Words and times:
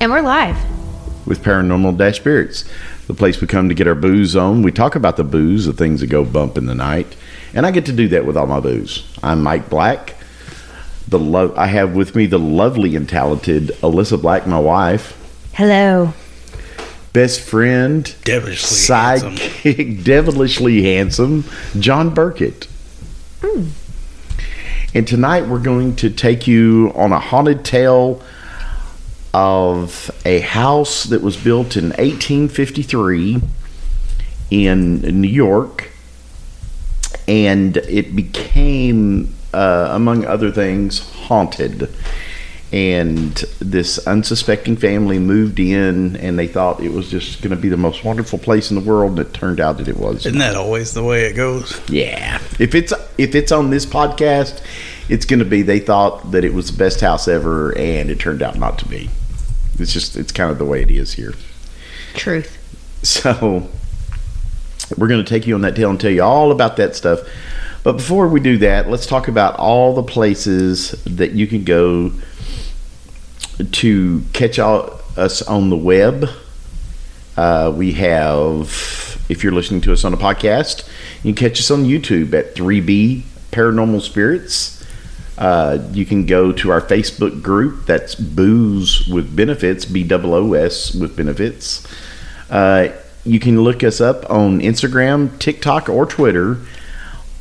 And 0.00 0.10
we're 0.10 0.22
live. 0.22 0.56
with 1.26 1.42
Paranormal 1.42 1.96
Dash 1.98 2.16
Spirits, 2.16 2.64
the 3.06 3.14
place 3.14 3.40
we 3.40 3.46
come 3.46 3.68
to 3.68 3.74
get 3.74 3.86
our 3.86 3.94
booze 3.94 4.34
on. 4.34 4.62
We 4.62 4.72
talk 4.72 4.94
about 4.94 5.16
the 5.16 5.24
booze, 5.24 5.66
the 5.66 5.72
things 5.72 6.00
that 6.00 6.06
go 6.08 6.24
bump 6.24 6.56
in 6.56 6.66
the 6.66 6.74
night, 6.74 7.16
and 7.54 7.66
I 7.66 7.70
get 7.70 7.86
to 7.86 7.92
do 7.92 8.08
that 8.08 8.24
with 8.24 8.36
all 8.36 8.46
my 8.46 8.60
booze. 8.60 9.04
I'm 9.22 9.42
Mike 9.42 9.68
Black. 9.68 10.14
The 11.08 11.18
lo- 11.18 11.54
I 11.56 11.66
have 11.66 11.94
with 11.94 12.14
me 12.14 12.26
the 12.26 12.38
lovely 12.38 12.96
and 12.96 13.08
talented 13.08 13.68
Alyssa 13.82 14.20
Black, 14.20 14.46
my 14.46 14.58
wife, 14.58 15.16
Hello. 15.52 16.12
best 17.12 17.40
friend, 17.40 18.04
Devilishly 18.24 18.94
handsome. 18.94 19.34
sidekick, 19.36 20.04
devilishly 20.04 20.82
handsome, 20.82 21.44
John 21.78 22.10
Burkett. 22.14 22.68
Hmm. 23.42 23.64
And 24.94 25.06
tonight 25.06 25.46
we're 25.46 25.58
going 25.60 25.94
to 25.96 26.10
take 26.10 26.46
you 26.46 26.92
on 26.96 27.12
a 27.12 27.18
haunted 27.20 27.64
tale 27.64 28.22
of 29.32 30.10
a 30.24 30.40
house 30.40 31.04
that 31.04 31.22
was 31.22 31.36
built 31.36 31.76
in 31.76 31.90
1853 31.90 33.40
in 34.50 35.00
New 35.00 35.28
York. 35.28 35.90
And 37.28 37.76
it 37.76 38.16
became, 38.16 39.34
uh, 39.54 39.90
among 39.92 40.24
other 40.24 40.50
things, 40.50 40.98
haunted. 41.12 41.88
And 42.72 43.34
this 43.60 43.98
unsuspecting 44.06 44.76
family 44.76 45.18
moved 45.18 45.58
in, 45.58 46.16
and 46.16 46.38
they 46.38 46.46
thought 46.46 46.80
it 46.80 46.92
was 46.92 47.10
just 47.10 47.42
going 47.42 47.50
to 47.50 47.60
be 47.60 47.68
the 47.68 47.76
most 47.76 48.04
wonderful 48.04 48.38
place 48.38 48.70
in 48.70 48.76
the 48.76 48.82
world. 48.82 49.18
And 49.18 49.20
it 49.20 49.34
turned 49.34 49.60
out 49.60 49.78
that 49.78 49.88
it 49.88 49.96
was. 49.96 50.26
Isn't 50.26 50.38
that 50.38 50.54
always 50.56 50.94
the 50.94 51.02
way 51.02 51.24
it 51.24 51.34
goes? 51.34 51.80
Yeah. 51.88 52.40
If 52.60 52.74
it's 52.74 52.92
if 53.18 53.34
it's 53.34 53.50
on 53.50 53.70
this 53.70 53.86
podcast, 53.86 54.62
it's 55.08 55.24
going 55.24 55.40
to 55.40 55.44
be 55.44 55.62
they 55.62 55.80
thought 55.80 56.30
that 56.30 56.44
it 56.44 56.54
was 56.54 56.70
the 56.70 56.78
best 56.78 57.00
house 57.00 57.26
ever 57.26 57.76
and 57.76 58.08
it 58.08 58.20
turned 58.20 58.42
out 58.42 58.56
not 58.56 58.78
to 58.78 58.88
be. 58.88 59.10
It's 59.80 59.92
just 59.92 60.16
it's 60.16 60.32
kind 60.32 60.50
of 60.50 60.58
the 60.58 60.64
way 60.64 60.82
it 60.82 60.90
is 60.90 61.14
here. 61.14 61.34
Truth. 62.14 62.56
So 63.02 63.66
we're 64.96 65.08
going 65.08 65.24
to 65.24 65.28
take 65.28 65.46
you 65.46 65.54
on 65.54 65.62
that 65.62 65.74
tale 65.76 65.90
and 65.90 66.00
tell 66.00 66.10
you 66.10 66.22
all 66.22 66.52
about 66.52 66.76
that 66.76 66.94
stuff. 66.94 67.20
But 67.82 67.94
before 67.94 68.28
we 68.28 68.40
do 68.40 68.58
that, 68.58 68.90
let's 68.90 69.06
talk 69.06 69.28
about 69.28 69.56
all 69.56 69.94
the 69.94 70.02
places 70.02 70.90
that 71.04 71.32
you 71.32 71.46
can 71.46 71.64
go 71.64 72.12
to 73.72 74.22
catch 74.32 74.58
all, 74.58 75.00
us 75.16 75.42
on 75.42 75.70
the 75.70 75.76
web. 75.76 76.28
Uh, 77.36 77.72
we 77.74 77.92
have, 77.92 79.22
if 79.28 79.42
you're 79.42 79.52
listening 79.52 79.80
to 79.82 79.92
us 79.92 80.04
on 80.04 80.12
a 80.12 80.16
podcast, 80.16 80.86
you 81.22 81.32
can 81.32 81.48
catch 81.48 81.58
us 81.58 81.70
on 81.70 81.84
YouTube 81.84 82.34
at 82.34 82.54
3B 82.54 83.22
Paranormal 83.50 84.02
Spirits. 84.02 84.79
Uh, 85.40 85.78
you 85.92 86.04
can 86.04 86.26
go 86.26 86.52
to 86.52 86.70
our 86.70 86.82
Facebook 86.82 87.42
group. 87.42 87.86
That's 87.86 88.14
Booze 88.14 89.08
with 89.08 89.34
Benefits, 89.34 89.86
B 89.86 90.06
O 90.10 90.34
O 90.34 90.52
S 90.52 90.94
with 90.94 91.16
Benefits. 91.16 91.86
Uh, 92.50 92.88
you 93.24 93.40
can 93.40 93.62
look 93.62 93.82
us 93.82 94.02
up 94.02 94.28
on 94.28 94.60
Instagram, 94.60 95.38
TikTok, 95.38 95.88
or 95.88 96.04
Twitter, 96.04 96.58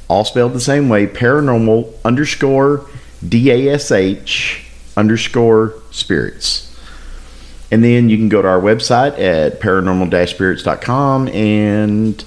all 0.08 0.24
spelled 0.24 0.54
the 0.54 0.62
same 0.62 0.88
way 0.88 1.08
paranormal 1.08 1.94
underscore 2.06 2.88
D 3.28 3.52
A 3.52 3.74
S 3.74 3.92
H 3.92 4.66
underscore 4.96 5.74
spirits. 5.92 6.66
And 7.72 7.84
then 7.84 8.10
you 8.10 8.18
can 8.18 8.30
go 8.30 8.42
to 8.42 8.48
our 8.48 8.62
website 8.62 9.20
at 9.20 9.60
paranormal 9.60 10.28
spirits.com 10.28 11.28
and 11.28 12.24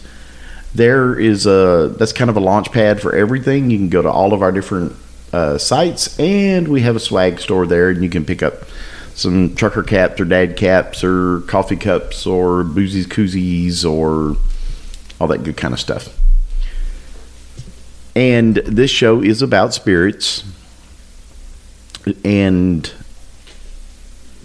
there 0.75 1.19
is 1.19 1.47
a 1.47 1.95
that's 1.99 2.13
kind 2.13 2.31
of 2.31 2.37
a 2.37 2.41
launch 2.41 2.71
pad 2.73 3.01
for 3.01 3.15
everything. 3.15 3.71
You 3.71 3.79
can 3.79 3.89
go 3.89 4.03
to 4.03 4.11
all 4.11 4.33
of 4.33 4.43
our 4.43 4.53
different 4.53 4.95
uh, 5.33 5.59
sites 5.59 6.19
and 6.19 6.69
we 6.69 6.83
have 6.83 6.97
a 6.97 7.01
swag 7.01 7.41
store 7.41 7.67
there 7.67 7.91
and 7.91 8.03
you 8.03 8.11
can 8.11 8.25
pick 8.25 8.43
up 8.43 8.65
some 9.15 9.55
trucker 9.55 9.83
caps 9.83 10.21
or 10.21 10.25
dad 10.25 10.57
caps 10.57 11.05
or 11.05 11.41
coffee 11.43 11.77
cups 11.77 12.27
or 12.27 12.65
boozies 12.65 13.07
koozies 13.07 13.85
or 13.85 14.37
all 15.21 15.29
that 15.29 15.45
good 15.45 15.57
kind 15.57 15.75
of 15.75 15.81
stuff. 15.81 16.19
And 18.15 18.57
this 18.57 18.91
show 18.91 19.23
is 19.23 19.41
about 19.43 19.73
spirits 19.73 20.45
and 22.25 22.93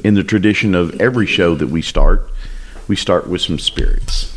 in 0.03 0.13
the 0.13 0.23
tradition 0.23 0.75
of 0.75 0.99
every 1.01 1.25
show 1.25 1.55
that 1.55 1.67
we 1.67 1.81
start, 1.81 2.29
we 2.87 2.95
start 2.95 3.27
with 3.27 3.41
some 3.41 3.59
spirits. 3.59 4.36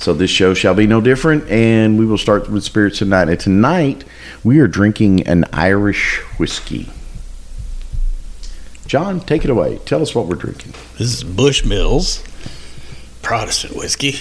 So 0.00 0.14
this 0.14 0.30
show 0.30 0.54
shall 0.54 0.72
be 0.72 0.86
no 0.86 1.02
different, 1.02 1.46
and 1.50 1.98
we 1.98 2.06
will 2.06 2.16
start 2.16 2.48
with 2.48 2.64
spirits 2.64 2.96
tonight. 2.96 3.28
And 3.28 3.38
tonight 3.38 4.02
we 4.42 4.58
are 4.60 4.66
drinking 4.66 5.26
an 5.26 5.44
Irish 5.52 6.20
whiskey. 6.38 6.88
John, 8.86 9.20
take 9.20 9.44
it 9.44 9.50
away. 9.50 9.76
Tell 9.84 10.00
us 10.00 10.14
what 10.14 10.26
we're 10.26 10.36
drinking. 10.36 10.72
This 10.96 11.22
is 11.22 11.22
Bushmills 11.22 12.24
Protestant 13.20 13.76
whiskey, 13.76 14.14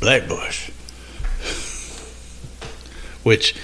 Black 0.00 0.26
Bush. 0.26 0.70
Which 3.22 3.54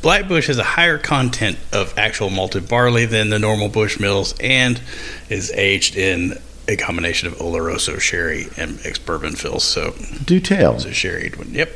Black 0.00 0.26
Bush 0.26 0.46
has 0.46 0.56
a 0.56 0.64
higher 0.64 0.96
content 0.96 1.58
of 1.70 1.92
actual 1.98 2.30
malted 2.30 2.66
barley 2.66 3.04
than 3.04 3.28
the 3.28 3.38
normal 3.38 3.68
Bushmills 3.68 4.34
and 4.42 4.80
is 5.28 5.52
aged 5.52 5.96
in 5.96 6.38
a 6.68 6.76
combination 6.76 7.26
of 7.26 7.34
Oloroso 7.38 7.98
sherry 7.98 8.46
and 8.56 8.78
ex 8.84 8.98
bourbon 8.98 9.34
fills. 9.34 9.64
So 9.64 9.94
Do 10.24 10.38
tell. 10.38 10.74
it's 10.74 10.84
a 10.84 10.92
sherried 10.92 11.36
one. 11.36 11.50
Yep. 11.52 11.70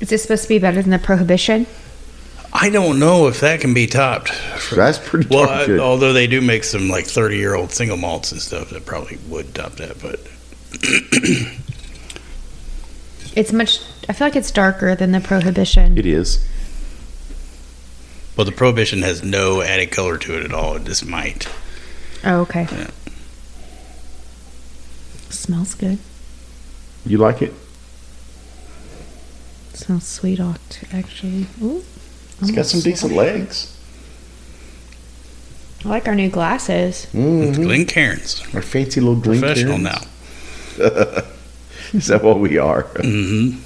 Is 0.00 0.08
this 0.08 0.22
supposed 0.22 0.42
to 0.44 0.48
be 0.48 0.58
better 0.58 0.82
than 0.82 0.90
the 0.90 0.98
Prohibition? 0.98 1.66
I 2.52 2.68
don't 2.70 2.98
know 2.98 3.28
if 3.28 3.40
that 3.40 3.60
can 3.60 3.72
be 3.72 3.86
topped. 3.86 4.32
That's 4.74 4.98
pretty 4.98 5.28
Well, 5.28 5.46
darn 5.46 5.78
I, 5.78 5.82
although 5.82 6.12
they 6.12 6.26
do 6.26 6.40
make 6.40 6.64
some 6.64 6.88
like 6.88 7.06
30 7.06 7.36
year 7.36 7.54
old 7.54 7.70
single 7.72 7.96
malts 7.96 8.32
and 8.32 8.40
stuff 8.40 8.70
that 8.70 8.84
probably 8.84 9.18
would 9.28 9.54
top 9.54 9.72
that, 9.76 10.00
but 10.02 10.20
It's 13.34 13.50
much. 13.52 13.80
I 14.08 14.12
feel 14.12 14.26
like 14.26 14.36
it's 14.36 14.50
darker 14.50 14.94
than 14.94 15.12
the 15.12 15.20
Prohibition. 15.20 15.96
It 15.96 16.04
is. 16.04 16.46
well, 18.36 18.44
the 18.44 18.52
Prohibition 18.52 19.00
has 19.02 19.22
no 19.22 19.62
added 19.62 19.90
color 19.90 20.18
to 20.18 20.36
it 20.36 20.44
at 20.44 20.52
all. 20.52 20.76
It 20.76 20.84
just 20.84 21.06
might. 21.06 21.48
Oh, 22.24 22.40
okay. 22.42 22.66
Yeah. 22.70 22.90
Smells 25.30 25.74
good. 25.74 25.98
You 27.06 27.18
like 27.18 27.42
it? 27.42 27.52
smells 29.74 30.06
sweet, 30.06 30.38
act- 30.38 30.84
actually. 30.92 31.46
Ooh. 31.60 31.82
It's 32.40 32.52
got 32.52 32.66
some 32.66 32.80
decent 32.80 33.14
legs. 33.14 33.76
I 35.84 35.88
like 35.88 36.06
our 36.06 36.14
new 36.14 36.28
glasses. 36.28 37.04
It's 37.06 37.14
Mm-hmm. 37.14 37.62
Glencairns. 37.64 38.54
Our 38.54 38.62
fancy 38.62 39.00
little 39.00 39.16
green 39.20 39.40
Professional 39.40 39.78
Karens. 39.78 40.06
now. 40.78 41.22
Is 41.98 42.06
that 42.06 42.22
what 42.22 42.38
we 42.38 42.58
are? 42.58 42.82
hmm 43.02 43.56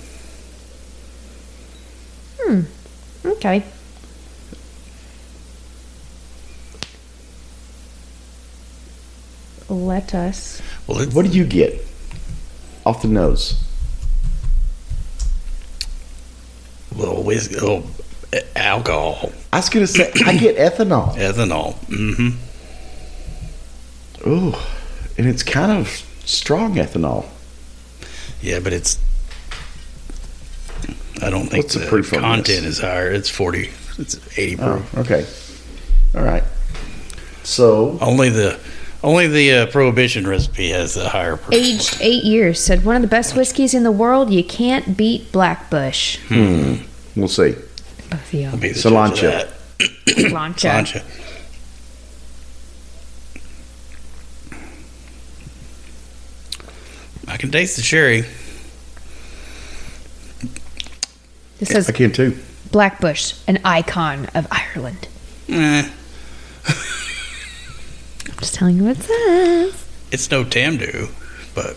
Okay. 3.25 3.65
Let 9.69 10.15
us. 10.15 10.61
Well, 10.87 11.05
What 11.07 11.25
did 11.25 11.35
you 11.35 11.45
get 11.45 11.85
off 12.85 13.03
the 13.03 13.09
nose? 13.09 13.63
little 16.95 17.23
whiskey, 17.23 17.55
little 17.57 17.85
uh, 18.33 18.39
alcohol, 18.55 19.31
I 19.53 19.59
was 19.59 19.69
gonna 19.69 19.87
say 19.87 20.11
I 20.25 20.35
get 20.37 20.57
ethanol. 20.79 21.15
ethanol. 21.17 21.75
Mm-hmm. 21.87 22.31
Ooh, 24.31 24.55
and 25.19 25.27
it's 25.29 25.43
kind 25.43 25.73
of 25.79 25.89
strong 26.25 26.77
ethanol. 26.77 27.27
Yeah, 28.41 28.61
but 28.61 28.73
it's. 28.73 28.99
I 31.23 31.29
don't 31.31 31.49
think 31.49 31.65
What's 31.65 31.75
the 31.75 31.81
the, 31.81 31.87
proof 31.87 32.13
content 32.13 32.65
is 32.67 32.79
higher. 32.81 33.11
It's 33.11 33.29
40. 33.31 33.71
It's 33.99 34.39
80 34.39 34.57
proof. 34.57 34.95
Oh, 34.97 35.01
okay. 35.01 35.27
All 36.15 36.23
right. 36.25 36.45
So 37.43 37.97
Only 38.01 38.29
the 38.29 38.59
only 39.03 39.27
the 39.29 39.53
uh, 39.53 39.67
prohibition 39.67 40.27
recipe 40.27 40.71
has 40.71 40.97
a 40.97 41.09
higher 41.09 41.37
proof. 41.37 41.53
Aged 41.55 41.99
eight 42.01 42.25
years. 42.25 42.59
Said 42.61 42.85
one 42.85 42.97
of 42.97 43.03
the 43.03 43.09
best 43.09 43.37
whiskeys 43.37 43.75
in 43.75 43.83
the 43.83 43.93
world. 43.93 44.33
You 44.33 44.43
can't 44.45 44.97
beat 44.97 45.31
Black 45.33 45.71
Bush. 45.71 46.19
we'll 46.31 47.29
see. 47.29 47.53
Both 48.11 48.13
of 48.13 48.33
you. 48.33 48.51
Be 48.53 48.69
the 48.69 48.75
judge 48.75 48.77
Solancha. 48.77 49.13
of 49.13 49.21
that. 49.33 49.49
Lancha. 50.33 50.71
Solancha. 50.71 51.03
I 57.29 57.37
can 57.37 57.51
taste 57.51 57.77
the 57.77 57.83
sherry. 57.83 58.25
This 61.59 61.71
says 61.71 61.89
I 61.89 61.93
can 61.93 62.13
too. 62.13 62.39
Black 62.71 63.01
Bush, 63.01 63.35
an 63.49 63.59
icon 63.65 64.27
of 64.35 64.47
Ireland. 64.51 65.09
Eh, 65.49 65.83
I'm 65.83 65.93
just 68.39 68.55
telling 68.55 68.77
you 68.77 68.85
what 68.85 68.99
it 68.99 69.03
says. 69.03 69.87
it's 70.13 70.31
no 70.31 70.45
Tamdhu, 70.45 71.11
but 71.55 71.77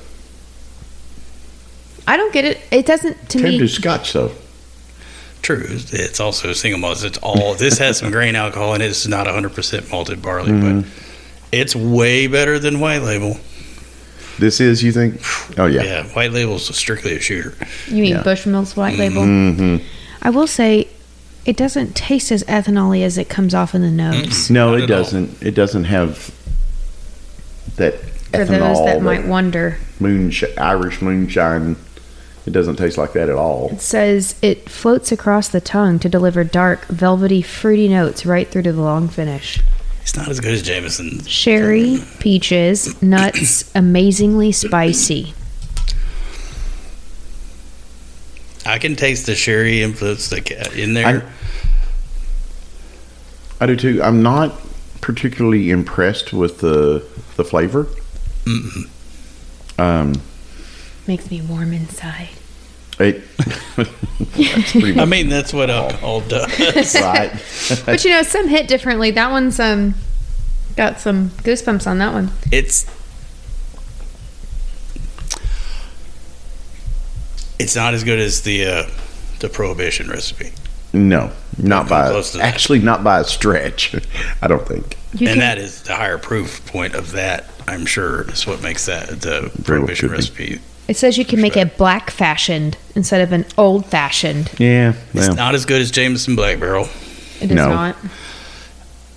I 2.08 2.18
don't 2.18 2.34
get 2.34 2.46
it. 2.46 2.60
It 2.72 2.86
doesn't 2.86 3.30
to 3.30 3.38
Can 3.40 3.50
me. 3.52 3.58
do 3.60 3.68
scotch 3.68 4.14
though. 4.14 4.32
True. 5.42 5.64
It's 5.68 6.20
also 6.20 6.52
single 6.54 6.80
malt. 6.80 7.04
It's 7.04 7.18
all. 7.20 7.54
This 7.56 7.78
has 7.78 7.98
some 7.98 8.12
grain 8.12 8.36
alcohol 8.36 8.74
and 8.74 8.84
it's 8.84 9.08
not 9.08 9.26
100% 9.28 9.90
malted 9.92 10.22
barley, 10.22 10.52
Mm-hmm. 10.52 10.82
but 10.82 10.90
it's 11.52 11.76
way 11.76 12.28
better 12.28 12.60
than 12.60 12.80
white 12.80 13.02
label. 13.04 13.38
This 14.38 14.60
is, 14.60 14.84
you 14.84 14.92
think? 14.92 15.22
Oh 15.58 15.66
yeah. 15.66 15.84
Yeah, 15.84 16.04
white 16.10 16.32
label 16.32 16.56
is 16.56 16.66
strictly 16.76 17.16
a 17.16 17.20
shooter. 17.20 17.54
You 17.88 18.02
mean 18.04 18.12
Yeah. 18.16 18.24
Bushmills 18.24 18.76
White 18.76 18.98
Label? 18.98 19.24
hmm 19.24 19.78
I 20.22 20.30
will 20.30 20.48
say, 20.48 20.88
it 21.46 21.56
doesn't 21.58 21.96
taste 21.96 22.32
as 22.32 22.44
ethanol 22.44 23.02
as 23.04 23.18
it 23.18 23.30
comes 23.30 23.54
off 23.56 23.74
in 23.74 23.82
the 23.82 23.90
nose. 23.92 24.50
No, 24.50 24.72
Not 24.72 24.82
it 24.84 24.88
doesn't. 24.88 25.42
It 25.42 25.56
doesn't 25.56 25.86
have 25.86 26.34
that 27.80 27.96
For 28.00 28.38
ethanol, 28.38 28.60
those 28.60 28.86
that 28.86 28.94
that 28.96 29.02
might 29.02 29.26
wonder, 29.26 29.78
moonsh- 30.00 30.58
Irish 30.58 31.02
moonshine. 31.02 31.76
It 32.46 32.52
doesn't 32.54 32.78
taste 32.78 32.98
like 32.98 33.14
that 33.14 33.30
at 33.30 33.36
all. 33.36 33.70
it 33.74 33.82
says 33.82 34.34
it 34.42 34.70
floats 34.70 35.12
across 35.12 35.50
the 35.50 35.62
tongue 35.62 36.00
to 36.00 36.10
deliver 36.10 36.44
dark, 36.44 36.86
velvety, 36.86 37.42
fruity 37.44 37.88
notes 37.88 38.26
right 38.26 38.48
through 38.48 38.64
to 38.64 38.72
the 38.72 38.82
long 38.82 39.08
finish. 39.08 39.60
It's 40.02 40.16
not 40.16 40.30
as 40.30 40.40
good 40.40 40.54
as 40.54 40.64
Jameson. 40.64 41.24
Sherry, 41.26 42.00
peaches, 42.20 43.00
nuts, 43.04 43.70
amazingly 43.76 44.52
spicy. 44.52 45.34
I 48.66 48.78
can 48.80 48.96
taste 48.96 49.26
the 49.26 49.36
sherry 49.36 49.82
influence 49.84 50.30
that 50.30 50.46
ca- 50.48 50.72
in 50.76 50.94
there. 50.94 51.30
I 53.62 53.66
do 53.66 53.76
too. 53.76 54.02
I'm 54.02 54.24
not 54.24 54.54
particularly 55.02 55.70
impressed 55.70 56.34
with 56.34 56.60
the 56.60 57.06
the 57.36 57.44
flavor. 57.44 57.88
Um, 59.78 60.14
Makes 61.08 61.30
me 61.32 61.42
warm 61.42 61.74
inside. 61.74 62.30
it. 63.00 63.24
I 64.98 65.06
mean, 65.06 65.30
that's 65.30 65.54
what 65.54 65.70
alcohol 65.70 66.22
does. 66.22 66.96
right. 66.96 67.32
But 67.86 68.04
you 68.04 68.12
know, 68.12 68.24
some 68.24 68.48
hit 68.48 68.68
differently. 68.68 69.12
That 69.12 69.32
one's 69.32 69.60
um 69.60 69.96
got 70.76 71.00
some 71.00 71.30
goosebumps 71.30 71.88
on 71.88 71.98
that 72.00 72.14
one. 72.14 72.32
it's 72.52 72.86
it's 77.60 77.76
not 77.76 77.94
as 77.94 78.04
good 78.04 78.20
as 78.20 78.42
the 78.42 78.66
uh, 78.66 78.90
the 79.40 79.50
prohibition 79.50 80.10
recipe, 80.10 80.52
No, 80.94 81.32
not 81.58 81.88
by 81.90 82.10
close 82.10 82.32
to 82.32 82.38
that. 82.40 82.46
actually 82.54 82.80
not 82.80 83.04
by 83.04 83.20
a 83.20 83.24
stretch. 83.24 83.96
I 84.42 84.48
don't 84.48 84.68
think. 84.68 84.98
You 85.14 85.28
and 85.28 85.36
can- 85.36 85.40
that 85.40 85.58
is 85.58 85.84
the 85.84 85.96
higher 85.96 86.18
proof 86.18 86.66
point 86.68 86.96
of 86.96 87.12
that. 87.12 87.46
I'm 87.68 87.86
sure 87.86 88.28
is 88.30 88.48
what 88.48 88.64
makes 88.64 88.86
that 88.88 89.08
the 89.22 89.42
well 89.44 89.64
prohibition 89.64 90.10
could 90.10 90.14
be. 90.16 90.18
recipe. 90.18 90.60
It 90.88 90.98
says 90.98 91.20
you 91.20 91.26
can 91.26 91.40
make 91.40 91.56
a 91.56 91.66
black 91.68 92.10
fashioned 92.10 92.76
instead 92.96 93.22
of 93.22 93.32
an 93.32 93.46
old 93.60 93.86
fashioned. 93.86 94.50
Yeah. 94.58 94.94
It's 95.14 95.36
not 95.36 95.54
as 95.54 95.66
good 95.68 95.82
as 95.82 95.92
Jameson 95.92 96.36
Black 96.36 96.60
Barrel. 96.60 96.88
It 97.40 97.52
is 97.52 97.52
No. 97.52 97.70
not. 97.70 97.96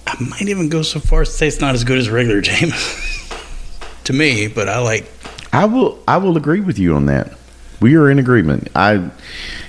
I 0.06 0.16
might 0.22 0.42
even 0.42 0.68
go 0.68 0.82
so 0.82 1.00
far 1.00 1.22
as 1.22 1.28
to 1.30 1.34
say 1.34 1.48
it's 1.48 1.60
not 1.62 1.74
as 1.74 1.84
good 1.84 1.96
as 1.96 2.10
regular 2.10 2.42
Jameson 2.42 3.38
to 4.04 4.12
me, 4.12 4.48
but 4.48 4.68
I 4.68 4.80
like 4.80 5.10
I 5.54 5.64
will. 5.64 5.98
I 6.06 6.18
will 6.18 6.36
agree 6.36 6.60
with 6.60 6.78
you 6.78 6.94
on 6.94 7.06
that. 7.06 7.32
We 7.82 7.96
are 7.96 8.10
in 8.10 8.18
agreement. 8.18 8.68
I, 8.74 9.10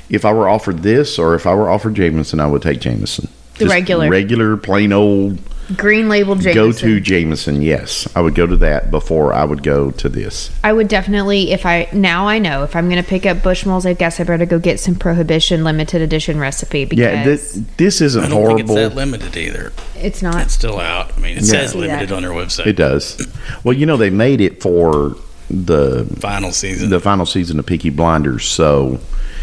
if 0.09 0.23
I 0.25 0.31
were 0.33 0.47
offered 0.47 0.79
this, 0.83 1.17
or 1.19 1.35
if 1.35 1.45
I 1.47 1.53
were 1.55 1.69
offered 1.69 1.95
Jameson, 1.95 2.39
I 2.39 2.47
would 2.47 2.61
take 2.61 2.79
Jameson. 2.79 3.27
The 3.57 3.67
regular. 3.67 4.09
regular, 4.09 4.57
plain 4.57 4.91
old 4.93 5.37
Green 5.77 6.09
label 6.09 6.33
Jameson. 6.35 6.53
go 6.53 6.71
to 6.71 6.99
Jameson. 6.99 7.61
Yes, 7.61 8.07
I 8.15 8.21
would 8.21 8.33
go 8.35 8.45
to 8.47 8.57
that 8.57 8.91
before 8.91 9.31
I 9.31 9.45
would 9.45 9.63
go 9.63 9.91
to 9.91 10.09
this. 10.09 10.49
I 10.63 10.73
would 10.73 10.87
definitely, 10.87 11.51
if 11.51 11.65
I 11.65 11.87
now 11.93 12.27
I 12.27 12.39
know 12.39 12.63
if 12.63 12.75
I'm 12.75 12.89
going 12.89 13.01
to 13.01 13.07
pick 13.07 13.25
up 13.27 13.37
Bushmills, 13.37 13.85
I 13.85 13.93
guess 13.93 14.19
I 14.19 14.23
better 14.23 14.45
go 14.47 14.57
get 14.59 14.79
some 14.79 14.95
Prohibition 14.95 15.63
limited 15.63 16.01
edition 16.01 16.39
recipe 16.39 16.83
because 16.85 17.03
Yeah, 17.03 17.23
this, 17.23 17.61
this 17.77 18.01
isn't 18.01 18.23
I 18.25 18.27
don't 18.29 18.47
think 18.47 18.59
it's 18.61 18.69
horrible. 18.69 18.89
that 18.89 18.95
limited 18.95 19.37
either. 19.37 19.71
it's 19.95 20.21
not. 20.21 20.41
It's 20.43 20.53
still 20.53 20.79
out. 20.79 21.13
I 21.15 21.19
mean, 21.19 21.37
it 21.37 21.43
Yeah. 21.43 21.51
says 21.51 21.75
limited 21.75 22.09
that. 22.09 22.15
on 22.15 22.23
their 22.23 22.31
website. 22.31 22.65
It 22.67 22.75
does. 22.75 23.25
Well, 23.63 23.73
you 23.77 23.85
know 23.85 23.97
they 23.97 24.09
made 24.09 24.41
it 24.41 24.61
for 24.61 25.15
the 25.49 26.05
Final 26.19 26.51
season. 26.51 26.89
the 26.89 26.99
final 26.99 27.25
season 27.25 27.59
of 27.59 27.65
Peaky 27.65 27.89
Blinders, 27.89 28.45
so 28.45 28.99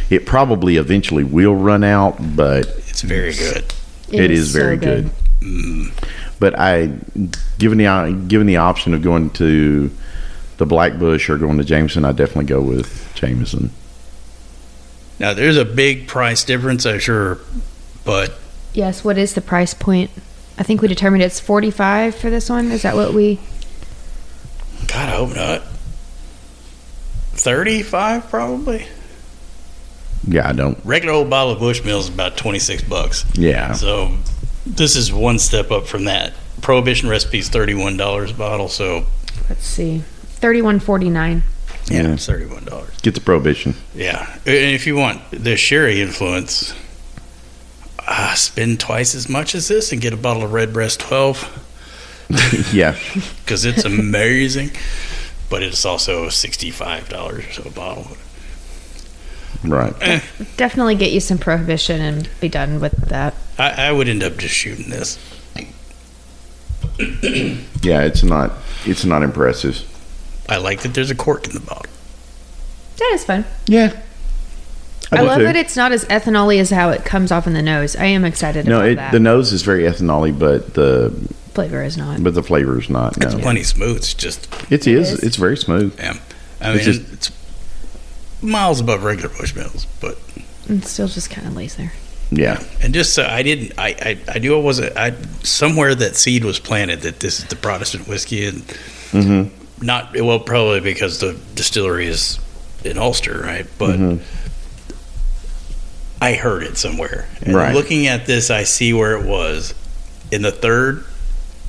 it 0.08 0.26
probably 0.26 0.76
eventually 0.76 1.24
will 1.24 1.54
run 1.54 1.84
out, 1.84 2.16
but 2.36 2.66
it's 2.88 3.02
very 3.02 3.32
good. 3.32 3.72
it 4.10 4.30
is, 4.30 4.52
very 4.52 4.76
so 4.76 4.80
good. 4.80 5.92
But 6.38 6.58
I, 6.58 6.86
given 7.58 7.78
the 7.78 8.24
given 8.28 8.46
the 8.46 8.56
option 8.56 8.94
of 8.94 9.02
going 9.02 9.30
to 9.30 9.90
the 10.56 10.66
Black 10.66 10.98
Bush 10.98 11.28
or 11.30 11.38
going 11.38 11.58
to 11.58 11.64
Jameson, 11.64 12.04
I 12.04 12.12
definitely 12.12 12.46
go 12.46 12.60
with 12.60 13.12
Jameson. 13.14 13.70
Now, 15.18 15.34
there's 15.34 15.58
a 15.58 15.66
big 15.66 16.08
price 16.08 16.44
difference, 16.44 16.86
I'm 16.86 16.98
sure, 16.98 17.38
but 18.04 18.34
Yes. 18.72 19.04
What 19.04 19.18
is 19.18 19.34
the 19.34 19.40
price 19.40 19.74
point? 19.74 20.10
I 20.58 20.62
think 20.62 20.82
we 20.82 20.88
determined 20.88 21.22
it's 21.22 21.40
45 21.40 22.14
for 22.14 22.30
this 22.30 22.48
one. 22.48 22.70
Is 22.70 22.82
that 22.82 22.94
what 22.94 23.14
we? 23.14 23.40
God, 24.86 25.08
I 25.08 25.16
hope 25.16 25.34
not. 25.34 25.62
35 27.44 28.28
probably. 28.28 28.86
Yeah, 30.26 30.48
I 30.48 30.52
don't. 30.52 30.78
Regular 30.84 31.14
old 31.14 31.30
bottle 31.30 31.52
of 31.54 31.58
Bushmills 31.60 32.00
is 32.00 32.08
about 32.08 32.36
26 32.36 32.82
bucks. 32.84 33.24
Yeah, 33.34 33.72
So 33.72 34.16
this 34.66 34.94
is 34.96 35.12
one 35.12 35.38
step 35.38 35.70
up 35.70 35.86
from 35.86 36.04
that. 36.04 36.34
Prohibition 36.60 37.08
recipe 37.08 37.38
is 37.38 37.48
$31 37.48 38.30
a 38.30 38.34
bottle, 38.34 38.68
so 38.68 39.06
Let's 39.48 39.64
see. 39.66 40.02
31.49. 40.40 41.42
yeah, 41.90 42.02
Yeah. 42.02 42.12
it's 42.12 42.26
$31. 42.28 43.02
get 43.02 43.14
the 43.14 43.20
prohibition. 43.22 43.74
Yeah. 43.94 44.26
And 44.46 44.54
if 44.74 44.86
you 44.86 44.96
want 44.96 45.22
the 45.30 45.56
sherry 45.56 46.02
influence, 46.02 46.74
uh, 48.06 48.34
spend 48.34 48.78
twice 48.80 49.14
as 49.14 49.28
much 49.30 49.54
as 49.54 49.68
this 49.68 49.90
and 49.92 50.00
get 50.02 50.12
a 50.12 50.16
bottle 50.18 50.42
of 50.44 50.52
Redbreast 50.52 51.00
12 51.00 51.66
yeah, 52.72 52.96
because 53.44 53.64
it's 53.64 53.84
amazing. 53.84 54.70
But 55.50 55.62
it's 55.62 55.84
also 55.84 56.26
$65 56.28 57.66
a 57.66 57.70
bottle. 57.70 58.06
right. 59.64 59.92
Eh. 60.00 60.20
Definitely 60.56 60.94
get 60.94 61.10
you 61.12 61.20
some 61.20 61.36
Prohibition 61.38 62.00
and 62.00 62.28
be 62.40 62.48
done 62.48 62.80
with 62.80 62.92
that. 63.08 63.34
I, 63.58 63.88
I 63.88 63.92
would 63.92 64.08
end 64.08 64.22
up 64.22 64.36
just 64.38 64.54
shooting 64.54 64.88
this. 64.90 65.18
Yeah, 67.82 68.02
it's 68.02 68.22
not. 68.22 68.52
It's 68.84 69.06
not 69.06 69.22
impressive. 69.22 69.86
I 70.50 70.58
like 70.58 70.80
that 70.82 70.92
there's 70.92 71.10
a 71.10 71.14
cork 71.14 71.46
in 71.46 71.54
the 71.54 71.60
bottle. 71.60 71.90
That 72.98 73.10
is 73.14 73.24
fun. 73.24 73.46
Yeah, 73.66 73.98
I, 75.10 75.16
do 75.18 75.22
love 75.22 75.38
too. 75.38 75.44
that 75.44 75.56
it's 75.56 75.76
not 75.76 75.92
as 75.92 76.04
ethanol 76.06 76.58
as 76.58 76.68
how 76.70 76.90
it 76.90 77.04
comes 77.06 77.32
off 77.32 77.46
in 77.46 77.54
the 77.54 77.62
nose. 77.62 77.96
I 77.96 78.04
am 78.06 78.24
excited 78.26 78.66
No, 78.66 78.80
about 78.80 78.88
it, 78.88 78.94
that. 78.96 79.12
the 79.12 79.20
nose 79.20 79.52
is 79.52 79.62
very 79.62 79.84
ethanol 79.84 80.38
but 80.38 80.74
the 80.74 81.14
flavor 81.54 81.82
is 81.82 81.96
not. 81.96 82.22
but 82.22 82.34
the 82.34 82.42
flavor 82.42 82.78
is 82.78 82.88
not. 82.90 83.16
No, 83.18 83.26
It's 83.26 83.34
plenty 83.40 83.62
smooth. 83.62 83.96
It's 83.98 84.14
just, 84.14 84.48
it 84.70 84.86
is. 84.86 85.12
is. 85.12 85.22
It's 85.22 85.36
very 85.36 85.56
smooth. 85.56 85.94
yeah. 85.98 86.14
I 86.60 86.70
mean, 86.70 86.78
It's 86.78 86.86
it's, 86.88 87.30
miles 88.42 88.80
above 88.80 89.02
regular 89.04 89.28
Bushmills, 89.30 89.86
but 90.00 90.18
It 90.68 90.84
still 90.84 91.08
just 91.08 91.30
kind 91.30 91.46
of 91.46 91.54
lays 91.56 91.76
there. 91.76 91.92
Yeah, 92.32 92.62
and 92.80 92.94
just 92.94 93.12
so 93.14 93.24
I 93.26 93.42
didn't, 93.42 93.72
I, 93.76 93.88
I, 93.88 94.18
I 94.36 94.38
knew 94.38 94.56
it 94.56 94.62
wasn't. 94.62 94.96
I 94.96 95.14
somewhere 95.42 95.96
that 95.96 96.14
seed 96.14 96.44
was 96.44 96.60
planted 96.60 97.00
that 97.00 97.18
this 97.18 97.40
is 97.40 97.46
the 97.46 97.56
Protestant 97.56 98.06
whiskey, 98.06 98.46
and 98.46 98.62
Mm-hmm. 99.10 99.84
not 99.84 100.14
well, 100.20 100.38
probably 100.38 100.78
because 100.78 101.18
the 101.18 101.36
distillery 101.56 102.06
is 102.06 102.38
in 102.84 102.98
Ulster, 102.98 103.40
right? 103.40 103.66
But 103.78 103.98
Mm-hmm. 103.98 104.22
I 106.22 106.34
heard 106.34 106.62
it 106.62 106.76
somewhere. 106.76 107.26
And 107.42 107.54
Right. 107.54 107.74
looking 107.74 108.06
at 108.06 108.26
this, 108.26 108.50
I 108.50 108.62
see 108.64 108.92
where 108.92 109.16
it 109.18 109.26
was 109.26 109.74
in 110.30 110.42
the 110.42 110.52
third 110.52 111.04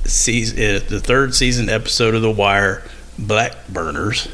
season, 0.04 0.58
uh, 0.58 0.80
the 0.88 1.00
third 1.00 1.34
season 1.34 1.68
episode 1.68 2.14
of 2.14 2.22
The 2.22 2.30
Wire, 2.30 2.82
Back 3.18 3.68
Burners. 3.68 4.28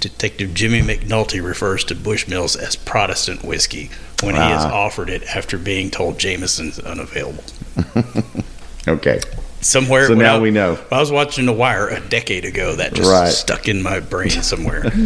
Detective 0.00 0.52
Jimmy 0.52 0.80
McNulty 0.82 1.44
refers 1.44 1.84
to 1.84 1.94
Bushmills 1.94 2.58
as 2.58 2.74
Protestant 2.74 3.44
whiskey 3.44 3.88
when 4.20 4.34
he 4.34 4.40
has 4.40 4.64
Ah. 4.64 4.72
offered 4.72 5.08
it 5.08 5.22
after 5.34 5.56
being 5.56 5.90
told 5.90 6.18
Jameson's 6.18 6.78
unavailable. 6.78 7.44
Okay. 8.88 9.20
Somewhere. 9.60 10.08
So 10.08 10.14
now 10.14 10.38
I- 10.38 10.40
we 10.40 10.50
know. 10.50 10.76
I 10.90 10.98
was 10.98 11.12
watching 11.12 11.46
The 11.46 11.52
Wire 11.52 11.86
a 11.86 12.00
decade 12.00 12.44
ago. 12.44 12.74
That 12.74 12.94
just 12.94 13.08
Right. 13.08 13.30
stuck 13.32 13.68
in 13.68 13.80
my 13.80 14.00
brain 14.00 14.30
somewhere. 14.42 14.90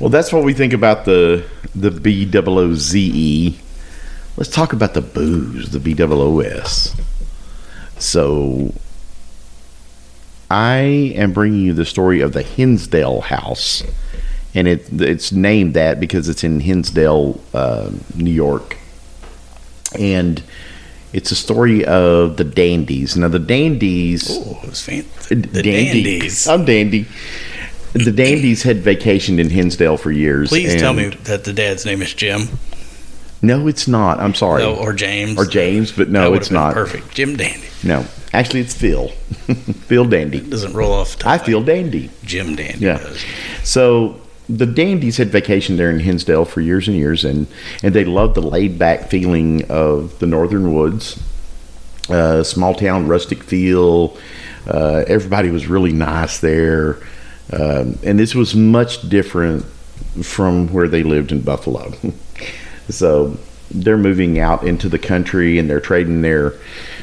Well, 0.00 0.08
that's 0.10 0.32
what 0.32 0.44
we 0.44 0.54
think 0.54 0.72
about 0.72 1.04
the 1.06 1.42
the 1.74 1.90
B 1.90 2.24
double 2.24 2.58
O 2.58 2.72
Z 2.74 2.98
E. 3.14 3.58
Let's 4.36 4.48
talk 4.48 4.72
about 4.72 4.94
the 4.94 5.00
booze, 5.02 5.70
the 5.70 5.80
B 5.80 5.92
double 5.92 6.22
O 6.22 6.38
S. 6.40 6.94
So, 7.98 8.72
I 10.50 10.78
am 11.16 11.32
bringing 11.32 11.60
you 11.60 11.72
the 11.72 11.84
story 11.84 12.20
of 12.20 12.32
the 12.32 12.42
Hinsdale 12.42 13.20
House, 13.22 13.82
and 14.54 14.66
it 14.66 14.88
it's 14.92 15.32
named 15.32 15.74
that 15.74 16.00
because 16.00 16.28
it's 16.28 16.44
in 16.44 16.60
Hinsdale, 16.60 17.40
uh, 17.52 17.90
New 18.14 18.30
York, 18.30 18.78
and 19.98 20.42
it's 21.12 21.30
a 21.30 21.36
story 21.36 21.84
of 21.84 22.36
the 22.36 22.44
dandies. 22.44 23.16
Now, 23.16 23.28
the 23.28 23.38
dandies. 23.38 24.28
oh, 24.30 24.60
it 24.62 24.68
was 24.68 24.82
fancy. 24.82 25.34
The 25.34 25.62
Dandy. 25.62 26.02
dandies. 26.04 26.46
I'm 26.46 26.64
dandy. 26.64 27.06
The 27.94 28.12
dandies 28.12 28.62
had 28.62 28.78
vacationed 28.78 29.38
in 29.38 29.48
Hinsdale 29.48 29.96
for 29.96 30.12
years. 30.12 30.50
Please 30.50 30.76
tell 30.76 30.92
me 30.92 31.08
that 31.08 31.44
the 31.44 31.52
dad's 31.52 31.86
name 31.86 32.02
is 32.02 32.12
Jim. 32.14 32.48
No, 33.40 33.68
it's 33.68 33.86
not. 33.86 34.18
I'm 34.18 34.34
sorry. 34.34 34.62
No, 34.62 34.74
or 34.74 34.92
James. 34.92 35.38
or 35.38 35.46
James, 35.46 35.92
but 35.92 36.08
no, 36.08 36.34
it's 36.34 36.50
not. 36.50 36.74
Perfect. 36.74 37.14
Jim 37.14 37.36
Dandy. 37.36 37.66
No, 37.84 38.04
actually, 38.32 38.60
it's 38.60 38.74
Phil. 38.74 39.08
Phil 39.86 40.04
Dandy. 40.04 40.40
Doesn't 40.40 40.72
roll 40.74 40.92
off 40.92 41.16
the 41.18 41.28
I 41.28 41.38
feel 41.38 41.62
dandy. 41.62 42.10
Jim 42.24 42.56
Dandy 42.56 42.84
Yeah. 42.84 42.98
does. 42.98 43.24
So 43.62 44.20
the 44.48 44.66
Dandies 44.66 45.16
had 45.18 45.30
vacationed 45.30 45.76
there 45.76 45.90
in 45.90 46.00
Hinsdale 46.00 46.44
for 46.46 46.60
years 46.60 46.88
and 46.88 46.96
years, 46.96 47.24
and 47.24 47.46
and 47.82 47.94
they 47.94 48.04
loved 48.04 48.34
the 48.34 48.42
laid 48.42 48.78
back 48.78 49.08
feeling 49.08 49.70
of 49.70 50.18
the 50.18 50.26
northern 50.26 50.74
woods, 50.74 51.22
uh, 52.08 52.42
small 52.42 52.74
town, 52.74 53.06
rustic 53.06 53.42
feel. 53.44 54.16
Uh, 54.66 55.04
everybody 55.06 55.50
was 55.50 55.66
really 55.68 55.92
nice 55.92 56.40
there, 56.40 56.98
um, 57.52 57.98
and 58.02 58.18
this 58.18 58.34
was 58.34 58.54
much 58.56 59.08
different 59.08 59.64
from 60.22 60.68
where 60.72 60.88
they 60.88 61.02
lived 61.04 61.30
in 61.30 61.40
Buffalo. 61.40 61.92
so 62.88 63.36
they're 63.70 63.98
moving 63.98 64.38
out 64.38 64.64
into 64.64 64.88
the 64.88 64.98
country, 64.98 65.58
and 65.58 65.68
they're 65.68 65.80
trading 65.80 66.22
their 66.22 66.54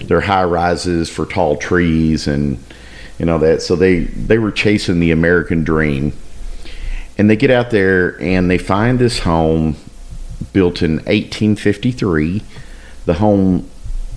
their 0.04 0.22
high 0.22 0.44
rises 0.44 1.10
for 1.10 1.26
tall 1.26 1.58
trees 1.58 2.28
and 2.28 2.64
and 3.20 3.30
all 3.30 3.40
that. 3.40 3.62
So 3.62 3.76
they 3.76 4.02
they 4.02 4.38
were 4.38 4.52
chasing 4.52 5.00
the 5.00 5.12
American 5.12 5.64
dream 5.64 6.14
and 7.18 7.30
they 7.30 7.36
get 7.36 7.52
out 7.52 7.72
there 7.72 8.22
and 8.22 8.50
they 8.50 8.58
find 8.58 9.00
this 9.00 9.20
home 9.20 9.76
built 10.54 10.82
in 10.82 10.96
1853. 10.98 12.42
The 13.06 13.14
home 13.16 13.70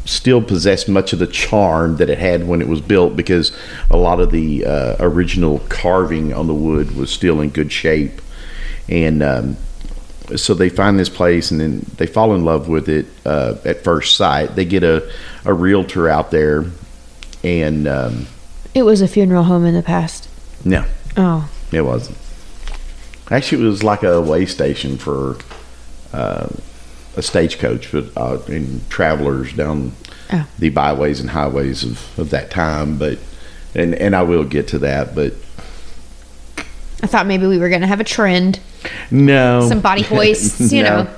still 0.04 0.42
possessed 0.42 0.88
much 0.88 1.12
of 1.12 1.18
the 1.18 1.26
charm 1.26 1.98
that 1.98 2.08
it 2.08 2.18
had 2.18 2.48
when 2.48 2.60
it 2.60 2.66
was 2.66 2.80
built 2.80 3.14
because 3.14 3.56
a 3.90 3.96
lot 3.96 4.20
of 4.20 4.30
the 4.30 4.64
uh, 4.64 4.96
original 4.98 5.60
carving 5.68 6.32
on 6.32 6.46
the 6.46 6.54
wood 6.54 6.96
was 6.96 7.10
still 7.10 7.40
in 7.40 7.50
good 7.50 7.70
shape. 7.70 8.20
And 8.88 9.22
um, 9.22 9.56
so 10.36 10.54
they 10.54 10.68
find 10.68 10.98
this 10.98 11.08
place 11.08 11.50
and 11.50 11.60
then 11.60 11.86
they 11.96 12.06
fall 12.06 12.34
in 12.34 12.44
love 12.44 12.68
with 12.68 12.88
it 12.88 13.06
uh, 13.24 13.54
at 13.64 13.82
first 13.84 14.16
sight. 14.16 14.54
They 14.56 14.64
get 14.64 14.82
a, 14.82 15.10
a 15.44 15.54
realtor 15.54 16.08
out 16.08 16.30
there 16.30 16.64
and 17.44 17.86
um, 17.88 18.26
It 18.74 18.82
was 18.82 19.00
a 19.00 19.08
funeral 19.08 19.44
home 19.44 19.64
in 19.64 19.74
the 19.74 19.82
past. 19.82 20.28
no, 20.64 20.84
Oh. 21.16 21.48
it 21.72 21.82
wasn't. 21.82 22.18
Actually, 23.30 23.62
it 23.64 23.66
was 23.68 23.82
like 23.82 24.02
a 24.02 24.20
way 24.20 24.46
station 24.46 24.96
for 24.96 25.36
uh, 26.12 26.48
a 27.16 27.22
stagecoach, 27.22 27.92
but 27.92 28.06
uh, 28.16 28.38
and 28.48 28.88
travelers 28.90 29.52
down 29.52 29.92
Oh. 30.30 30.46
the 30.58 30.68
byways 30.68 31.20
and 31.20 31.30
highways 31.30 31.84
of, 31.84 32.18
of 32.18 32.30
that 32.30 32.50
time. 32.50 32.98
But 32.98 33.18
and 33.74 33.94
and 33.94 34.14
I 34.16 34.22
will 34.22 34.44
get 34.44 34.68
to 34.68 34.78
that, 34.80 35.14
but 35.14 35.32
I 37.02 37.06
thought 37.06 37.26
maybe 37.26 37.46
we 37.46 37.58
were 37.58 37.68
going 37.68 37.80
to 37.82 37.86
have 37.86 38.00
a 38.00 38.04
trend. 38.04 38.58
no, 39.10 39.68
Some 39.68 39.80
body 39.80 40.02
hoists, 40.14 40.72
you 40.72 40.82
No. 40.82 41.02
know. 41.04 41.10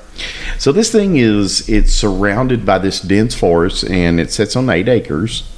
So 0.58 0.72
this 0.72 0.92
thing 0.92 1.16
is 1.16 1.66
it's 1.68 1.92
surrounded 1.92 2.66
by 2.66 2.78
this 2.78 3.00
dense 3.00 3.34
forest, 3.34 3.84
and 3.84 4.20
it 4.20 4.30
sits 4.30 4.56
on 4.56 4.68
eight 4.68 4.88
acres. 4.88 5.50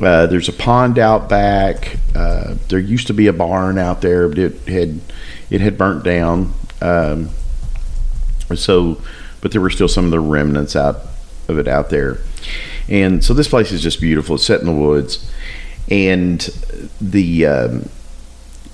Uh, 0.00 0.26
there's 0.26 0.48
a 0.48 0.52
pond 0.52 0.98
out 0.98 1.28
back. 1.28 1.96
Uh, 2.16 2.54
there 2.68 2.78
used 2.80 3.06
to 3.08 3.14
be 3.14 3.28
a 3.28 3.32
barn 3.32 3.78
out 3.78 4.00
there, 4.00 4.28
but 4.28 4.38
it 4.38 4.56
had 4.68 5.00
it 5.50 5.60
had 5.60 5.78
burnt 5.78 6.02
down. 6.04 6.52
Um, 6.82 7.30
so, 8.54 9.00
but 9.40 9.52
there 9.52 9.60
were 9.60 9.70
still 9.70 9.88
some 9.88 10.04
of 10.06 10.10
the 10.10 10.20
remnants 10.20 10.74
out 10.74 10.96
of 11.48 11.58
it 11.58 11.68
out 11.68 11.90
there. 11.90 12.18
And 12.88 13.22
so 13.24 13.34
this 13.34 13.48
place 13.48 13.70
is 13.70 13.82
just 13.82 14.00
beautiful. 14.00 14.36
It's 14.36 14.44
set 14.44 14.60
in 14.60 14.66
the 14.66 14.72
woods, 14.72 15.30
and 15.90 16.40
the 17.00 17.46
um, 17.46 17.88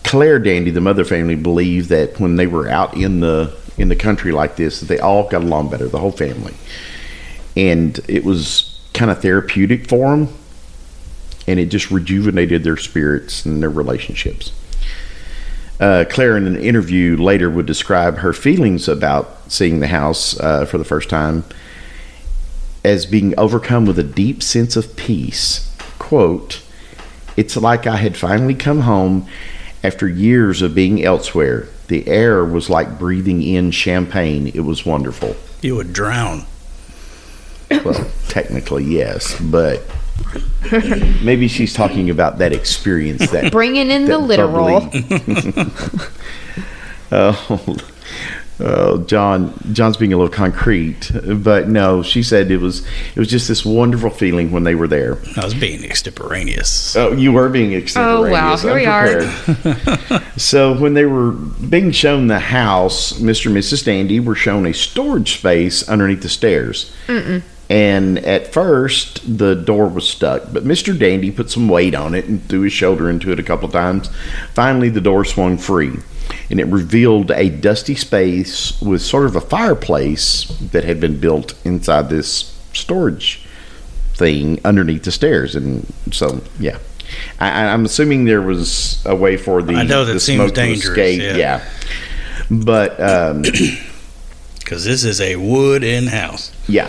Claire 0.04 0.38
Dandy, 0.38 0.70
the 0.70 0.80
mother 0.80 1.04
family, 1.04 1.34
believed 1.34 1.88
that 1.88 2.20
when 2.20 2.36
they 2.36 2.46
were 2.46 2.68
out 2.68 2.96
in 2.96 3.20
the 3.20 3.56
in 3.76 3.88
the 3.88 3.96
country 3.96 4.30
like 4.30 4.54
this, 4.54 4.80
they 4.80 4.98
all 4.98 5.28
got 5.28 5.42
along 5.42 5.68
better, 5.68 5.88
the 5.88 5.98
whole 5.98 6.12
family, 6.12 6.54
and 7.56 7.98
it 8.06 8.24
was 8.24 8.80
kind 8.92 9.10
of 9.10 9.20
therapeutic 9.20 9.88
for 9.88 10.10
them, 10.10 10.28
and 11.48 11.58
it 11.58 11.66
just 11.66 11.90
rejuvenated 11.90 12.62
their 12.62 12.76
spirits 12.76 13.44
and 13.44 13.60
their 13.60 13.70
relationships. 13.70 14.52
Uh, 15.80 16.04
Claire, 16.08 16.36
in 16.36 16.46
an 16.46 16.56
interview 16.56 17.16
later, 17.16 17.50
would 17.50 17.66
describe 17.66 18.18
her 18.18 18.32
feelings 18.32 18.86
about 18.86 19.50
seeing 19.50 19.80
the 19.80 19.88
house 19.88 20.38
uh, 20.38 20.64
for 20.64 20.78
the 20.78 20.84
first 20.84 21.10
time 21.10 21.44
as 22.84 23.06
being 23.06 23.36
overcome 23.38 23.86
with 23.86 23.98
a 23.98 24.04
deep 24.04 24.42
sense 24.42 24.76
of 24.76 24.94
peace. 24.94 25.74
Quote, 25.98 26.62
It's 27.36 27.56
like 27.56 27.86
I 27.86 27.96
had 27.96 28.16
finally 28.16 28.54
come 28.54 28.82
home 28.82 29.26
after 29.84 30.08
years 30.08 30.62
of 30.62 30.74
being 30.74 31.04
elsewhere. 31.04 31.68
The 31.88 32.08
air 32.08 32.42
was 32.44 32.70
like 32.70 32.98
breathing 32.98 33.42
in 33.42 33.70
champagne. 33.70 34.46
It 34.48 34.60
was 34.60 34.86
wonderful. 34.86 35.36
You 35.60 35.76
would 35.76 35.92
drown. 35.92 36.46
Well, 37.70 38.10
technically, 38.28 38.84
yes, 38.84 39.38
but 39.40 39.82
maybe 41.22 41.46
she's 41.48 41.74
talking 41.74 42.08
about 42.08 42.38
that 42.38 42.52
experience 42.54 43.30
that 43.30 43.52
Bringing 43.52 43.90
in 43.90 44.04
the 44.06 44.12
that 44.12 44.18
literal. 44.18 44.80
bubbly- 44.80 45.70
oh, 47.12 47.76
oh, 48.60 48.98
John. 49.04 49.54
John's 49.72 49.96
being 49.96 50.12
a 50.12 50.16
little 50.16 50.32
concrete, 50.32 51.10
but 51.24 51.68
no, 51.68 52.02
she 52.02 52.22
said 52.22 52.50
it 52.50 52.58
was 52.58 52.86
it 53.14 53.18
was 53.18 53.28
just 53.28 53.48
this 53.48 53.64
wonderful 53.64 54.10
feeling 54.10 54.50
when 54.50 54.64
they 54.64 54.74
were 54.74 54.88
there. 54.88 55.18
I 55.36 55.44
was 55.44 55.54
being 55.54 55.84
extemporaneous. 55.84 56.96
Oh, 56.96 57.12
you 57.12 57.32
were 57.32 57.48
being 57.48 57.74
extemporaneous. 57.74 58.28
Oh, 58.28 58.32
wow. 58.32 58.56
Here 58.56 58.74
we 58.74 58.86
are. 58.86 60.22
so 60.36 60.78
when 60.78 60.94
they 60.94 61.06
were 61.06 61.32
being 61.32 61.90
shown 61.90 62.26
the 62.26 62.38
house, 62.38 63.14
Mr. 63.14 63.46
and 63.46 63.56
Mrs. 63.56 63.84
Dandy 63.84 64.20
were 64.20 64.34
shown 64.34 64.66
a 64.66 64.74
storage 64.74 65.38
space 65.38 65.88
underneath 65.88 66.22
the 66.22 66.28
stairs. 66.28 66.94
And 67.70 68.18
at 68.18 68.52
first, 68.52 69.38
the 69.38 69.54
door 69.54 69.88
was 69.88 70.08
stuck, 70.08 70.52
but 70.52 70.64
Mr. 70.64 70.96
Dandy 70.98 71.30
put 71.30 71.50
some 71.50 71.68
weight 71.68 71.94
on 71.94 72.14
it 72.14 72.26
and 72.26 72.46
threw 72.46 72.60
his 72.60 72.74
shoulder 72.74 73.08
into 73.08 73.32
it 73.32 73.40
a 73.40 73.42
couple 73.42 73.66
of 73.66 73.72
times. 73.72 74.10
Finally, 74.52 74.90
the 74.90 75.00
door 75.00 75.24
swung 75.24 75.56
free, 75.56 75.92
and 76.50 76.60
it 76.60 76.66
revealed 76.66 77.30
a 77.30 77.48
dusty 77.48 77.94
space 77.94 78.80
with 78.80 79.02
sort 79.02 79.26
of 79.26 79.36
a 79.36 79.40
fireplace 79.40 80.44
that 80.72 80.84
had 80.84 81.00
been 81.00 81.18
built 81.20 81.54
inside 81.64 82.08
this 82.10 82.56
storage 82.72 83.46
thing 84.14 84.60
underneath 84.64 85.04
the 85.04 85.12
stairs, 85.12 85.54
and 85.56 85.86
so 86.12 86.40
yeah, 86.60 86.78
I, 87.40 87.66
I'm 87.66 87.84
assuming 87.84 88.24
there 88.24 88.42
was 88.42 89.04
a 89.06 89.14
way 89.16 89.36
for 89.36 89.62
the 89.62 89.74
I 89.74 89.82
know 89.82 90.04
that 90.04 90.12
the 90.14 90.20
seems 90.20 90.38
smoke 90.38 90.48
to 90.50 90.54
dangerous, 90.54 90.84
escape. 90.88 91.20
yeah. 91.20 91.36
Yeah, 91.36 91.64
but 92.50 93.00
um, 93.00 93.42
Because 94.58 94.84
this 94.86 95.04
is 95.04 95.20
a 95.20 95.36
wood 95.36 95.84
in 95.84 96.06
house. 96.06 96.50
yeah, 96.68 96.88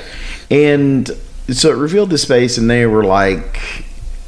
and 0.49 1.09
so 1.49 1.69
it 1.71 1.75
revealed 1.77 2.09
the 2.09 2.17
space, 2.17 2.57
and 2.57 2.69
they 2.69 2.85
were 2.85 3.03
like. 3.03 3.59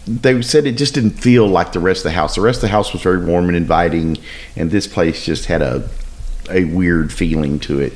They 0.07 0.41
said 0.41 0.65
it 0.65 0.77
just 0.77 0.93
didn't 0.93 1.11
feel 1.11 1.47
like 1.47 1.73
the 1.73 1.79
rest 1.79 1.99
of 1.99 2.11
the 2.11 2.11
house. 2.11 2.35
The 2.35 2.41
rest 2.41 2.57
of 2.57 2.61
the 2.61 2.67
house 2.69 2.93
was 2.93 3.01
very 3.01 3.23
warm 3.23 3.47
and 3.47 3.57
inviting, 3.57 4.17
and 4.55 4.71
this 4.71 4.87
place 4.87 5.25
just 5.25 5.45
had 5.45 5.61
a 5.61 5.89
a 6.49 6.65
weird 6.65 7.11
feeling 7.11 7.59
to 7.59 7.79
it. 7.79 7.93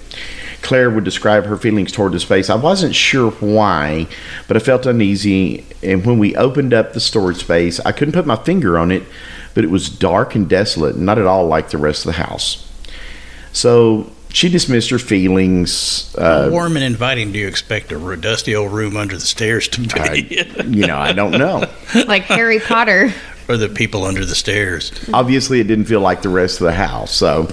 Claire 0.61 0.89
would 0.89 1.03
describe 1.03 1.45
her 1.45 1.57
feelings 1.57 1.91
toward 1.91 2.11
the 2.11 2.19
space. 2.19 2.49
I 2.49 2.55
wasn't 2.55 2.93
sure 2.93 3.31
why, 3.31 4.07
but 4.47 4.55
I 4.55 4.59
felt 4.59 4.85
uneasy. 4.85 5.65
And 5.81 6.05
when 6.05 6.19
we 6.19 6.35
opened 6.35 6.73
up 6.73 6.93
the 6.93 6.99
storage 6.99 7.37
space, 7.37 7.79
I 7.79 7.91
couldn't 7.91 8.13
put 8.13 8.27
my 8.27 8.35
finger 8.35 8.77
on 8.77 8.91
it, 8.91 9.03
but 9.55 9.63
it 9.63 9.71
was 9.71 9.89
dark 9.89 10.35
and 10.35 10.47
desolate, 10.47 10.97
not 10.97 11.17
at 11.17 11.25
all 11.25 11.47
like 11.47 11.71
the 11.71 11.77
rest 11.77 12.05
of 12.05 12.15
the 12.15 12.23
house. 12.23 12.67
So 13.51 14.11
she 14.33 14.49
dismissed 14.49 14.89
her 14.89 14.99
feelings. 14.99 16.13
How 16.17 16.43
Uh, 16.45 16.49
warm 16.51 16.75
and 16.75 16.83
inviting 16.85 17.31
do 17.31 17.39
you 17.39 17.47
expect 17.47 17.91
a 17.91 17.97
ru- 17.97 18.15
dusty 18.17 18.55
old 18.55 18.71
room 18.71 18.95
under 18.97 19.15
the 19.15 19.21
stairs 19.21 19.67
to 19.69 19.81
be? 19.81 19.89
I, 19.99 20.13
you 20.67 20.87
know, 20.87 20.97
I 20.97 21.13
don't 21.13 21.31
know. 21.31 21.65
like 22.07 22.23
Harry 22.23 22.59
Potter. 22.59 23.13
or 23.49 23.57
the 23.57 23.69
people 23.69 24.05
under 24.05 24.23
the 24.25 24.35
stairs? 24.35 24.91
Obviously, 25.13 25.59
it 25.59 25.65
didn't 25.67 25.85
feel 25.85 25.99
like 26.01 26.21
the 26.21 26.29
rest 26.29 26.61
of 26.61 26.65
the 26.65 26.73
house. 26.73 27.11
So 27.13 27.49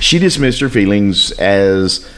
she 0.00 0.18
dismissed 0.18 0.60
her 0.60 0.68
feelings 0.68 1.30
as 1.32 2.08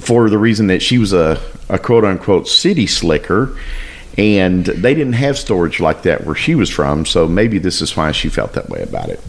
for 0.00 0.30
the 0.30 0.38
reason 0.38 0.68
that 0.68 0.80
she 0.82 0.98
was 0.98 1.12
a, 1.12 1.40
a 1.68 1.78
quote 1.78 2.04
unquote 2.04 2.48
city 2.48 2.86
slicker. 2.86 3.56
And 4.18 4.66
they 4.66 4.94
didn't 4.94 5.14
have 5.14 5.38
storage 5.38 5.80
like 5.80 6.02
that 6.02 6.24
where 6.26 6.34
she 6.34 6.54
was 6.54 6.68
from. 6.68 7.06
So 7.06 7.26
maybe 7.26 7.58
this 7.58 7.80
is 7.80 7.96
why 7.96 8.12
she 8.12 8.28
felt 8.28 8.52
that 8.52 8.68
way 8.68 8.82
about 8.82 9.08
it. 9.08 9.20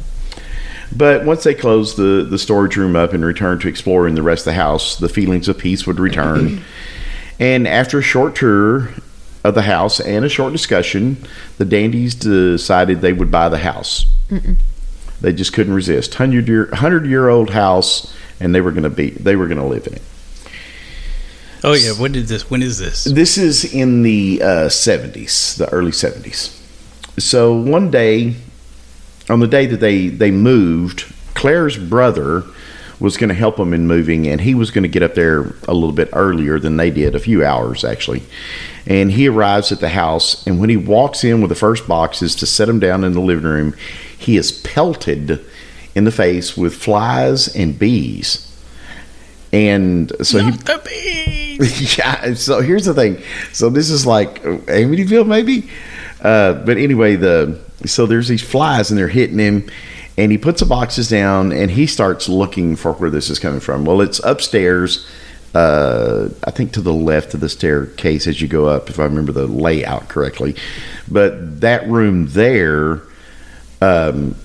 But 0.95 1.25
once 1.25 1.43
they 1.43 1.53
closed 1.53 1.97
the, 1.97 2.25
the 2.29 2.37
storage 2.37 2.75
room 2.77 2.95
up 2.95 3.13
and 3.13 3.25
returned 3.25 3.61
to 3.61 3.67
exploring 3.67 4.15
the 4.15 4.21
rest 4.21 4.41
of 4.41 4.45
the 4.45 4.53
house, 4.53 4.97
the 4.97 5.09
feelings 5.09 5.47
of 5.47 5.57
peace 5.57 5.87
would 5.87 5.99
return. 5.99 6.63
and 7.39 7.67
after 7.67 7.99
a 7.99 8.03
short 8.03 8.35
tour 8.35 8.89
of 9.43 9.55
the 9.55 9.63
house 9.63 9.99
and 9.99 10.23
a 10.23 10.29
short 10.29 10.51
discussion, 10.51 11.17
the 11.57 11.65
Dandies 11.65 12.15
decided 12.15 13.01
they 13.01 13.13
would 13.13 13.31
buy 13.31 13.49
the 13.49 13.57
house. 13.57 14.05
They 15.21 15.33
just 15.33 15.53
couldn't 15.53 15.73
resist. 15.73 16.15
Hundred 16.15 16.47
year 16.47 16.69
hundred 16.73 17.05
year 17.05 17.29
old 17.29 17.51
house, 17.51 18.13
and 18.39 18.53
they 18.53 18.61
were 18.61 18.71
going 18.71 18.83
to 18.83 18.89
be 18.89 19.11
they 19.11 19.35
were 19.35 19.47
going 19.47 19.59
to 19.59 19.65
live 19.65 19.87
in 19.87 19.93
it. 19.93 20.01
Oh 21.63 21.73
yeah, 21.73 21.91
when 21.91 22.11
did 22.11 22.27
this? 22.27 22.49
When 22.49 22.61
is 22.61 22.77
this? 22.77 23.05
This 23.05 23.37
is 23.37 23.73
in 23.73 24.01
the 24.03 24.41
uh, 24.43 24.69
seventies, 24.69 25.55
the 25.55 25.69
early 25.69 25.93
seventies. 25.93 26.59
So 27.19 27.55
one 27.55 27.89
day, 27.89 28.35
on 29.29 29.39
the 29.39 29.47
day 29.47 29.65
that 29.65 29.79
they 29.79 30.07
they 30.07 30.31
moved, 30.31 31.05
Claire's 31.33 31.77
brother 31.77 32.43
was 32.99 33.17
going 33.17 33.29
to 33.29 33.35
help 33.35 33.57
them 33.57 33.73
in 33.73 33.87
moving, 33.87 34.27
and 34.27 34.39
he 34.39 34.55
was 34.55 34.71
going 34.71 34.83
to 34.83 34.89
get 34.89 35.03
up 35.03 35.13
there 35.13 35.53
a 35.67 35.73
little 35.73 35.91
bit 35.91 36.09
earlier 36.13 36.59
than 36.59 36.77
they 36.77 36.89
did, 36.89 37.15
a 37.15 37.19
few 37.19 37.43
hours 37.43 37.83
actually. 37.83 38.23
And 38.85 39.11
he 39.11 39.27
arrives 39.27 39.71
at 39.71 39.79
the 39.79 39.89
house, 39.89 40.45
and 40.45 40.59
when 40.59 40.69
he 40.69 40.77
walks 40.77 41.23
in 41.23 41.41
with 41.41 41.49
the 41.49 41.55
first 41.55 41.87
boxes 41.87 42.35
to 42.35 42.45
set 42.45 42.65
them 42.65 42.79
down 42.79 43.03
in 43.03 43.13
the 43.13 43.21
living 43.21 43.45
room, 43.45 43.75
he 44.17 44.37
is 44.37 44.51
pelted 44.51 45.43
in 45.95 46.03
the 46.05 46.11
face 46.11 46.57
with 46.57 46.75
flies 46.75 47.53
and 47.55 47.77
bees. 47.77 48.49
And 49.51 50.11
so 50.25 50.39
he 50.39 50.51
the 50.51 50.81
bees. 50.83 51.97
yeah. 51.97 52.33
So 52.33 52.61
here's 52.61 52.85
the 52.85 52.93
thing. 52.93 53.21
So 53.51 53.69
this 53.69 53.89
is 53.89 54.05
like 54.05 54.41
Amityville, 54.41 55.27
maybe. 55.27 55.69
Uh, 56.21 56.53
but 56.53 56.77
anyway, 56.77 57.15
the 57.15 57.59
so 57.85 58.05
there's 58.05 58.27
these 58.27 58.41
flies 58.41 58.91
and 58.91 58.97
they're 58.97 59.07
hitting 59.07 59.39
him, 59.39 59.69
and 60.17 60.31
he 60.31 60.37
puts 60.37 60.59
the 60.59 60.65
boxes 60.65 61.09
down 61.09 61.51
and 61.51 61.71
he 61.71 61.87
starts 61.87 62.29
looking 62.29 62.75
for 62.75 62.93
where 62.93 63.09
this 63.09 63.29
is 63.29 63.39
coming 63.39 63.59
from. 63.59 63.85
Well, 63.85 64.01
it's 64.01 64.19
upstairs. 64.23 65.07
Uh, 65.55 66.29
I 66.45 66.51
think 66.51 66.71
to 66.73 66.81
the 66.81 66.93
left 66.93 67.33
of 67.33 67.39
the 67.39 67.49
staircase 67.49 68.25
as 68.25 68.41
you 68.41 68.47
go 68.47 68.65
up, 68.65 68.89
if 68.89 68.99
I 68.99 69.03
remember 69.03 69.31
the 69.31 69.47
layout 69.47 70.09
correctly. 70.09 70.55
But 71.07 71.61
that 71.61 71.87
room 71.87 72.27
there, 72.29 73.01
um, 73.81 74.35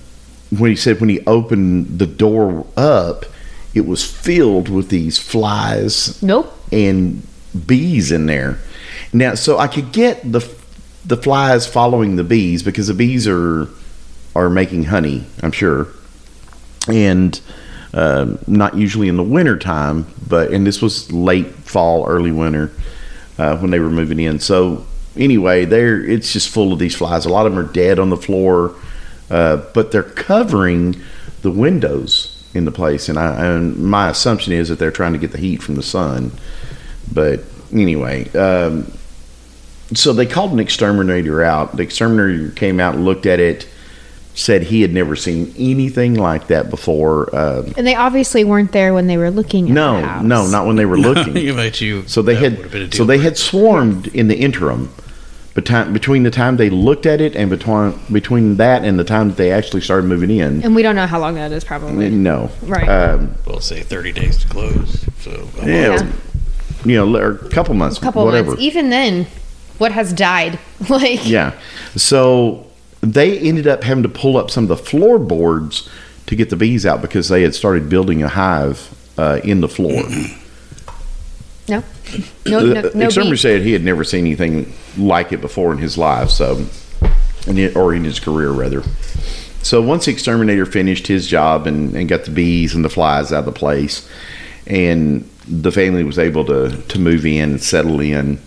when 0.55 0.69
he 0.69 0.75
said 0.75 0.99
when 0.99 1.09
he 1.09 1.25
opened 1.25 1.99
the 1.99 2.07
door 2.07 2.65
up, 2.77 3.25
it 3.73 3.85
was 3.85 4.03
filled 4.03 4.69
with 4.69 4.89
these 4.89 5.17
flies 5.17 6.21
Nope. 6.21 6.51
and 6.71 7.21
bees 7.65 8.11
in 8.11 8.25
there. 8.25 8.59
Now, 9.13 9.35
so 9.35 9.57
I 9.57 9.67
could 9.67 9.91
get 9.91 10.31
the 10.31 10.41
the 11.09 11.17
flies 11.17 11.65
following 11.65 12.15
the 12.15 12.23
bees 12.23 12.61
because 12.61 12.87
the 12.87 12.93
bees 12.93 13.27
are 13.27 13.67
are 14.35 14.49
making 14.49 14.83
honey, 14.85 15.25
I'm 15.41 15.51
sure, 15.51 15.87
and 16.87 17.39
um, 17.95 18.37
not 18.45 18.77
usually 18.77 19.07
in 19.09 19.17
the 19.17 19.23
winter 19.23 19.57
time, 19.57 20.05
but 20.27 20.51
and 20.51 20.65
this 20.65 20.81
was 20.81 21.11
late 21.11 21.47
fall, 21.47 22.05
early 22.07 22.31
winter 22.31 22.71
uh, 23.39 23.57
when 23.57 23.71
they 23.71 23.79
were 23.79 23.89
moving 23.89 24.19
in. 24.19 24.39
So 24.39 24.85
anyway, 25.17 25.65
there 25.65 25.99
it's 26.03 26.31
just 26.31 26.49
full 26.49 26.71
of 26.71 26.79
these 26.79 26.95
flies. 26.95 27.25
A 27.25 27.29
lot 27.29 27.47
of 27.47 27.53
them 27.53 27.65
are 27.65 27.73
dead 27.73 27.97
on 27.97 28.11
the 28.11 28.17
floor, 28.17 28.75
uh, 29.31 29.57
but 29.73 29.91
they're 29.91 30.03
covering 30.03 30.95
the 31.41 31.51
windows 31.51 32.35
in 32.53 32.65
the 32.65 32.71
place, 32.71 33.09
and 33.09 33.17
I 33.17 33.47
and 33.47 33.77
my 33.77 34.09
assumption 34.09 34.53
is 34.53 34.69
that 34.69 34.77
they're 34.77 34.91
trying 34.91 35.13
to 35.13 35.19
get 35.19 35.31
the 35.31 35.39
heat 35.39 35.63
from 35.63 35.73
the 35.73 35.83
sun. 35.83 36.31
But 37.11 37.41
anyway, 37.73 38.29
um, 38.33 38.91
so 39.93 40.13
they 40.13 40.25
called 40.25 40.51
an 40.51 40.59
exterminator 40.59 41.43
out. 41.43 41.75
The 41.77 41.83
exterminator 41.83 42.51
came 42.51 42.79
out 42.79 42.95
and 42.95 43.05
looked 43.05 43.25
at 43.25 43.39
it, 43.39 43.67
said 44.35 44.63
he 44.63 44.81
had 44.81 44.93
never 44.93 45.15
seen 45.15 45.53
anything 45.57 46.13
like 46.15 46.47
that 46.47 46.69
before. 46.69 47.35
Um, 47.35 47.73
And 47.77 47.85
they 47.85 47.95
obviously 47.95 48.43
weren't 48.43 48.71
there 48.71 48.93
when 48.93 49.07
they 49.07 49.17
were 49.17 49.31
looking 49.31 49.65
at 49.65 49.67
the 49.69 49.73
no, 49.73 50.01
house. 50.01 50.23
no, 50.23 50.47
not 50.47 50.65
when 50.67 50.75
they 50.75 50.85
were 50.85 50.97
looking. 51.09 51.35
you 51.37 51.53
bet 51.55 51.81
you. 51.81 52.07
So 52.07 52.21
they 52.21 52.35
that 52.35 52.57
would've 52.57 52.71
been 52.71 52.81
a 52.81 52.85
had 52.85 52.93
so 52.93 53.03
they 53.03 53.15
breaker. 53.17 53.23
had 53.23 53.37
swarmed 53.37 54.07
in 54.07 54.27
the 54.27 54.37
interim, 54.37 54.89
between 55.55 55.91
between 55.91 56.23
the 56.23 56.31
time 56.31 56.55
they 56.57 56.69
looked 56.69 57.05
at 57.05 57.19
it 57.19 57.35
and 57.35 57.49
between 57.49 57.99
between 58.11 58.55
that 58.57 58.85
and 58.85 58.97
the 58.97 59.03
time 59.03 59.29
that 59.29 59.37
they 59.37 59.51
actually 59.51 59.81
started 59.81 60.07
moving 60.07 60.29
in. 60.29 60.63
And 60.63 60.73
we 60.75 60.83
don't 60.83 60.95
know 60.95 61.07
how 61.07 61.19
long 61.19 61.35
that 61.35 61.51
is, 61.51 61.63
probably. 61.65 62.09
No, 62.09 62.49
Right. 62.61 62.87
Um, 62.87 63.33
Well, 63.45 63.59
say 63.59 63.81
30 63.81 64.11
days 64.13 64.37
to 64.37 64.47
close. 64.47 65.05
So 65.19 65.49
yeah. 65.65 65.65
Yeah. 65.65 66.11
you 66.85 66.95
know, 66.95 67.17
or 67.17 67.31
a 67.31 67.49
couple 67.49 67.73
months, 67.73 67.97
A 67.97 68.01
couple 68.01 68.23
whatever. 68.23 68.49
months. 68.51 68.61
Even 68.61 68.89
then, 68.89 69.27
what 69.79 69.91
has 69.91 70.13
died? 70.13 70.59
like, 70.89 71.25
Yeah. 71.27 71.59
So 71.95 72.67
they 73.01 73.39
ended 73.39 73.67
up 73.67 73.83
having 73.83 74.03
to 74.03 74.09
pull 74.09 74.37
up 74.37 74.51
some 74.51 74.65
of 74.65 74.67
the 74.67 74.77
floorboards 74.77 75.89
to 76.27 76.35
get 76.35 76.49
the 76.49 76.55
bees 76.55 76.85
out 76.85 77.01
because 77.01 77.29
they 77.29 77.41
had 77.41 77.55
started 77.55 77.89
building 77.89 78.21
a 78.21 78.27
hive 78.27 78.95
uh, 79.17 79.39
in 79.43 79.61
the 79.61 79.69
floor. 79.69 80.03
no, 82.45 82.59
no, 82.61 82.73
no, 82.73 82.91
no 82.93 83.05
exterminator 83.05 83.37
said 83.37 83.61
he 83.61 83.73
had 83.73 83.83
never 83.83 84.03
seen 84.03 84.25
anything 84.25 84.73
like 84.97 85.31
it 85.31 85.41
before 85.41 85.71
in 85.71 85.77
his 85.77 85.97
life, 85.97 86.29
so 86.29 86.65
or 87.75 87.93
in 87.93 88.03
his 88.03 88.19
career 88.19 88.51
rather. 88.51 88.83
So 89.61 89.81
once 89.81 90.05
the 90.05 90.11
exterminator 90.11 90.65
finished 90.65 91.07
his 91.07 91.27
job 91.27 91.67
and, 91.67 91.95
and 91.95 92.07
got 92.07 92.23
the 92.23 92.31
bees 92.31 92.73
and 92.73 92.83
the 92.83 92.89
flies 92.89 93.31
out 93.31 93.39
of 93.39 93.45
the 93.45 93.51
place, 93.51 94.09
and 94.65 95.29
the 95.47 95.71
family 95.71 96.03
was 96.03 96.17
able 96.17 96.45
to 96.45 96.81
to 96.81 96.99
move 96.99 97.25
in 97.25 97.51
and 97.51 97.61
settle 97.61 97.99
in, 97.99 98.39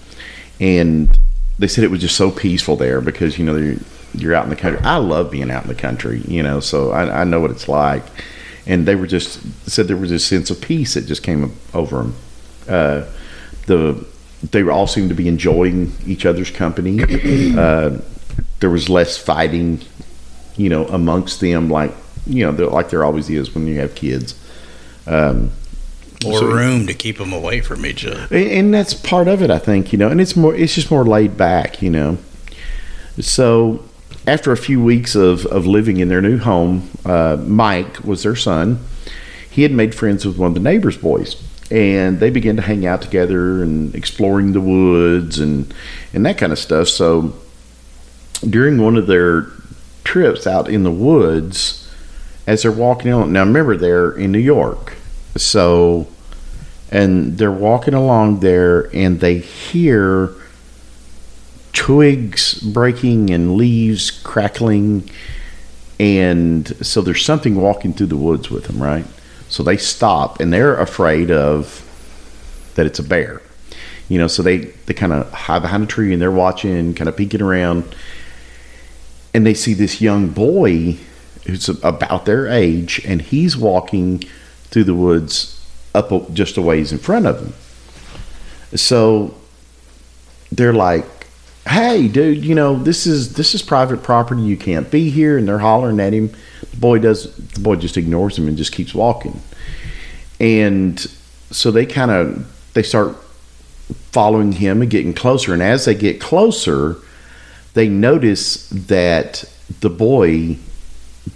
and 0.62 1.18
they 1.58 1.66
said 1.66 1.82
it 1.82 1.90
was 1.90 2.00
just 2.00 2.16
so 2.16 2.30
peaceful 2.30 2.76
there 2.76 3.00
because 3.00 3.36
you 3.36 3.44
know 3.44 3.56
you're, 3.56 3.76
you're 4.14 4.34
out 4.34 4.44
in 4.44 4.50
the 4.50 4.56
country. 4.56 4.80
I 4.84 4.96
love 4.96 5.30
being 5.30 5.50
out 5.50 5.64
in 5.64 5.68
the 5.68 5.74
country, 5.74 6.20
you 6.20 6.42
know, 6.42 6.60
so 6.60 6.92
I, 6.92 7.22
I 7.22 7.24
know 7.24 7.40
what 7.40 7.50
it's 7.50 7.68
like. 7.68 8.04
And 8.64 8.86
they 8.86 8.94
were 8.94 9.08
just 9.08 9.40
said 9.68 9.88
there 9.88 9.96
was 9.96 10.12
a 10.12 10.20
sense 10.20 10.48
of 10.50 10.60
peace 10.60 10.94
that 10.94 11.06
just 11.06 11.24
came 11.24 11.52
over 11.74 11.96
them. 11.96 12.14
Uh, 12.68 13.04
the 13.66 14.06
they 14.50 14.62
all 14.62 14.86
seemed 14.86 15.08
to 15.08 15.14
be 15.16 15.26
enjoying 15.26 15.92
each 16.06 16.24
other's 16.24 16.50
company. 16.50 17.02
uh, 17.58 17.98
there 18.60 18.70
was 18.70 18.88
less 18.88 19.18
fighting, 19.18 19.80
you 20.56 20.68
know, 20.68 20.86
amongst 20.86 21.40
them, 21.40 21.70
like 21.70 21.92
you 22.24 22.50
know, 22.50 22.68
like 22.68 22.90
there 22.90 23.04
always 23.04 23.28
is 23.28 23.52
when 23.52 23.66
you 23.66 23.80
have 23.80 23.96
kids. 23.96 24.38
Um, 25.08 25.50
More 26.24 26.38
So- 26.38 26.46
room 26.46 26.86
to 26.86 26.94
keep 26.94 27.18
them 27.18 27.32
away 27.32 27.60
from 27.60 27.84
each 27.86 28.04
other. 28.06 28.26
and, 28.30 28.50
and 28.50 28.74
that's 28.74 28.94
part 28.94 29.28
of 29.28 29.42
it, 29.42 29.50
I 29.50 29.58
think, 29.58 29.92
you 29.92 29.98
know, 29.98 30.08
and 30.08 30.20
it's 30.20 30.36
more, 30.36 30.54
it's 30.54 30.74
just 30.74 30.90
more 30.90 31.04
laid 31.04 31.36
back, 31.36 31.82
you 31.82 31.90
know. 31.90 32.18
So 33.20 33.82
after 34.26 34.52
a 34.52 34.56
few 34.56 34.82
weeks 34.82 35.14
of, 35.14 35.44
of 35.46 35.66
living 35.66 35.98
in 35.98 36.08
their 36.08 36.20
new 36.22 36.38
home, 36.38 36.88
uh, 37.04 37.36
Mike 37.44 38.04
was 38.04 38.22
their 38.22 38.36
son. 38.36 38.78
He 39.50 39.62
had 39.62 39.72
made 39.72 39.94
friends 39.94 40.24
with 40.24 40.38
one 40.38 40.48
of 40.48 40.54
the 40.54 40.60
neighbors' 40.60 40.96
boys, 40.96 41.36
and 41.70 42.20
they 42.20 42.30
began 42.30 42.56
to 42.56 42.62
hang 42.62 42.86
out 42.86 43.02
together 43.02 43.62
and 43.62 43.94
exploring 43.94 44.52
the 44.52 44.60
woods 44.60 45.38
and 45.38 45.72
and 46.14 46.24
that 46.24 46.38
kind 46.38 46.52
of 46.52 46.58
stuff. 46.58 46.88
So 46.88 47.34
during 48.48 48.80
one 48.80 48.96
of 48.96 49.06
their 49.06 49.48
trips 50.04 50.46
out 50.46 50.68
in 50.70 50.84
the 50.84 50.90
woods, 50.90 51.90
as 52.46 52.62
they're 52.62 52.72
walking 52.72 53.12
on, 53.12 53.32
now 53.32 53.44
remember 53.44 53.76
they're 53.76 54.12
in 54.12 54.32
New 54.32 54.38
York, 54.38 54.94
so 55.36 56.06
and 56.92 57.38
they're 57.38 57.50
walking 57.50 57.94
along 57.94 58.40
there 58.40 58.94
and 58.94 59.18
they 59.18 59.38
hear 59.38 60.30
twigs 61.72 62.60
breaking 62.60 63.30
and 63.30 63.56
leaves 63.56 64.10
crackling. 64.10 65.08
And 65.98 66.68
so 66.84 67.00
there's 67.00 67.24
something 67.24 67.54
walking 67.56 67.94
through 67.94 68.08
the 68.08 68.16
woods 68.16 68.50
with 68.50 68.64
them 68.64 68.80
right? 68.80 69.06
So 69.48 69.62
they 69.62 69.78
stop 69.78 70.38
and 70.38 70.52
they're 70.52 70.76
afraid 70.76 71.30
of 71.30 71.80
that 72.74 72.84
it's 72.84 72.98
a 72.98 73.02
bear. 73.02 73.40
You 74.10 74.18
know 74.18 74.26
so 74.26 74.42
they 74.42 74.58
they 74.58 74.92
kind 74.92 75.14
of 75.14 75.32
hide 75.32 75.62
behind 75.62 75.84
a 75.84 75.86
tree 75.86 76.12
and 76.12 76.20
they're 76.20 76.30
watching 76.30 76.92
kind 76.92 77.08
of 77.08 77.16
peeking 77.16 77.40
around. 77.40 77.96
And 79.32 79.46
they 79.46 79.54
see 79.54 79.72
this 79.72 80.02
young 80.02 80.28
boy 80.28 80.98
who's 81.46 81.70
about 81.70 82.26
their 82.26 82.46
age 82.48 83.00
and 83.06 83.22
he's 83.22 83.56
walking 83.56 84.22
through 84.64 84.84
the 84.84 84.94
woods 84.94 85.51
up 85.94 86.12
a, 86.12 86.20
just 86.32 86.56
a 86.56 86.62
ways 86.62 86.92
in 86.92 86.98
front 86.98 87.26
of 87.26 87.40
them. 87.40 87.54
So 88.78 89.34
they're 90.50 90.72
like 90.72 91.06
hey 91.66 92.06
dude 92.08 92.44
you 92.44 92.54
know 92.54 92.76
this 92.76 93.06
is 93.06 93.34
this 93.34 93.54
is 93.54 93.62
private 93.62 94.02
property. 94.02 94.42
You 94.42 94.56
can't 94.56 94.90
be 94.90 95.10
here. 95.10 95.38
And 95.38 95.46
they're 95.46 95.58
hollering 95.58 96.00
at 96.00 96.12
him. 96.12 96.32
The 96.70 96.76
boy 96.76 96.98
does 96.98 97.34
the 97.34 97.60
boy 97.60 97.76
just 97.76 97.96
ignores 97.96 98.38
him 98.38 98.48
and 98.48 98.56
just 98.56 98.72
keeps 98.72 98.94
walking. 98.94 99.40
And 100.40 100.98
so 101.50 101.70
they 101.70 101.86
kind 101.86 102.10
of 102.10 102.72
they 102.74 102.82
start 102.82 103.16
following 104.10 104.52
him 104.52 104.82
and 104.82 104.90
getting 104.90 105.14
closer. 105.14 105.52
And 105.52 105.62
as 105.62 105.84
they 105.84 105.94
get 105.94 106.20
closer 106.20 106.96
they 107.74 107.88
notice 107.88 108.68
that 108.68 109.44
the 109.80 109.90
boy 109.90 110.58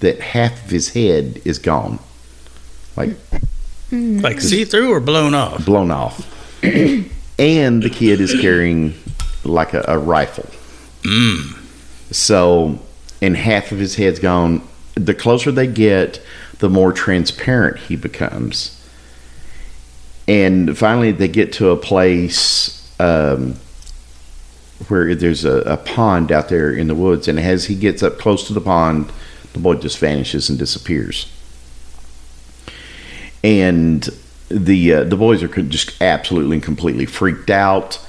that 0.01 0.21
half 0.21 0.65
of 0.65 0.71
his 0.71 0.91
head 0.91 1.41
is 1.45 1.59
gone. 1.59 1.99
Like 2.97 3.17
Like 3.93 4.41
see 4.41 4.65
through 4.65 4.93
or 4.93 5.01
blown 5.01 5.35
off? 5.35 5.65
blown 5.65 5.91
off. 5.91 6.33
And 7.39 7.83
the 7.83 7.91
kid 7.91 8.23
is 8.23 8.33
carrying 8.41 8.95
like 9.45 9.75
a, 9.75 9.85
a 9.89 9.99
rifle. 9.99 10.49
Mm. 11.03 11.55
so 12.11 12.79
and 13.21 13.37
half 13.37 13.73
of 13.73 13.79
his 13.79 13.97
head's 13.97 14.19
gone. 14.19 14.67
The 14.95 15.13
closer 15.13 15.53
they 15.53 15.67
get 15.67 16.21
the 16.61 16.71
more 16.71 16.93
transparent 16.93 17.79
he 17.79 17.97
becomes. 17.97 18.73
And 20.27 20.77
finally 20.77 21.13
they 21.13 21.29
get 21.29 21.53
to 21.55 21.69
a 21.69 21.77
place 21.77 22.91
um, 22.99 23.57
where 24.89 25.15
there's 25.15 25.45
a, 25.45 25.59
a 25.59 25.77
pond 25.77 26.33
out 26.33 26.49
there 26.49 26.73
in 26.73 26.87
the 26.89 26.95
woods. 26.95 27.29
And 27.29 27.39
as 27.39 27.67
he 27.67 27.75
gets 27.75 28.03
up 28.03 28.19
close 28.19 28.47
to 28.47 28.55
the 28.55 28.63
pond 28.63 29.13
the 29.57 29.63
boy 29.63 29.75
just 29.75 29.99
vanishes 29.99 30.51
and 30.51 30.59
disappears 30.59 31.33
and 33.43 34.09
the 34.49 34.95
uh, 34.95 35.05
the 35.05 35.17
boys 35.17 35.43
are 35.43 35.49
just 35.49 36.01
absolutely 36.01 36.57
and 36.57 36.63
completely 36.63 37.07
freaked 37.07 37.51
out 37.51 38.05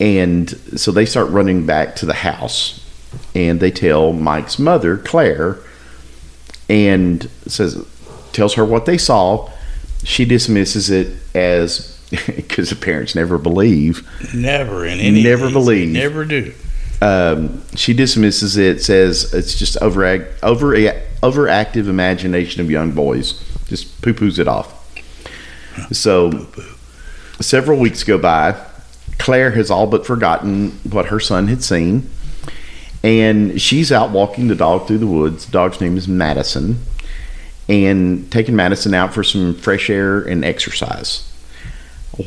and 0.00 0.50
so 0.76 0.90
they 0.90 1.06
start 1.06 1.30
running 1.30 1.64
back 1.64 1.96
to 1.96 2.06
the 2.06 2.14
house 2.14 2.78
and 3.34 3.60
they 3.60 3.70
tell 3.70 4.12
Mike's 4.12 4.58
mother 4.58 4.96
Claire 4.96 5.58
and 6.68 7.28
says 7.46 7.86
tells 8.32 8.54
her 8.54 8.64
what 8.64 8.86
they 8.86 8.98
saw 8.98 9.50
she 10.04 10.24
dismisses 10.24 10.90
it 10.90 11.16
as 11.34 11.92
because 12.26 12.70
the 12.70 12.76
parents 12.76 13.14
never 13.14 13.38
believe. 13.38 14.06
Never 14.34 14.84
in 14.84 15.00
any. 15.00 15.22
Never 15.22 15.50
believe. 15.50 15.88
Never 15.88 16.24
do. 16.24 16.52
Um, 17.00 17.62
she 17.74 17.94
dismisses 17.94 18.56
it, 18.56 18.82
says 18.82 19.32
it's 19.32 19.58
just 19.58 19.76
overact, 19.80 20.42
over 20.42 20.74
overactive 21.22 21.88
imagination 21.88 22.60
of 22.60 22.70
young 22.70 22.92
boys. 22.92 23.42
Just 23.72 24.02
poo 24.02 24.12
poos 24.12 24.38
it 24.38 24.46
off. 24.46 24.68
So, 25.92 26.46
several 27.40 27.78
weeks 27.78 28.04
go 28.04 28.18
by. 28.18 28.54
Claire 29.16 29.52
has 29.52 29.70
all 29.70 29.86
but 29.86 30.04
forgotten 30.04 30.72
what 30.90 31.06
her 31.06 31.18
son 31.18 31.48
had 31.48 31.64
seen. 31.64 32.10
And 33.02 33.58
she's 33.58 33.90
out 33.90 34.10
walking 34.10 34.48
the 34.48 34.54
dog 34.54 34.86
through 34.86 34.98
the 34.98 35.06
woods. 35.06 35.46
The 35.46 35.52
dog's 35.52 35.80
name 35.80 35.96
is 35.96 36.06
Madison. 36.06 36.82
And 37.66 38.30
taking 38.30 38.54
Madison 38.54 38.92
out 38.92 39.14
for 39.14 39.24
some 39.24 39.54
fresh 39.54 39.88
air 39.88 40.20
and 40.20 40.44
exercise. 40.44 41.26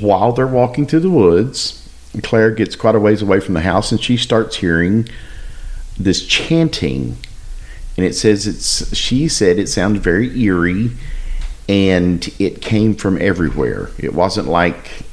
While 0.01 0.31
they're 0.31 0.47
walking 0.47 0.87
through 0.87 1.01
the 1.01 1.11
woods, 1.11 1.87
Claire 2.23 2.49
gets 2.49 2.75
quite 2.75 2.95
a 2.95 2.99
ways 2.99 3.21
away 3.21 3.39
from 3.39 3.53
the 3.53 3.61
house 3.61 3.91
and 3.91 4.01
she 4.01 4.17
starts 4.17 4.55
hearing 4.55 5.07
this 5.95 6.25
chanting. 6.25 7.17
And 7.97 8.03
it 8.03 8.15
says 8.15 8.47
it's, 8.47 8.97
she 8.97 9.27
said 9.27 9.59
it 9.59 9.69
sounded 9.69 10.01
very 10.01 10.35
eerie 10.41 10.89
and 11.67 12.27
it 12.39 12.61
came 12.61 12.95
from 12.95 13.21
everywhere. 13.21 13.89
It 13.97 14.13
wasn't 14.13 14.47
like 14.47 15.03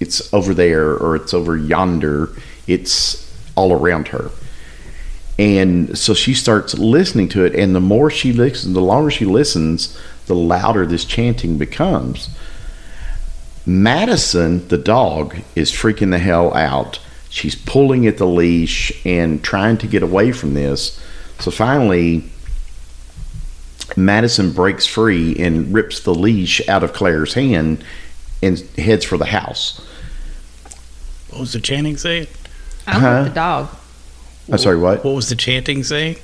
it's 0.00 0.32
over 0.34 0.52
there 0.52 0.92
or 0.92 1.16
it's 1.16 1.32
over 1.32 1.56
yonder, 1.56 2.30
it's 2.66 3.32
all 3.54 3.72
around 3.72 4.08
her. 4.08 4.30
And 5.38 5.96
so 5.96 6.12
she 6.14 6.34
starts 6.34 6.74
listening 6.78 7.28
to 7.30 7.44
it, 7.44 7.54
and 7.54 7.74
the 7.74 7.80
more 7.80 8.10
she 8.10 8.32
listens, 8.32 8.74
the 8.74 8.80
longer 8.80 9.10
she 9.10 9.24
listens, 9.24 9.98
the 10.26 10.34
louder 10.34 10.86
this 10.86 11.04
chanting 11.04 11.58
becomes. 11.58 12.28
Madison, 13.64 14.66
the 14.68 14.78
dog, 14.78 15.36
is 15.56 15.72
freaking 15.72 16.10
the 16.10 16.18
hell 16.18 16.52
out. 16.54 17.00
She's 17.28 17.54
pulling 17.54 18.06
at 18.06 18.18
the 18.18 18.26
leash 18.26 18.92
and 19.06 19.42
trying 19.42 19.78
to 19.78 19.86
get 19.86 20.02
away 20.02 20.32
from 20.32 20.54
this. 20.54 21.00
So 21.38 21.50
finally, 21.50 22.24
Madison 23.96 24.52
breaks 24.52 24.86
free 24.86 25.36
and 25.36 25.72
rips 25.72 26.00
the 26.00 26.14
leash 26.14 26.66
out 26.68 26.82
of 26.82 26.92
Claire's 26.92 27.34
hand 27.34 27.84
and 28.42 28.58
heads 28.78 29.04
for 29.04 29.18
the 29.18 29.26
house. 29.26 29.80
What 31.30 31.40
was 31.40 31.52
the 31.52 31.60
chanting 31.60 31.96
saying? 31.96 32.26
I 32.86 32.92
Huh? 32.98 33.00
love 33.08 33.24
the 33.26 33.34
dog. 33.34 33.68
I'm 34.50 34.58
sorry, 34.58 34.76
what? 34.78 35.04
What 35.04 35.14
was 35.14 35.28
the 35.28 35.36
chanting 35.36 35.82
saying? 35.84 36.16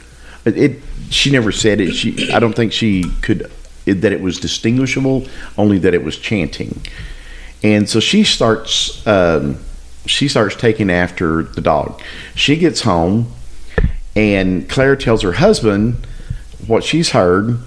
It, 0.44 0.58
it 0.58 0.82
she 1.10 1.30
never 1.30 1.52
said 1.52 1.80
it. 1.80 1.92
She 1.94 2.30
I 2.32 2.38
don't 2.40 2.54
think 2.54 2.72
she 2.72 3.04
could 3.22 3.50
it, 3.86 3.94
that 4.02 4.12
it 4.12 4.20
was 4.20 4.38
distinguishable. 4.38 5.26
Only 5.56 5.78
that 5.78 5.94
it 5.94 6.02
was 6.02 6.18
chanting, 6.18 6.82
and 7.62 7.88
so 7.88 8.00
she 8.00 8.24
starts 8.24 9.06
um, 9.06 9.58
she 10.06 10.26
starts 10.28 10.56
taking 10.56 10.90
after 10.90 11.44
the 11.44 11.60
dog. 11.60 12.00
She 12.34 12.56
gets 12.56 12.80
home, 12.82 13.32
and 14.16 14.68
Claire 14.68 14.96
tells 14.96 15.22
her 15.22 15.32
husband 15.32 16.06
what 16.66 16.84
she's 16.84 17.10
heard, 17.10 17.58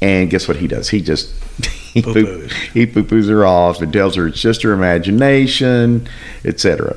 and 0.00 0.28
guess 0.30 0.48
what 0.48 0.56
he 0.58 0.66
does? 0.66 0.90
He 0.90 1.00
just 1.00 1.32
he 1.64 2.02
poo 2.02 2.48
he 2.74 2.86
poo 2.86 3.04
poos 3.04 3.28
her 3.28 3.46
off 3.46 3.80
and 3.80 3.92
tells 3.92 4.16
her 4.16 4.26
it's 4.26 4.40
just 4.40 4.62
her 4.62 4.72
imagination, 4.72 6.08
etc. 6.44 6.96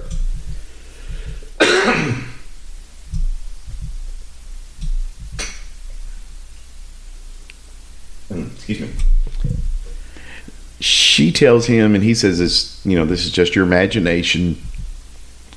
excuse 8.29 8.81
me. 8.81 8.89
She 10.81 11.31
tells 11.31 11.65
him, 11.67 11.95
and 11.95 12.03
he 12.03 12.13
says, 12.13 12.39
"This, 12.39 12.81
you 12.85 12.97
know, 12.97 13.05
this 13.05 13.25
is 13.25 13.31
just 13.31 13.55
your 13.55 13.65
imagination." 13.65 14.61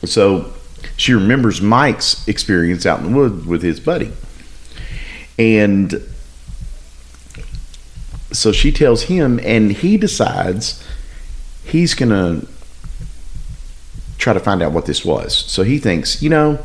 So 0.05 0.53
she 0.97 1.15
remembers 1.15 1.61
Mike's 1.61 2.27
experience 2.27 2.87
out 2.87 3.01
in 3.01 3.13
the 3.13 3.17
woods 3.17 3.47
with 3.47 3.63
his 3.63 3.79
buddy, 3.79 4.13
and 5.39 6.03
so 8.33 8.53
she 8.53 8.73
tells 8.73 9.05
him, 9.05 9.39
and 9.43 9.73
he 9.73 9.97
decides 9.97 10.83
he's 11.65 11.95
gonna 11.95 12.43
try 14.19 14.33
to 14.33 14.41
find 14.41 14.63
out 14.63 14.73
what 14.73 14.87
this 14.87 15.05
was. 15.05 15.35
So 15.35 15.63
he 15.63 15.79
thinks, 15.79 16.23
you 16.23 16.31
know, 16.31 16.59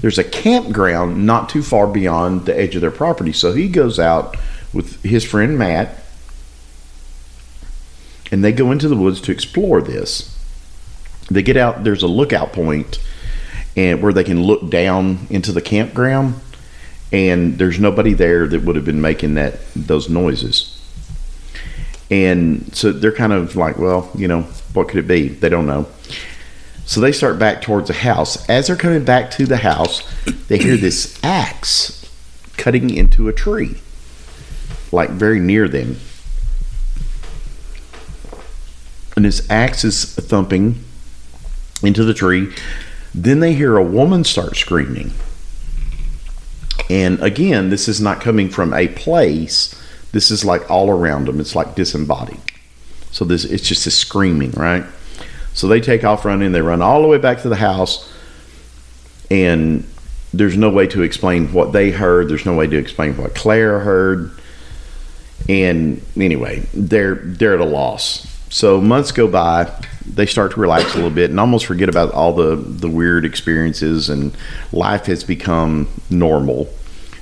there's 0.00 0.18
a 0.18 0.24
campground 0.24 1.26
not 1.26 1.48
too 1.48 1.62
far 1.62 1.86
beyond 1.86 2.46
the 2.46 2.58
edge 2.58 2.74
of 2.74 2.80
their 2.80 2.90
property. 2.90 3.32
So 3.32 3.52
he 3.52 3.68
goes 3.68 3.98
out 3.98 4.36
with 4.72 5.02
his 5.02 5.24
friend 5.24 5.58
Matt 5.58 5.98
and 8.30 8.44
they 8.44 8.52
go 8.52 8.70
into 8.70 8.88
the 8.88 8.96
woods 8.96 9.20
to 9.22 9.32
explore 9.32 9.80
this. 9.80 10.36
They 11.30 11.42
get 11.42 11.56
out, 11.56 11.82
there's 11.82 12.02
a 12.02 12.08
lookout 12.08 12.52
point 12.52 12.98
and 13.76 14.02
where 14.02 14.12
they 14.12 14.24
can 14.24 14.42
look 14.42 14.70
down 14.70 15.26
into 15.30 15.50
the 15.52 15.62
campground 15.62 16.34
and 17.12 17.58
there's 17.58 17.78
nobody 17.78 18.12
there 18.12 18.46
that 18.46 18.62
would 18.62 18.76
have 18.76 18.84
been 18.84 19.00
making 19.00 19.34
that 19.34 19.58
those 19.74 20.08
noises. 20.08 20.74
And 22.10 22.74
so 22.74 22.92
they're 22.92 23.12
kind 23.12 23.32
of 23.32 23.56
like, 23.56 23.78
well, 23.78 24.10
you 24.14 24.28
know, 24.28 24.42
what 24.72 24.88
could 24.88 24.98
it 24.98 25.08
be? 25.08 25.28
They 25.28 25.48
don't 25.48 25.66
know. 25.66 25.86
So 26.86 27.00
they 27.00 27.12
start 27.12 27.38
back 27.38 27.60
towards 27.60 27.88
the 27.88 27.94
house. 27.94 28.48
As 28.48 28.66
they're 28.66 28.76
coming 28.76 29.04
back 29.04 29.30
to 29.32 29.44
the 29.46 29.58
house, 29.58 30.02
they 30.48 30.58
hear 30.58 30.76
this 30.78 31.18
axe 31.22 32.10
cutting 32.56 32.90
into 32.90 33.28
a 33.28 33.32
tree, 33.32 33.76
like 34.90 35.10
very 35.10 35.38
near 35.38 35.68
them. 35.68 35.96
And 39.16 39.24
this 39.24 39.48
axe 39.50 39.84
is 39.84 40.14
thumping 40.14 40.82
into 41.82 42.04
the 42.04 42.14
tree. 42.14 42.54
Then 43.14 43.40
they 43.40 43.52
hear 43.54 43.76
a 43.76 43.82
woman 43.82 44.24
start 44.24 44.56
screaming. 44.56 45.12
And 46.90 47.22
again, 47.22 47.70
this 47.70 47.88
is 47.88 48.00
not 48.00 48.20
coming 48.20 48.48
from 48.48 48.72
a 48.72 48.88
place. 48.88 49.74
This 50.12 50.30
is 50.30 50.44
like 50.44 50.70
all 50.70 50.90
around 50.90 51.26
them. 51.26 51.40
It's 51.40 51.54
like 51.54 51.74
disembodied. 51.74 52.40
So 53.10 53.24
this 53.24 53.44
it's 53.44 53.66
just 53.66 53.86
a 53.86 53.90
screaming, 53.90 54.52
right? 54.52 54.84
So 55.52 55.66
they 55.66 55.80
take 55.80 56.04
off 56.04 56.24
running. 56.24 56.52
They 56.52 56.60
run 56.60 56.82
all 56.82 57.02
the 57.02 57.08
way 57.08 57.18
back 57.18 57.42
to 57.42 57.48
the 57.48 57.56
house, 57.56 58.10
and 59.30 59.84
there's 60.32 60.56
no 60.56 60.70
way 60.70 60.86
to 60.88 61.02
explain 61.02 61.52
what 61.52 61.72
they 61.72 61.90
heard. 61.90 62.28
There's 62.28 62.46
no 62.46 62.54
way 62.54 62.66
to 62.66 62.76
explain 62.76 63.16
what 63.16 63.34
Claire 63.34 63.80
heard. 63.80 64.32
And 65.48 66.02
anyway, 66.16 66.60
they're 66.72 67.16
they're 67.16 67.54
at 67.54 67.60
a 67.60 67.64
loss. 67.64 68.26
So 68.50 68.80
months 68.80 69.12
go 69.12 69.28
by. 69.28 69.70
They 70.06 70.26
start 70.26 70.52
to 70.52 70.60
relax 70.60 70.92
a 70.92 70.96
little 70.96 71.10
bit 71.10 71.30
and 71.30 71.38
almost 71.38 71.66
forget 71.66 71.88
about 71.88 72.12
all 72.12 72.32
the 72.32 72.56
the 72.56 72.88
weird 72.88 73.24
experiences, 73.24 74.08
and 74.08 74.36
life 74.72 75.06
has 75.06 75.24
become 75.24 75.88
normal, 76.10 76.68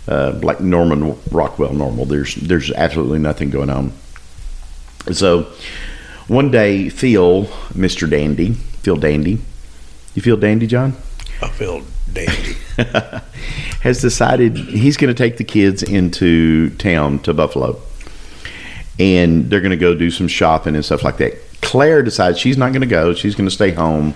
uh, 0.09 0.38
like 0.42 0.61
Norman 0.61 1.19
Rockwell 1.31 1.75
normal. 1.75 2.05
There's 2.05 2.35
there's 2.37 2.71
absolutely 2.73 3.19
nothing 3.19 3.51
going 3.51 3.71
on. 3.71 3.92
So 5.12 5.53
one 6.29 6.51
day, 6.51 6.88
Phil, 6.88 7.45
Mr. 7.75 8.09
Dandy, 8.11 8.53
Phil 8.53 8.97
Dandy, 8.97 9.38
you 10.14 10.23
feel 10.23 10.37
dandy, 10.37 10.66
John? 10.66 10.95
I 11.42 11.49
feel 11.49 11.83
dandy. 12.12 12.57
has 13.87 14.01
decided 14.01 14.57
he's 14.57 14.97
going 14.97 15.14
to 15.14 15.14
take 15.14 15.37
the 15.37 15.45
kids 15.45 15.83
into 15.83 16.71
town 16.77 17.19
to 17.21 17.33
Buffalo. 17.33 17.81
And 18.99 19.51
they're 19.51 19.61
going 19.61 19.71
to 19.71 19.77
go 19.77 19.95
do 19.95 20.11
some 20.11 20.27
shopping 20.27 20.75
and 20.75 20.85
stuff 20.85 21.05
like 21.05 21.19
that. 21.19 21.35
Claire 21.61 22.03
decides 22.03 22.38
she's 22.38 22.57
not 22.57 22.73
going 22.73 22.81
to 22.81 22.87
go. 22.87 23.12
She's 23.14 23.35
going 23.35 23.49
to 23.49 23.55
stay 23.55 23.71
home, 23.71 24.14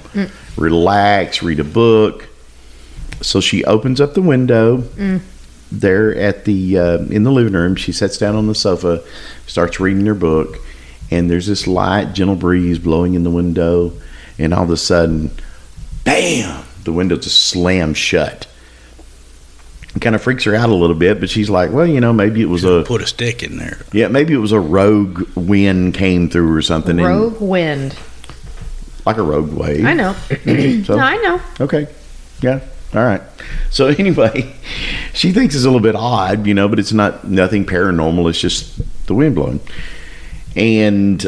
relax, 0.57 1.43
read 1.43 1.61
a 1.61 1.65
book. 1.65 2.29
So 3.21 3.41
she 3.41 3.65
opens 3.65 4.01
up 4.01 4.15
the 4.15 4.23
window 4.23 4.79
there 5.73 6.15
at 6.17 6.45
the 6.45 6.79
uh, 6.79 6.99
in 6.99 7.23
the 7.25 7.33
living 7.33 7.53
room. 7.55 7.77
She 7.77 7.93
sits 7.93 8.19
down 8.19 8.37
on 8.37 8.47
the 8.47 8.55
sofa, 8.55 9.03
starts 9.47 9.81
reading 9.81 10.05
her 10.07 10.15
book, 10.15 10.59
and 11.11 11.31
there's 11.31 11.47
this 11.47 11.67
light, 11.67 12.13
gentle 12.13 12.37
breeze 12.37 12.79
blowing 12.79 13.15
in 13.15 13.23
the 13.23 13.31
window, 13.31 13.93
and 14.39 14.53
all 14.55 14.65
of 14.65 14.71
a 14.71 14.77
sudden, 14.77 15.31
bam! 16.05 16.65
The 16.85 16.93
window 16.93 17.17
just 17.17 17.41
slams 17.47 17.99
shut. 17.99 18.47
It 19.95 20.01
kind 20.01 20.15
of 20.15 20.23
freaks 20.23 20.45
her 20.45 20.55
out 20.55 20.69
a 20.69 20.75
little 20.75 20.95
bit, 20.95 21.19
but 21.19 21.29
she's 21.31 21.51
like, 21.51 21.73
"Well, 21.73 21.87
you 21.87 22.01
know, 22.01 22.13
maybe 22.13 22.41
it 22.43 22.49
was 22.49 22.63
a 22.65 22.85
Put 22.87 23.03
a 23.03 23.07
stick 23.07 23.43
in 23.43 23.57
there. 23.59 23.79
yeah, 23.93 24.07
maybe 24.09 24.33
it 24.35 24.39
was 24.39 24.53
a 24.53 24.61
rogue 24.61 25.29
wind 25.35 25.95
came 25.95 26.29
through 26.31 26.55
or 26.55 26.63
something, 26.63 26.99
and- 26.99 27.07
Rogue 27.09 27.41
wind. 27.41 27.97
like 29.05 29.17
a 29.17 29.23
rogue 29.23 29.53
wave." 29.53 29.85
I 29.85 29.95
know. 29.95 30.15
So- 30.85 30.97
no, 30.97 31.03
I 31.03 31.17
know. 31.17 31.41
Okay. 31.61 31.89
Yeah. 32.41 32.61
All 32.95 33.05
right. 33.05 33.23
So 33.71 33.87
anyway, 33.99 34.55
she 35.13 35.33
thinks 35.33 35.55
it's 35.55 35.65
a 35.65 35.69
little 35.69 35.81
bit 35.81 35.95
odd, 35.95 36.47
you 36.47 36.55
know, 36.55 36.69
but 36.69 36.79
it's 36.79 36.93
not 36.93 37.27
nothing 37.27 37.65
paranormal. 37.65 38.29
It's 38.29 38.41
just 38.41 39.07
the 39.07 39.15
wind 39.15 39.35
blowing. 39.35 39.61
And 40.57 41.25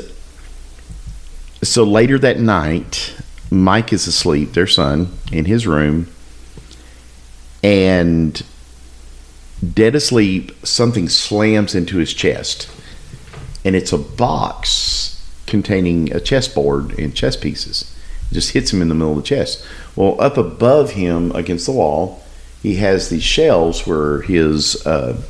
so 1.62 1.84
later 1.84 2.18
that 2.18 2.40
night, 2.40 3.16
Mike 3.50 3.92
is 3.92 4.06
asleep, 4.06 4.52
their 4.52 4.66
son, 4.66 5.12
in 5.30 5.44
his 5.44 5.66
room, 5.66 6.08
and 7.62 8.42
dead 9.74 9.94
asleep, 9.94 10.52
something 10.64 11.08
slams 11.08 11.74
into 11.74 11.98
his 11.98 12.12
chest, 12.12 12.68
and 13.64 13.76
it's 13.76 13.92
a 13.92 13.98
box 13.98 15.24
containing 15.46 16.12
a 16.12 16.20
chessboard 16.20 16.98
and 16.98 17.14
chess 17.14 17.36
pieces. 17.36 17.94
Just 18.32 18.52
hits 18.52 18.72
him 18.72 18.82
in 18.82 18.88
the 18.88 18.94
middle 18.94 19.12
of 19.12 19.18
the 19.18 19.22
chest. 19.22 19.64
Well, 19.96 20.20
up 20.20 20.36
above 20.36 20.92
him 20.92 21.32
against 21.32 21.66
the 21.66 21.72
wall, 21.72 22.22
he 22.62 22.76
has 22.76 23.08
these 23.08 23.22
shelves 23.22 23.86
where 23.86 24.22
his 24.22 24.86
uh, 24.86 25.20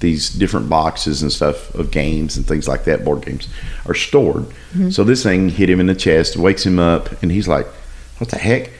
these 0.00 0.30
different 0.30 0.68
boxes 0.68 1.22
and 1.22 1.32
stuff 1.32 1.74
of 1.74 1.90
games 1.90 2.36
and 2.36 2.46
things 2.46 2.68
like 2.68 2.84
that, 2.84 3.04
board 3.04 3.24
games, 3.24 3.48
are 3.86 3.94
stored. 3.94 4.46
So 4.92 5.02
this 5.02 5.22
thing 5.22 5.48
hit 5.48 5.68
him 5.68 5.80
in 5.80 5.86
the 5.86 5.94
chest, 5.94 6.36
wakes 6.36 6.64
him 6.64 6.78
up, 6.78 7.22
and 7.22 7.32
he's 7.32 7.48
like, 7.48 7.66
"What 8.18 8.30
the 8.30 8.38
heck?" 8.38 8.70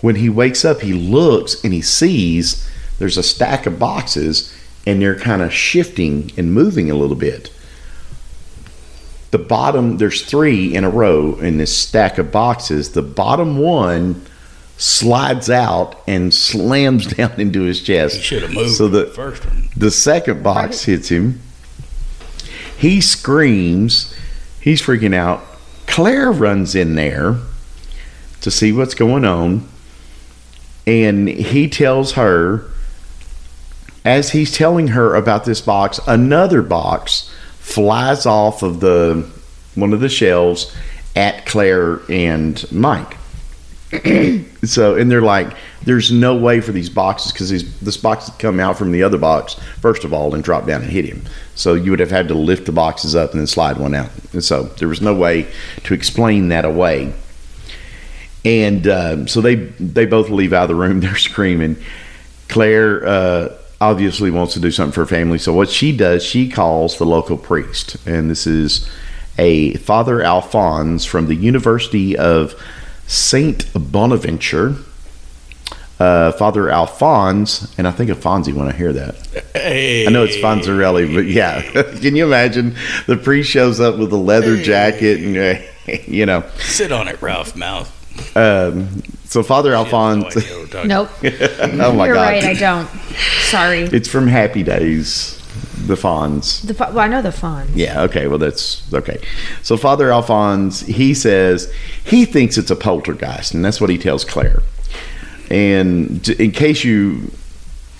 When 0.00 0.16
he 0.16 0.28
wakes 0.28 0.64
up, 0.64 0.80
he 0.80 0.92
looks 0.92 1.62
and 1.62 1.72
he 1.72 1.82
sees 1.82 2.66
there's 3.00 3.16
a 3.16 3.22
stack 3.22 3.64
of 3.64 3.78
boxes, 3.78 4.54
and 4.86 5.00
they're 5.00 5.18
kind 5.18 5.40
of 5.40 5.52
shifting 5.52 6.32
and 6.36 6.52
moving 6.52 6.90
a 6.90 6.94
little 6.94 7.16
bit. 7.16 7.50
The 9.30 9.38
bottom, 9.38 9.96
there's 9.96 10.22
three 10.22 10.74
in 10.74 10.84
a 10.84 10.90
row 10.90 11.38
in 11.38 11.56
this 11.56 11.74
stack 11.74 12.18
of 12.18 12.30
boxes. 12.30 12.90
The 12.92 13.02
bottom 13.02 13.56
one 13.58 14.20
slides 14.80 15.50
out 15.50 16.00
and 16.06 16.32
slams 16.32 17.06
down 17.14 17.38
into 17.38 17.62
his 17.62 17.82
chest. 17.82 18.16
He 18.16 18.22
should 18.22 18.42
have 18.42 18.52
moved 18.52 18.70
So 18.74 18.88
the 18.88 19.04
the 19.04 19.10
first 19.12 19.44
one. 19.46 19.68
the 19.76 19.90
second 19.90 20.42
box 20.42 20.84
hits 20.84 21.08
him. 21.10 21.40
He 22.78 23.00
screams. 23.02 24.14
He's 24.60 24.80
freaking 24.80 25.14
out. 25.14 25.42
Claire 25.86 26.32
runs 26.32 26.74
in 26.74 26.94
there 26.94 27.36
to 28.40 28.50
see 28.50 28.72
what's 28.72 28.94
going 28.94 29.24
on. 29.24 29.68
And 30.86 31.28
he 31.28 31.68
tells 31.68 32.12
her, 32.12 32.64
as 34.04 34.30
he's 34.30 34.50
telling 34.56 34.88
her 34.88 35.14
about 35.14 35.44
this 35.44 35.60
box, 35.60 36.00
another 36.06 36.62
box 36.62 37.30
flies 37.58 38.24
off 38.24 38.62
of 38.62 38.80
the 38.80 39.28
one 39.74 39.92
of 39.92 40.00
the 40.00 40.08
shelves 40.08 40.74
at 41.14 41.44
Claire 41.44 42.00
and 42.10 42.64
Mike. 42.72 43.18
So, 44.62 44.94
and 44.94 45.10
they're 45.10 45.22
like, 45.22 45.56
there's 45.84 46.12
no 46.12 46.36
way 46.36 46.60
for 46.60 46.72
these 46.72 46.90
boxes 46.90 47.32
because 47.32 47.48
these 47.48 47.80
this 47.80 47.96
box 47.96 48.30
come 48.38 48.60
out 48.60 48.76
from 48.76 48.92
the 48.92 49.02
other 49.02 49.16
box, 49.16 49.54
first 49.80 50.04
of 50.04 50.12
all, 50.12 50.34
and 50.34 50.44
drop 50.44 50.66
down 50.66 50.82
and 50.82 50.90
hit 50.90 51.06
him. 51.06 51.24
So, 51.54 51.72
you 51.74 51.90
would 51.90 52.00
have 52.00 52.10
had 52.10 52.28
to 52.28 52.34
lift 52.34 52.66
the 52.66 52.72
boxes 52.72 53.16
up 53.16 53.30
and 53.30 53.40
then 53.40 53.46
slide 53.46 53.78
one 53.78 53.94
out. 53.94 54.10
And 54.32 54.44
so, 54.44 54.64
there 54.64 54.88
was 54.88 55.00
no 55.00 55.14
way 55.14 55.46
to 55.84 55.94
explain 55.94 56.48
that 56.48 56.66
away. 56.66 57.14
And 58.44 58.86
um, 58.86 59.28
so, 59.28 59.40
they, 59.40 59.54
they 59.54 60.04
both 60.04 60.28
leave 60.28 60.52
out 60.52 60.64
of 60.64 60.68
the 60.68 60.74
room. 60.74 61.00
They're 61.00 61.16
screaming. 61.16 61.76
Claire 62.48 63.06
uh, 63.06 63.56
obviously 63.80 64.30
wants 64.30 64.52
to 64.54 64.60
do 64.60 64.70
something 64.70 64.92
for 64.92 65.00
her 65.00 65.06
family. 65.06 65.38
So, 65.38 65.54
what 65.54 65.70
she 65.70 65.96
does, 65.96 66.22
she 66.22 66.50
calls 66.50 66.98
the 66.98 67.06
local 67.06 67.38
priest. 67.38 67.96
And 68.06 68.30
this 68.30 68.46
is 68.46 68.90
a 69.38 69.72
Father 69.76 70.20
Alphonse 70.20 71.06
from 71.06 71.28
the 71.28 71.34
University 71.34 72.14
of 72.14 72.54
Saint 73.10 73.66
Bonaventure. 73.74 74.76
Uh, 75.98 76.32
Father 76.32 76.70
Alphonse, 76.70 77.76
and 77.76 77.86
I 77.86 77.90
think 77.90 78.08
Alfonsi 78.08 78.54
when 78.54 78.66
I 78.68 78.72
hear 78.72 78.90
that. 78.90 79.16
Hey, 79.52 80.06
I 80.06 80.10
know 80.10 80.24
it's 80.24 80.36
Fonzarelli, 80.36 81.14
but 81.14 81.26
yeah. 81.26 81.60
Can 82.00 82.16
you 82.16 82.24
imagine 82.24 82.74
the 83.06 83.18
priest 83.18 83.50
shows 83.50 83.80
up 83.80 83.98
with 83.98 84.10
a 84.10 84.16
leather 84.16 84.56
jacket 84.62 85.20
and, 85.20 85.36
uh, 85.36 85.60
you 86.06 86.24
know. 86.24 86.42
sit 86.60 86.90
on 86.90 87.06
it, 87.06 87.20
Ralph 87.20 87.54
Mouth. 87.54 87.94
Um, 88.34 89.02
so 89.24 89.42
Father 89.42 89.74
Alphonse, 89.74 90.36
idea 90.38 90.50
what 90.52 90.60
we're 90.60 90.66
talking 90.68 90.88
Nope. 90.88 91.10
oh 91.82 91.92
my 91.92 92.06
You're 92.06 92.14
God. 92.14 92.22
right. 92.22 92.44
I 92.44 92.54
don't. 92.54 92.88
Sorry. 93.50 93.82
It's 93.82 94.08
from 94.08 94.26
Happy 94.26 94.62
Days, 94.62 95.39
the 95.86 95.94
Fonz. 95.94 96.66
The 96.66 96.74
well, 96.74 97.00
I 97.00 97.08
know 97.08 97.22
the 97.22 97.32
fawn. 97.32 97.68
Yeah, 97.74 98.02
okay, 98.02 98.26
well, 98.26 98.38
that's 98.38 98.92
okay. 98.92 99.20
So, 99.62 99.76
Father 99.76 100.12
Alphonse, 100.12 100.80
he 100.80 101.14
says 101.14 101.72
he 102.04 102.24
thinks 102.24 102.58
it's 102.58 102.70
a 102.70 102.76
poltergeist, 102.76 103.54
and 103.54 103.64
that's 103.64 103.80
what 103.80 103.90
he 103.90 103.98
tells 103.98 104.24
Claire. 104.24 104.62
And 105.50 106.28
in 106.28 106.52
case 106.52 106.84
you 106.84 107.32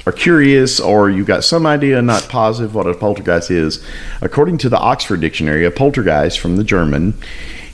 are 0.07 0.13
curious 0.13 0.81
or 0.81 1.11
you've 1.11 1.27
got 1.27 1.45
some 1.45 1.67
idea, 1.67 2.01
not 2.01 2.29
positive, 2.29 2.75
what 2.75 2.87
a 2.87 2.95
poltergeist 2.95 3.51
is, 3.51 3.85
according 4.21 4.59
to 4.59 4.69
the 4.69 4.79
Oxford 4.79 5.21
Dictionary, 5.21 5.65
a 5.65 5.71
poltergeist 5.71 6.39
from 6.39 6.57
the 6.57 6.65
German 6.65 7.15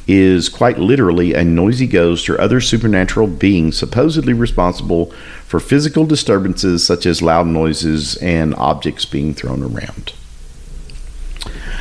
is 0.07 0.49
quite 0.49 0.79
literally 0.79 1.35
a 1.35 1.45
noisy 1.45 1.87
ghost 1.87 2.29
or 2.29 2.41
other 2.41 2.61
supernatural 2.61 3.27
being 3.27 3.73
supposedly 3.73 4.33
responsible 4.33 5.07
for 5.45 5.59
physical 5.59 6.07
disturbances 6.07 6.85
such 6.85 7.07
as 7.07 7.23
loud 7.23 7.47
noises 7.47 8.17
and 8.19 8.55
objects 8.55 9.05
being 9.05 9.35
thrown 9.35 9.63
around. 9.63 10.13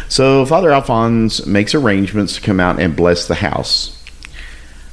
So 0.07 0.45
Father 0.45 0.71
Alphonse 0.71 1.45
makes 1.45 1.75
arrangements 1.75 2.35
to 2.35 2.41
come 2.41 2.59
out 2.59 2.79
and 2.79 2.95
bless 2.95 3.27
the 3.27 3.35
house. 3.35 3.91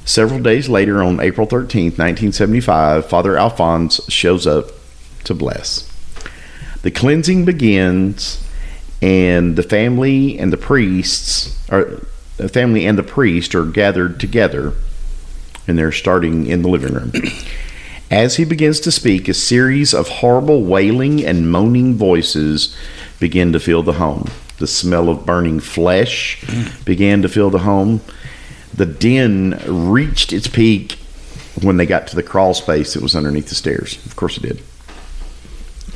Several 0.05 0.41
days 0.41 0.67
later, 0.67 1.01
on 1.01 1.19
April 1.21 1.47
13th, 1.47 1.97
1975, 1.97 3.07
Father 3.07 3.37
Alphonse 3.37 4.01
shows 4.09 4.45
up 4.45 4.65
to 5.23 5.33
bless. 5.33 5.89
The 6.81 6.91
cleansing 6.91 7.45
begins, 7.45 8.45
and 9.01 9.55
the 9.55 9.63
family 9.63 10.37
and 10.37 10.51
the 10.51 10.57
priests, 10.57 11.57
or 11.71 12.05
the 12.37 12.49
family 12.49 12.85
and 12.85 12.97
the 12.97 13.03
priest, 13.03 13.55
are 13.55 13.65
gathered 13.65 14.19
together, 14.19 14.73
and 15.67 15.77
they're 15.77 15.91
starting 15.91 16.45
in 16.45 16.61
the 16.61 16.69
living 16.69 16.93
room. 16.93 17.11
As 18.11 18.35
he 18.35 18.45
begins 18.45 18.79
to 18.81 18.91
speak, 18.91 19.27
a 19.27 19.33
series 19.33 19.93
of 19.93 20.07
horrible 20.07 20.63
wailing 20.63 21.25
and 21.25 21.51
moaning 21.51 21.95
voices 21.95 22.77
begin 23.19 23.53
to 23.53 23.59
fill 23.59 23.81
the 23.81 23.93
home. 23.93 24.29
The 24.59 24.67
smell 24.67 25.09
of 25.09 25.25
burning 25.25 25.59
flesh 25.59 26.43
began 26.85 27.21
to 27.23 27.29
fill 27.29 27.49
the 27.49 27.59
home. 27.59 28.01
The 28.73 28.85
din 28.85 29.59
reached 29.65 30.33
its 30.33 30.47
peak 30.47 30.97
when 31.61 31.77
they 31.77 31.85
got 31.85 32.07
to 32.07 32.15
the 32.15 32.23
crawl 32.23 32.53
space 32.53 32.93
that 32.93 33.03
was 33.03 33.15
underneath 33.15 33.49
the 33.49 33.55
stairs. 33.55 34.03
Of 34.05 34.15
course, 34.15 34.37
it 34.37 34.43
did. 34.43 34.59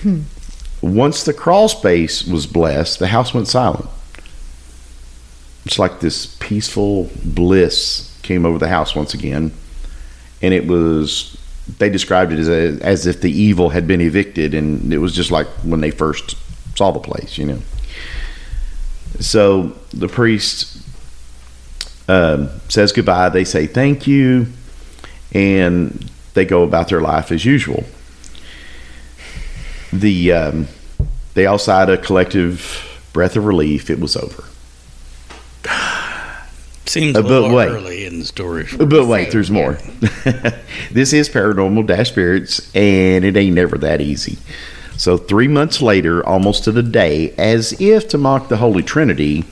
Hmm. 0.01 0.21
Once 0.81 1.23
the 1.23 1.33
crawl 1.33 1.67
space 1.67 2.23
was 2.23 2.45
blessed, 2.45 2.99
the 2.99 3.07
house 3.07 3.33
went 3.33 3.47
silent. 3.47 3.89
It's 5.67 5.77
like 5.77 5.99
this 5.99 6.37
peaceful 6.39 7.09
bliss 7.25 8.17
came 8.21 8.45
over 8.45 8.57
the 8.57 8.69
house 8.69 8.95
once 8.95 9.13
again, 9.13 9.51
and 10.41 10.53
it 10.53 10.65
was. 10.65 11.35
They 11.77 11.89
described 11.89 12.31
it 12.31 12.39
as 12.39 12.47
a, 12.47 12.81
as 12.81 13.05
if 13.05 13.19
the 13.19 13.29
evil 13.29 13.67
had 13.67 13.85
been 13.85 13.99
evicted, 13.99 14.53
and 14.53 14.93
it 14.93 14.99
was 14.99 15.13
just 15.13 15.29
like 15.29 15.45
when 15.65 15.81
they 15.81 15.91
first 15.91 16.37
saw 16.77 16.91
the 16.91 17.01
place, 17.01 17.37
you 17.37 17.47
know. 17.47 17.59
So 19.19 19.73
the 19.89 20.07
priest 20.07 20.81
um, 22.07 22.49
says 22.69 22.93
goodbye. 22.93 23.27
They 23.27 23.43
say 23.43 23.67
thank 23.67 24.07
you, 24.07 24.47
and 25.33 26.09
they 26.33 26.45
go 26.45 26.63
about 26.63 26.87
their 26.87 27.01
life 27.01 27.29
as 27.29 27.43
usual. 27.43 27.83
The 29.91 30.31
um, 30.31 30.67
they 31.33 31.45
all 31.45 31.59
sighed 31.59 31.89
a 31.89 31.97
collective 31.97 33.09
breath 33.11 33.35
of 33.35 33.43
relief. 33.43 33.89
It 33.89 33.99
was 33.99 34.15
over. 34.15 34.45
Seems 36.85 37.15
Uh, 37.15 37.19
a 37.19 37.23
but 37.23 37.29
little 37.29 37.55
wait. 37.55 37.69
early 37.69 38.05
in 38.05 38.19
the 38.19 38.25
story. 38.25 38.65
But 38.77 39.07
wait, 39.07 39.31
there's 39.31 39.51
more. 39.51 39.73
this 40.91 41.11
is 41.11 41.27
paranormal 41.29 41.85
dash 41.85 42.09
spirits, 42.09 42.73
and 42.73 43.25
it 43.25 43.35
ain't 43.35 43.55
never 43.55 43.77
that 43.79 43.99
easy. 43.99 44.37
So 44.95 45.17
three 45.17 45.47
months 45.49 45.81
later, 45.81 46.25
almost 46.25 46.63
to 46.63 46.71
the 46.71 46.81
day, 46.83 47.31
as 47.37 47.79
if 47.81 48.07
to 48.09 48.17
mock 48.17 48.47
the 48.47 48.57
Holy 48.57 48.83
Trinity, 48.83 49.43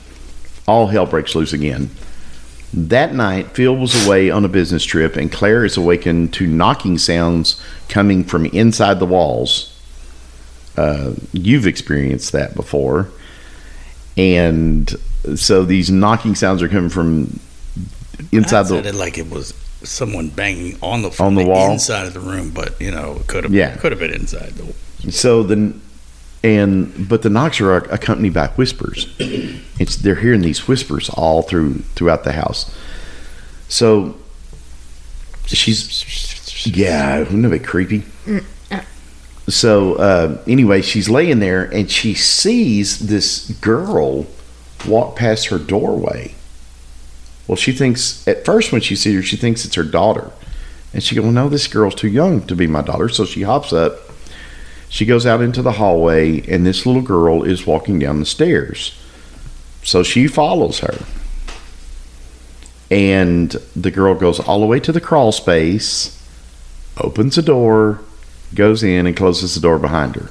all 0.66 0.86
hell 0.88 1.06
breaks 1.06 1.34
loose 1.34 1.52
again. 1.52 1.90
That 2.72 3.14
night, 3.14 3.50
Phil 3.52 3.76
was 3.76 4.06
away 4.06 4.30
on 4.30 4.44
a 4.44 4.48
business 4.48 4.84
trip, 4.84 5.14
and 5.16 5.30
Claire 5.30 5.64
is 5.64 5.76
awakened 5.76 6.32
to 6.34 6.46
knocking 6.46 6.98
sounds 6.98 7.62
coming 7.88 8.24
from 8.24 8.46
inside 8.46 8.98
the 8.98 9.06
walls. 9.06 9.72
Uh, 10.76 11.12
you've 11.32 11.66
experienced 11.66 12.32
that 12.32 12.54
before. 12.54 13.08
And 14.16 14.88
so 15.34 15.64
these 15.64 15.90
knocking 15.90 16.34
sounds 16.34 16.62
are 16.62 16.68
coming 16.68 16.88
from 16.90 17.38
inside 18.32 18.60
I 18.60 18.62
the 18.62 18.68
sounded 18.68 18.94
like 18.94 19.18
it 19.18 19.28
was 19.30 19.52
someone 19.82 20.28
banging 20.30 20.78
on 20.82 21.02
the 21.02 21.14
On 21.20 21.34
the 21.34 21.44
wall? 21.44 21.72
inside 21.72 22.06
of 22.06 22.14
the 22.14 22.20
room, 22.20 22.50
but 22.50 22.80
you 22.80 22.90
know, 22.90 23.16
it 23.20 23.26
could 23.26 23.44
have 23.44 23.52
Yeah. 23.52 23.76
could 23.76 23.92
have 23.92 23.98
been 24.00 24.12
inside 24.12 24.54
the 24.54 25.12
So 25.12 25.42
the 25.42 25.74
and 26.42 27.08
but 27.08 27.22
the 27.22 27.30
knocks 27.30 27.60
are 27.60 27.76
accompanied 27.76 28.32
by 28.34 28.46
whispers. 28.48 29.06
It's 29.78 29.96
they're 29.96 30.14
hearing 30.16 30.40
these 30.42 30.66
whispers 30.68 31.08
all 31.10 31.42
through 31.42 31.80
throughout 31.94 32.24
the 32.24 32.32
house. 32.32 32.70
So 33.68 34.16
she's 35.46 36.66
yeah, 36.66 37.18
wouldn't 37.20 37.42
that 37.42 37.48
be 37.50 37.58
creepy? 37.58 38.02
Mm. 38.26 38.44
So 39.48 39.94
uh, 39.94 40.42
anyway, 40.46 40.82
she's 40.82 41.08
laying 41.08 41.38
there 41.38 41.64
and 41.64 41.90
she 41.90 42.14
sees 42.14 43.06
this 43.06 43.50
girl 43.60 44.26
walk 44.86 45.16
past 45.16 45.46
her 45.48 45.58
doorway. 45.58 46.34
Well, 47.46 47.56
she 47.56 47.72
thinks 47.72 48.26
at 48.26 48.44
first 48.44 48.72
when 48.72 48.80
she 48.80 48.96
sees 48.96 49.14
her, 49.14 49.22
she 49.22 49.36
thinks 49.36 49.64
it's 49.64 49.76
her 49.76 49.84
daughter, 49.84 50.32
and 50.92 51.02
she 51.02 51.14
goes, 51.14 51.22
"Well, 51.24 51.32
no, 51.32 51.48
this 51.48 51.68
girl's 51.68 51.94
too 51.94 52.08
young 52.08 52.44
to 52.46 52.56
be 52.56 52.66
my 52.66 52.82
daughter." 52.82 53.08
So 53.08 53.24
she 53.24 53.42
hops 53.42 53.72
up. 53.72 54.00
She 54.88 55.04
goes 55.04 55.26
out 55.26 55.40
into 55.40 55.62
the 55.62 55.72
hallway, 55.72 56.40
and 56.48 56.66
this 56.66 56.86
little 56.86 57.02
girl 57.02 57.42
is 57.42 57.66
walking 57.66 57.98
down 57.98 58.20
the 58.20 58.26
stairs. 58.26 58.98
So 59.82 60.02
she 60.02 60.26
follows 60.26 60.80
her. 60.80 60.98
And 62.90 63.50
the 63.74 63.90
girl 63.90 64.14
goes 64.14 64.38
all 64.38 64.60
the 64.60 64.66
way 64.66 64.78
to 64.80 64.92
the 64.92 65.00
crawl 65.00 65.32
space, 65.32 66.20
opens 66.98 67.34
the 67.34 67.42
door, 67.42 68.00
goes 68.54 68.82
in, 68.82 69.06
and 69.06 69.16
closes 69.16 69.54
the 69.54 69.60
door 69.60 69.78
behind 69.78 70.16
her. 70.16 70.30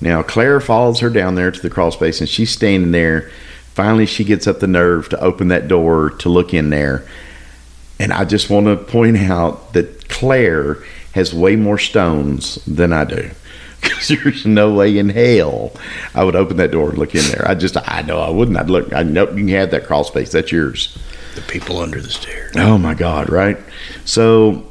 Now, 0.00 0.22
Claire 0.22 0.60
follows 0.60 0.98
her 0.98 1.10
down 1.10 1.36
there 1.36 1.50
to 1.50 1.60
the 1.60 1.70
crawl 1.70 1.92
space, 1.92 2.20
and 2.20 2.28
she's 2.28 2.50
standing 2.50 2.90
there. 2.90 3.30
Finally, 3.74 4.06
she 4.06 4.24
gets 4.24 4.46
up 4.46 4.58
the 4.58 4.66
nerve 4.66 5.08
to 5.10 5.20
open 5.20 5.48
that 5.48 5.68
door 5.68 6.10
to 6.10 6.28
look 6.28 6.52
in 6.52 6.70
there. 6.70 7.06
And 8.00 8.12
I 8.12 8.24
just 8.24 8.50
want 8.50 8.66
to 8.66 8.76
point 8.76 9.16
out 9.16 9.74
that 9.74 10.08
Claire 10.08 10.78
has 11.14 11.32
way 11.32 11.54
more 11.54 11.78
stones 11.78 12.56
than 12.66 12.92
I 12.92 13.04
do. 13.04 13.30
Because 13.82 14.06
there's 14.06 14.46
no 14.46 14.72
way 14.72 14.96
in 14.96 15.08
hell 15.08 15.72
I 16.14 16.22
would 16.22 16.36
open 16.36 16.56
that 16.58 16.70
door 16.70 16.90
and 16.90 16.98
look 16.98 17.16
in 17.16 17.24
there. 17.32 17.44
I 17.48 17.56
just, 17.56 17.76
I 17.76 18.02
know 18.02 18.20
I 18.20 18.30
wouldn't. 18.30 18.56
I'd 18.56 18.70
look, 18.70 18.92
I 18.92 19.02
know 19.02 19.28
you 19.30 19.38
can 19.38 19.48
have 19.48 19.72
that 19.72 19.88
crawl 19.88 20.04
space. 20.04 20.30
That's 20.30 20.52
yours. 20.52 20.96
The 21.34 21.40
people 21.40 21.78
under 21.78 22.00
the 22.00 22.10
stairs. 22.10 22.54
Oh 22.56 22.78
my 22.78 22.94
God, 22.94 23.28
right? 23.28 23.58
So 24.04 24.64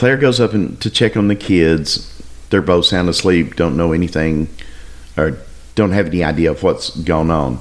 Claire 0.00 0.16
goes 0.16 0.40
up 0.40 0.54
and, 0.54 0.80
to 0.80 0.88
check 0.88 1.14
on 1.14 1.28
the 1.28 1.36
kids. 1.36 2.22
They're 2.48 2.62
both 2.62 2.86
sound 2.86 3.10
asleep, 3.10 3.54
don't 3.54 3.76
know 3.76 3.92
anything, 3.92 4.48
or 5.14 5.36
don't 5.74 5.90
have 5.90 6.06
any 6.06 6.24
idea 6.24 6.50
of 6.50 6.62
what's 6.62 6.96
going 7.00 7.30
on. 7.30 7.58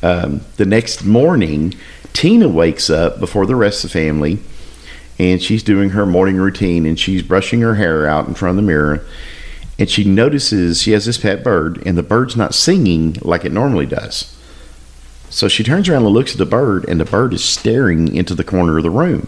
Um, 0.00 0.42
the 0.56 0.64
next 0.64 1.04
morning, 1.04 1.74
Tina 2.12 2.48
wakes 2.48 2.88
up 2.88 3.18
before 3.18 3.44
the 3.44 3.56
rest 3.56 3.82
of 3.82 3.90
the 3.90 3.98
family 3.98 4.38
and 5.18 5.42
she's 5.42 5.64
doing 5.64 5.90
her 5.90 6.06
morning 6.06 6.36
routine 6.36 6.86
and 6.86 6.96
she's 6.96 7.24
brushing 7.24 7.60
her 7.62 7.74
hair 7.74 8.06
out 8.06 8.28
in 8.28 8.34
front 8.34 8.50
of 8.50 8.56
the 8.56 8.62
mirror 8.62 9.04
and 9.80 9.90
she 9.90 10.04
notices 10.04 10.80
she 10.80 10.92
has 10.92 11.06
this 11.06 11.18
pet 11.18 11.42
bird 11.42 11.84
and 11.84 11.98
the 11.98 12.04
bird's 12.04 12.36
not 12.36 12.54
singing 12.54 13.16
like 13.22 13.44
it 13.44 13.50
normally 13.50 13.86
does. 13.86 14.32
So 15.28 15.48
she 15.48 15.64
turns 15.64 15.88
around 15.88 16.04
and 16.04 16.14
looks 16.14 16.30
at 16.30 16.38
the 16.38 16.46
bird 16.46 16.88
and 16.88 17.00
the 17.00 17.04
bird 17.04 17.34
is 17.34 17.42
staring 17.42 18.14
into 18.14 18.36
the 18.36 18.44
corner 18.44 18.76
of 18.76 18.84
the 18.84 18.90
room. 18.90 19.26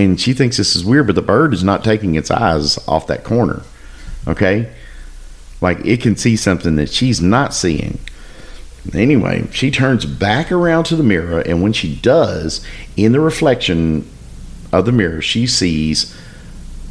And 0.00 0.18
she 0.18 0.32
thinks 0.32 0.56
this 0.56 0.74
is 0.74 0.84
weird, 0.84 1.06
but 1.06 1.14
the 1.14 1.22
bird 1.22 1.52
is 1.52 1.62
not 1.62 1.84
taking 1.84 2.14
its 2.14 2.30
eyes 2.30 2.78
off 2.88 3.06
that 3.08 3.22
corner. 3.22 3.62
Okay? 4.26 4.72
Like 5.60 5.84
it 5.84 6.00
can 6.00 6.16
see 6.16 6.36
something 6.36 6.76
that 6.76 6.88
she's 6.88 7.20
not 7.20 7.52
seeing. 7.52 7.98
Anyway, 8.94 9.46
she 9.52 9.70
turns 9.70 10.06
back 10.06 10.50
around 10.50 10.84
to 10.84 10.96
the 10.96 11.02
mirror, 11.02 11.40
and 11.40 11.62
when 11.62 11.74
she 11.74 11.96
does, 11.96 12.64
in 12.96 13.12
the 13.12 13.20
reflection 13.20 14.10
of 14.72 14.86
the 14.86 14.92
mirror, 14.92 15.20
she 15.20 15.46
sees 15.46 16.16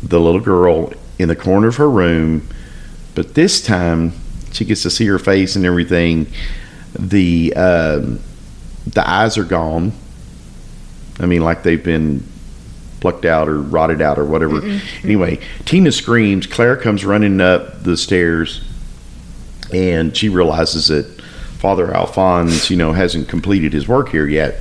the 0.04 0.19
little 0.19 0.39
girl 0.39 0.93
in 1.17 1.30
the 1.30 1.36
corner 1.36 1.67
of 1.67 1.78
her 1.78 1.89
room, 1.89 2.48
but 3.15 3.34
this 3.34 3.60
time 3.60 4.13
she 4.52 4.65
gets 4.65 4.84
to 4.84 4.91
see 4.91 5.08
her 5.08 5.17
face 5.17 5.56
and 5.56 5.65
everything. 5.65 6.28
The 6.98 7.56
um, 7.56 8.19
the 8.86 9.08
eyes 9.08 9.38
are 9.39 9.43
gone. 9.43 9.93
I 11.19 11.26
mean, 11.26 11.43
like 11.43 11.63
they've 11.63 11.84
been 11.84 12.24
plucked 13.00 13.26
out 13.26 13.48
or 13.48 13.60
rotted 13.62 14.02
out 14.02 14.18
or 14.20 14.26
whatever. 14.26 14.62
Anyway, 15.04 15.40
Tina 15.66 15.92
screams. 15.92 16.46
Claire 16.48 16.76
comes 16.78 17.06
running 17.06 17.40
up 17.42 17.84
the 17.84 17.96
stairs, 17.98 18.62
and 19.74 20.16
she 20.16 20.30
realizes 20.30 20.88
that 20.88 21.06
Father 21.60 21.94
Alphonse, 21.94 22.70
you 22.70 22.78
know, 22.78 22.94
hasn't 22.94 23.28
completed 23.28 23.74
his 23.74 23.88
work 23.88 24.10
here 24.10 24.28
yet. 24.28 24.56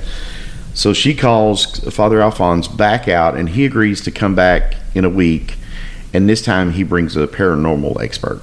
So 0.73 0.93
she 0.93 1.13
calls 1.15 1.79
Father 1.93 2.21
Alphonse 2.21 2.67
back 2.67 3.07
out, 3.07 3.35
and 3.35 3.49
he 3.49 3.65
agrees 3.65 4.01
to 4.01 4.11
come 4.11 4.35
back 4.35 4.75
in 4.95 5.03
a 5.05 5.09
week. 5.09 5.55
And 6.13 6.27
this 6.29 6.41
time 6.41 6.71
he 6.71 6.83
brings 6.83 7.15
a 7.15 7.27
paranormal 7.27 8.01
expert. 8.01 8.41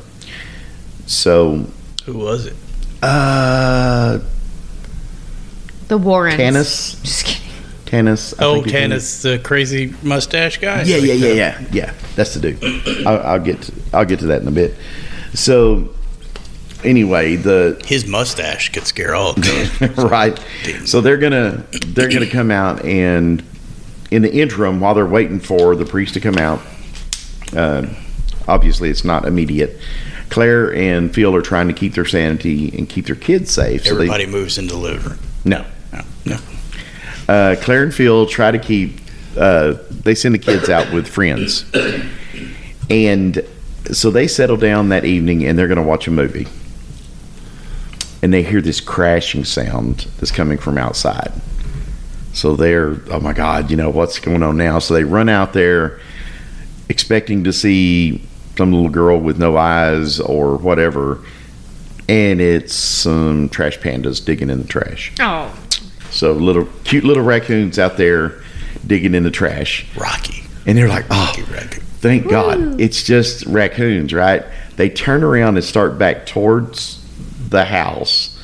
So, 1.07 1.67
Who 2.05 2.15
was 2.19 2.47
it? 2.47 2.55
uh, 3.03 4.19
The 5.89 5.99
Warrens. 5.99 6.37
Tanous, 6.37 7.01
Just 7.03 7.25
kidding. 7.27 7.46
Tanous. 7.87 8.35
I 8.39 8.45
Oh, 8.45 8.55
think 8.55 8.65
his 8.67 8.73
name- 8.73 8.91
Tanous, 8.91 9.23
the 9.23 9.39
crazy 9.39 9.95
mustache 10.03 10.59
guy. 10.59 10.83
Yeah, 10.83 10.97
yeah, 10.97 11.13
yeah, 11.15 11.33
yeah, 11.33 11.65
yeah. 11.73 11.95
That's 12.17 12.35
the 12.35 12.41
dude. 12.53 13.07
I'll, 13.07 13.21
I'll 13.23 13.41
get 13.41 13.63
to, 13.63 13.73
I'll 13.93 14.05
get 14.05 14.19
to 14.21 14.27
that 14.27 14.43
in 14.43 14.49
a 14.49 14.53
bit. 14.53 14.75
So, 15.35 15.89
anyway, 16.85 17.37
the 17.37 17.81
His 17.87 18.07
mustache 18.07 18.71
could 18.73 18.87
scare 18.87 19.15
all 19.15 19.35
right. 19.97 20.39
So 20.85 21.01
they're 21.01 21.17
gonna 21.19 21.65
they're 21.87 22.09
gonna 22.11 22.27
come 22.31 22.51
out 22.51 22.85
and 22.85 23.43
in 24.11 24.23
the 24.23 24.33
interim, 24.33 24.79
while 24.81 24.95
they're 24.95 25.05
waiting 25.07 25.41
for 25.41 25.75
the 25.75 25.85
priest 25.85 26.15
to 26.15 26.21
come 26.21 26.39
out, 26.39 26.61
uh, 27.57 27.87
obviously 28.47 28.89
it's 28.91 29.05
not 29.05 29.25
immediate. 29.27 29.79
Claire 30.29 30.75
and 30.75 31.13
Phil 31.15 31.35
are 31.35 31.43
trying 31.43 31.69
to 31.69 31.75
keep 31.75 31.95
their 31.95 32.05
sanity 32.05 32.77
and 32.77 32.89
keep 32.89 33.07
their 33.07 33.15
kids 33.17 33.51
safe. 33.51 33.85
So 33.85 33.91
they, 33.95 34.05
Everybody 34.05 34.27
moves 34.27 34.59
into 34.59 34.75
the 34.75 34.81
living 34.81 35.05
room. 35.11 35.19
no, 35.45 35.65
No, 35.93 36.03
no. 36.25 36.37
Uh, 37.29 37.57
Claire 37.61 37.85
and 37.85 37.95
Phil 37.95 38.27
try 38.27 38.51
to 38.51 38.59
keep. 38.59 39.01
Uh, 39.37 39.75
they 39.91 40.15
send 40.15 40.35
the 40.35 40.39
kids 40.39 40.69
out 40.69 40.93
with 40.93 41.07
friends, 41.07 41.65
and 42.89 43.45
so 43.93 44.11
they 44.11 44.27
settle 44.27 44.57
down 44.57 44.89
that 44.89 45.05
evening 45.05 45.45
and 45.45 45.59
they're 45.59 45.69
going 45.69 45.77
to 45.77 45.83
watch 45.83 46.07
a 46.07 46.11
movie. 46.11 46.47
And 48.23 48.33
they 48.33 48.43
hear 48.43 48.61
this 48.61 48.81
crashing 48.81 49.45
sound 49.45 50.07
that's 50.19 50.33
coming 50.33 50.59
from 50.59 50.79
outside. 50.79 51.33
So 52.33 52.57
they're, 52.57 52.97
oh 53.11 53.21
my 53.21 53.33
God, 53.33 53.71
you 53.71 53.77
know 53.77 53.91
what's 53.91 54.19
going 54.19 54.43
on 54.43 54.57
now? 54.57 54.79
So 54.79 54.95
they 54.95 55.05
run 55.05 55.29
out 55.29 55.53
there, 55.53 56.01
expecting 56.89 57.45
to 57.45 57.53
see 57.53 58.23
some 58.57 58.73
little 58.73 58.91
girl 58.91 59.19
with 59.19 59.39
no 59.39 59.57
eyes 59.57 60.19
or 60.19 60.57
whatever, 60.57 61.23
and 62.09 62.41
it's 62.41 62.75
some 62.75 63.49
trash 63.49 63.79
pandas 63.79 64.25
digging 64.25 64.51
in 64.51 64.63
the 64.63 64.69
trash. 64.69 65.13
Oh, 65.21 65.55
So 66.17 66.33
little 66.33 66.67
cute 66.85 67.05
little 67.05 67.23
raccoons 67.23 67.79
out 67.79 67.97
there 67.97 68.41
digging 68.87 69.15
in 69.15 69.23
the 69.23 69.31
trash, 69.31 69.87
Rocky. 69.97 70.45
and 70.65 70.77
they're 70.77 70.89
like, 70.89 71.05
"Oh, 71.11 71.27
Rocky 71.27 71.43
raccoon. 71.53 71.85
thank 72.01 72.29
God, 72.29 72.81
it's 72.81 73.03
just 73.03 73.45
raccoons!" 73.47 74.13
Right? 74.13 74.43
They 74.77 74.89
turn 74.89 75.23
around 75.23 75.57
and 75.57 75.65
start 75.65 75.99
back 75.99 76.25
towards 76.25 77.01
the 77.51 77.67
house, 77.67 78.39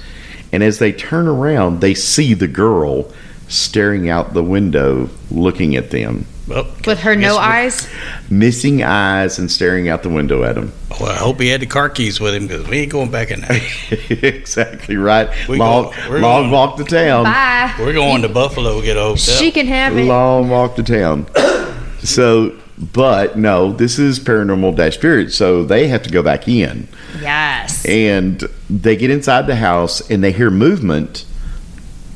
and 0.53 0.63
as 0.63 0.79
they 0.79 0.93
turn 0.93 1.27
around, 1.27 1.81
they 1.81 1.95
see 1.95 2.35
the 2.35 2.49
girl 2.49 3.11
staring 3.49 4.09
out 4.09 4.35
the 4.35 4.43
window, 4.43 5.09
looking 5.31 5.75
at 5.75 5.91
them, 5.91 6.27
Well, 6.49 6.67
with 6.87 6.99
her 7.01 7.15
no 7.15 7.37
eyes. 7.37 7.89
missing 8.29 8.83
eyes, 8.83 9.39
and 9.39 9.49
staring 9.51 9.89
out 9.89 10.03
the 10.03 10.09
window 10.09 10.43
at 10.43 10.57
him. 10.57 10.73
Well, 11.01 11.11
I 11.11 11.15
hope 11.15 11.41
he 11.41 11.49
had 11.49 11.61
the 11.61 11.67
car 11.67 11.89
keys 11.89 12.19
with 12.21 12.35
him 12.35 12.49
because 12.49 12.67
we 12.69 12.79
ain't 12.79 12.91
going 12.91 13.11
back 13.13 13.31
in 13.31 13.43
there. 13.43 13.61
exactly 14.11 14.97
right. 14.97 15.29
We 15.49 15.57
long 15.59 15.93
go- 16.09 16.19
long 16.19 16.21
going- 16.21 16.51
walk 16.51 16.77
to 16.79 16.85
town. 16.85 17.25
Bye. 17.25 17.73
We're 17.79 17.93
going 17.93 18.23
to 18.23 18.29
Buffalo 18.29 18.81
get 18.83 18.97
a 18.97 19.01
hotel. 19.01 19.17
She 19.17 19.53
can 19.53 19.67
have 19.69 19.97
it. 19.97 20.05
long 20.05 20.49
walk 20.49 20.75
to 20.77 20.83
town. 20.83 21.27
so, 22.03 22.59
but 22.77 23.39
no, 23.39 23.73
this 23.73 23.99
is 24.01 24.19
paranormal 24.19 24.75
dash 24.77 24.95
spirit, 24.95 25.33
so 25.33 25.63
they 25.65 25.87
have 25.89 26.03
to 26.03 26.11
go 26.11 26.23
back 26.25 26.49
in, 26.49 26.89
Yes. 27.21 27.87
and 27.87 28.41
they 28.69 28.97
get 28.97 29.11
inside 29.11 29.47
the 29.47 29.55
house 29.57 30.11
and 30.11 30.25
they 30.25 30.33
hear 30.33 30.51
movement 30.51 31.25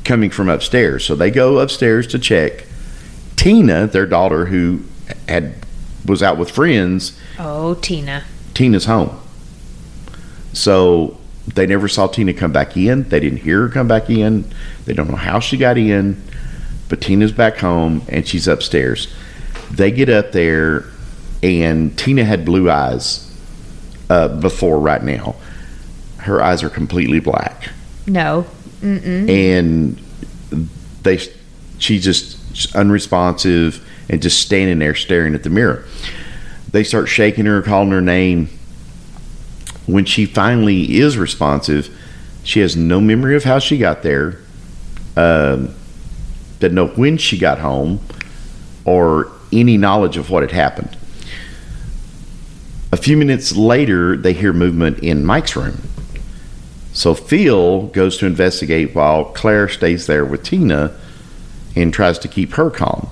coming 0.03 0.29
from 0.29 0.49
upstairs. 0.49 1.05
So 1.05 1.15
they 1.15 1.31
go 1.31 1.59
upstairs 1.59 2.07
to 2.07 2.19
check. 2.19 2.65
Tina, 3.37 3.87
their 3.87 4.05
daughter, 4.05 4.45
who 4.47 4.81
had 5.29 5.53
was 6.05 6.21
out 6.21 6.37
with 6.37 6.51
friends, 6.51 7.17
Oh, 7.39 7.75
Tina. 7.75 8.23
Tina's 8.53 8.85
home. 8.85 9.17
So 10.53 11.17
they 11.53 11.65
never 11.65 11.87
saw 11.87 12.07
Tina 12.07 12.33
come 12.33 12.51
back 12.51 12.75
in. 12.75 13.03
They 13.09 13.19
didn't 13.19 13.39
hear 13.39 13.61
her 13.61 13.69
come 13.69 13.87
back 13.87 14.09
in. 14.09 14.49
They 14.85 14.93
don't 14.93 15.09
know 15.09 15.15
how 15.15 15.39
she 15.39 15.57
got 15.57 15.77
in, 15.77 16.21
but 16.89 16.99
Tina's 17.01 17.31
back 17.31 17.57
home 17.57 18.01
and 18.09 18.27
she's 18.27 18.47
upstairs. 18.47 19.13
They 19.71 19.91
get 19.91 20.09
up 20.09 20.31
there, 20.31 20.85
and 21.43 21.97
Tina 21.97 22.23
had 22.23 22.45
blue 22.45 22.69
eyes 22.71 23.29
uh, 24.09 24.29
before 24.29 24.79
right 24.79 25.03
now. 25.03 25.35
Her 26.19 26.41
eyes 26.41 26.63
are 26.63 26.69
completely 26.69 27.19
black, 27.19 27.69
No. 28.05 28.45
Mm-mm. 28.81 29.27
and 29.29 29.99
they 31.03 31.19
she 31.79 31.99
just 31.99 32.36
unresponsive 32.75 33.85
and 34.09 34.21
just 34.21 34.41
standing 34.41 34.79
there 34.79 34.95
staring 34.95 35.35
at 35.35 35.43
the 35.43 35.49
mirror. 35.49 35.85
They 36.71 36.83
start 36.83 37.07
shaking 37.07 37.45
her, 37.45 37.61
calling 37.61 37.91
her 37.91 38.01
name. 38.01 38.49
When 39.85 40.05
she 40.05 40.25
finally 40.25 40.97
is 40.97 41.17
responsive, 41.17 41.89
she 42.43 42.59
has 42.59 42.75
no 42.75 42.99
memory 42.99 43.35
of 43.35 43.43
how 43.43 43.59
she 43.59 43.77
got 43.77 44.03
there. 44.03 44.39
Um, 45.15 45.73
doesn't 46.59 46.75
know 46.75 46.87
when 46.87 47.17
she 47.17 47.37
got 47.37 47.59
home, 47.59 47.99
or 48.85 49.31
any 49.51 49.77
knowledge 49.77 50.17
of 50.17 50.29
what 50.29 50.43
had 50.43 50.51
happened. 50.51 50.97
A 52.91 52.97
few 52.97 53.17
minutes 53.17 53.55
later, 53.55 54.15
they 54.15 54.33
hear 54.33 54.53
movement 54.53 54.99
in 54.99 55.25
Mike's 55.25 55.55
room. 55.55 55.81
So 56.93 57.13
Phil 57.13 57.87
goes 57.87 58.17
to 58.17 58.25
investigate 58.25 58.95
while 58.95 59.25
Claire 59.25 59.69
stays 59.69 60.07
there 60.07 60.25
with 60.25 60.43
Tina 60.43 60.97
and 61.81 61.93
tries 61.93 62.17
to 62.19 62.27
keep 62.27 62.53
her 62.53 62.69
calm. 62.69 63.07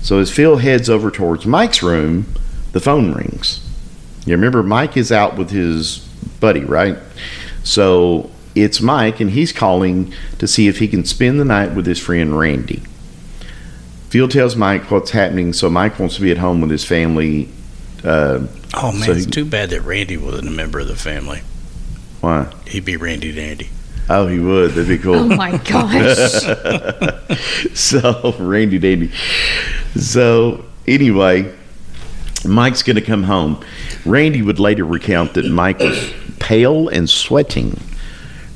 So 0.00 0.18
as 0.18 0.30
Phil 0.30 0.58
heads 0.58 0.88
over 0.88 1.10
towards 1.10 1.46
Mike's 1.46 1.82
room, 1.82 2.26
the 2.72 2.80
phone 2.80 3.12
rings. 3.12 3.60
You 4.24 4.32
remember 4.34 4.62
Mike 4.62 4.96
is 4.96 5.10
out 5.12 5.36
with 5.36 5.50
his 5.50 5.98
buddy, 6.40 6.64
right? 6.64 6.96
So 7.64 8.30
it's 8.54 8.80
Mike, 8.80 9.20
and 9.20 9.30
he's 9.30 9.52
calling 9.52 10.12
to 10.38 10.46
see 10.46 10.68
if 10.68 10.78
he 10.78 10.88
can 10.88 11.04
spend 11.04 11.40
the 11.40 11.44
night 11.44 11.74
with 11.74 11.86
his 11.86 11.98
friend 11.98 12.38
Randy. 12.38 12.82
Phil 14.10 14.28
tells 14.28 14.54
Mike 14.56 14.90
what's 14.90 15.10
happening, 15.10 15.52
so 15.52 15.68
Mike 15.68 15.98
wants 15.98 16.14
to 16.16 16.20
be 16.22 16.30
at 16.30 16.38
home 16.38 16.60
with 16.60 16.70
his 16.70 16.84
family. 16.84 17.48
Uh, 18.04 18.46
Oh 18.74 18.92
man, 18.92 19.02
So 19.04 19.12
it's 19.12 19.26
too 19.26 19.44
bad 19.46 19.70
that 19.70 19.80
Randy 19.82 20.16
wasn't 20.18 20.48
a 20.48 20.50
member 20.50 20.80
of 20.80 20.86
the 20.88 20.96
family. 20.96 21.40
why? 22.20 22.52
He'd 22.66 22.84
be 22.84 22.96
Randy 22.96 23.32
Dandy. 23.32 23.70
Oh, 24.08 24.26
he 24.26 24.38
would. 24.38 24.70
That'd 24.72 24.88
be 24.88 24.98
cool. 24.98 25.14
Oh 25.16 25.24
my 25.28 25.56
gosh. 25.58 26.42
so 27.74 28.34
Randy 28.38 28.78
Dandy. 28.78 29.10
So 29.96 30.64
anyway, 30.86 31.52
Mike's 32.44 32.82
going 32.82 32.96
to 32.96 33.02
come 33.02 33.24
home. 33.24 33.64
Randy 34.04 34.42
would 34.42 34.60
later 34.60 34.84
recount 34.84 35.34
that 35.34 35.46
Mike 35.46 35.80
was 35.80 36.12
pale 36.38 36.88
and 36.88 37.10
sweating. 37.10 37.80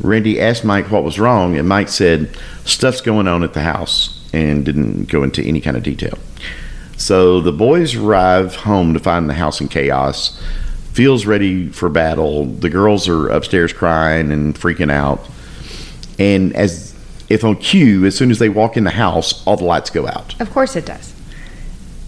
Randy 0.01 0.41
asked 0.41 0.65
Mike 0.65 0.91
what 0.91 1.05
was 1.05 1.19
wrong, 1.19 1.57
and 1.59 1.69
Mike 1.69 1.89
said 1.89 2.37
stuff's 2.65 3.01
going 3.01 3.29
on 3.29 3.43
at 3.43 3.53
the 3.53 3.63
house, 3.63 4.29
and 4.33 4.65
didn't 4.65 5.07
go 5.09 5.23
into 5.23 5.43
any 5.43 5.61
kind 5.61 5.77
of 5.77 5.83
detail. 5.83 6.17
So 6.97 7.41
the 7.41 7.53
boys 7.53 7.97
arrive 7.97 8.57
home 8.57 8.95
to 8.95 9.01
find 9.01 9.29
the 9.29 9.35
house 9.35 9.61
in 9.61 9.69
chaos. 9.69 10.41
Phil's 10.93 11.27
ready 11.27 11.69
for 11.69 11.89
battle. 11.89 12.45
The 12.45 12.71
girls 12.71 13.09
are 13.09 13.29
upstairs 13.29 13.73
crying 13.73 14.31
and 14.33 14.55
freaking 14.55 14.91
out. 14.91 15.21
And 16.21 16.55
as 16.55 16.95
if 17.31 17.43
on 17.45 17.57
cue, 17.57 18.05
as 18.05 18.15
soon 18.15 18.31
as 18.31 18.39
they 18.39 18.51
walk 18.51 18.77
in 18.77 18.85
the 18.85 18.91
house, 18.91 19.45
all 19.47 19.57
the 19.57 19.65
lights 19.65 19.89
go 19.91 20.07
out. 20.07 20.39
of 20.41 20.51
course 20.51 20.77
it 20.77 20.85
does. 20.85 21.15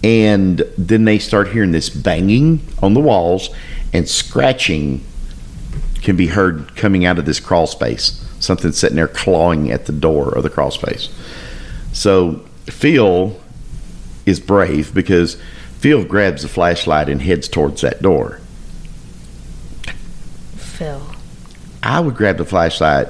And 0.03 0.59
then 0.77 1.05
they 1.05 1.17
start 1.17 1.49
hearing 1.49 1.71
this 1.71 1.89
banging 1.89 2.61
on 2.81 2.93
the 2.93 2.99
walls 2.99 3.49
and 3.91 4.07
scratching 4.07 5.03
can 6.01 6.15
be 6.17 6.27
heard 6.27 6.75
coming 6.75 7.05
out 7.05 7.17
of 7.17 7.25
this 7.25 7.39
crawl 7.39 7.65
space. 7.65 8.23
Something 8.39 8.73
sitting 8.73 8.97
there 8.97 9.07
clawing 9.07 9.71
at 9.71 9.85
the 9.85 9.93
door 9.93 10.37
of 10.37 10.43
the 10.43 10.49
crawl 10.49 10.71
space. 10.71 11.09
So 11.93 12.45
Phil 12.65 13.39
is 14.25 14.39
brave 14.41 14.93
because 14.93 15.37
Phil 15.79 16.03
grabs 16.03 16.41
the 16.41 16.49
flashlight 16.49 17.07
and 17.07 17.21
heads 17.21 17.47
towards 17.47 17.81
that 17.81 18.01
door. 18.01 18.41
Phil. 20.57 21.01
I 21.81 22.01
would 22.01 22.15
grab 22.15 22.37
the 22.37 22.45
flashlight 22.45 23.07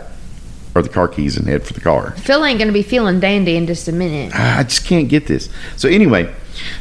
or 0.76 0.82
the 0.82 0.90
car 0.90 1.08
keys 1.08 1.38
and 1.38 1.48
head 1.48 1.64
for 1.64 1.74
the 1.74 1.82
car. 1.82 2.12
Phil 2.12 2.44
ain't 2.44 2.60
gonna 2.60 2.72
be 2.72 2.84
feeling 2.84 3.20
dandy 3.20 3.56
in 3.56 3.68
just 3.68 3.88
a 3.88 3.92
minute. 3.92 4.34
I 4.34 4.64
just 4.64 4.86
can't 4.86 5.08
get 5.08 5.28
this. 5.28 5.50
So 5.76 5.88
anyway, 5.88 6.34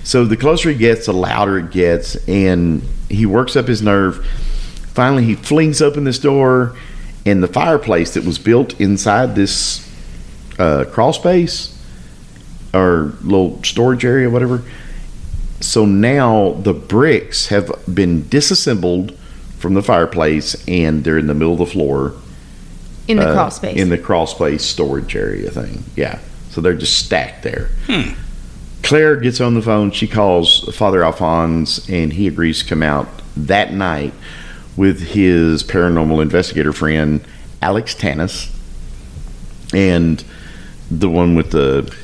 so 0.02 0.24
the 0.24 0.36
closer 0.36 0.70
he 0.70 0.76
gets, 0.76 1.06
the 1.06 1.12
louder 1.12 1.58
it 1.58 1.70
gets, 1.70 2.16
and 2.28 2.82
he 3.08 3.26
works 3.26 3.56
up 3.56 3.66
his 3.66 3.82
nerve. 3.82 4.24
Finally, 4.94 5.24
he 5.24 5.34
flings 5.34 5.80
open 5.82 6.04
this 6.04 6.18
door, 6.18 6.76
and 7.24 7.42
the 7.42 7.48
fireplace 7.48 8.14
that 8.14 8.24
was 8.24 8.38
built 8.38 8.78
inside 8.80 9.34
this 9.34 9.88
uh, 10.58 10.84
crawl 10.90 11.12
space 11.12 11.78
or 12.74 13.12
little 13.22 13.62
storage 13.62 14.04
area, 14.04 14.28
whatever. 14.28 14.62
So 15.60 15.84
now 15.86 16.52
the 16.54 16.72
bricks 16.72 17.48
have 17.48 17.70
been 17.92 18.28
disassembled 18.28 19.16
from 19.58 19.74
the 19.74 19.82
fireplace, 19.82 20.66
and 20.66 21.04
they're 21.04 21.18
in 21.18 21.26
the 21.26 21.34
middle 21.34 21.52
of 21.52 21.58
the 21.58 21.66
floor 21.66 22.14
In 23.08 23.16
the 23.16 23.28
uh, 23.28 23.34
crawl 23.34 23.50
space. 23.50 23.76
in 23.76 23.88
the 23.88 23.98
crawl 23.98 24.26
space 24.26 24.64
storage 24.64 25.16
area 25.16 25.50
thing. 25.50 25.84
Yeah, 25.96 26.20
so 26.50 26.60
they're 26.60 26.74
just 26.74 27.04
stacked 27.04 27.42
there. 27.42 27.70
Claire 28.82 29.16
gets 29.16 29.40
on 29.40 29.54
the 29.54 29.62
phone. 29.62 29.90
She 29.90 30.06
calls 30.06 30.74
Father 30.76 31.02
Alphonse, 31.04 31.88
and 31.88 32.12
he 32.12 32.26
agrees 32.26 32.62
to 32.62 32.68
come 32.68 32.82
out 32.82 33.08
that 33.36 33.72
night 33.72 34.12
with 34.76 35.00
his 35.00 35.62
paranormal 35.62 36.20
investigator 36.22 36.72
friend 36.72 37.24
Alex 37.60 37.94
Tanous, 37.94 38.50
and 39.72 40.24
the 40.90 41.08
one 41.08 41.34
with 41.34 41.50
the 41.52 41.94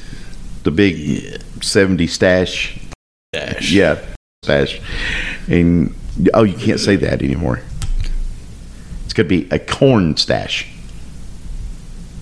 the 0.63 0.71
big 0.71 1.43
seventy 1.63 2.07
stash. 2.07 2.79
Dash. 3.33 3.71
Yeah, 3.71 4.01
stash. 4.45 4.81
And 5.49 5.95
oh, 6.35 6.45
you 6.45 6.57
can't 6.57 6.81
say 6.81 6.97
that 6.97 7.23
anymore. 7.23 7.61
It's 9.05 9.13
gonna 9.13 9.29
be 9.29 9.49
a 9.51 9.59
corn 9.59 10.17
stash. 10.17 10.73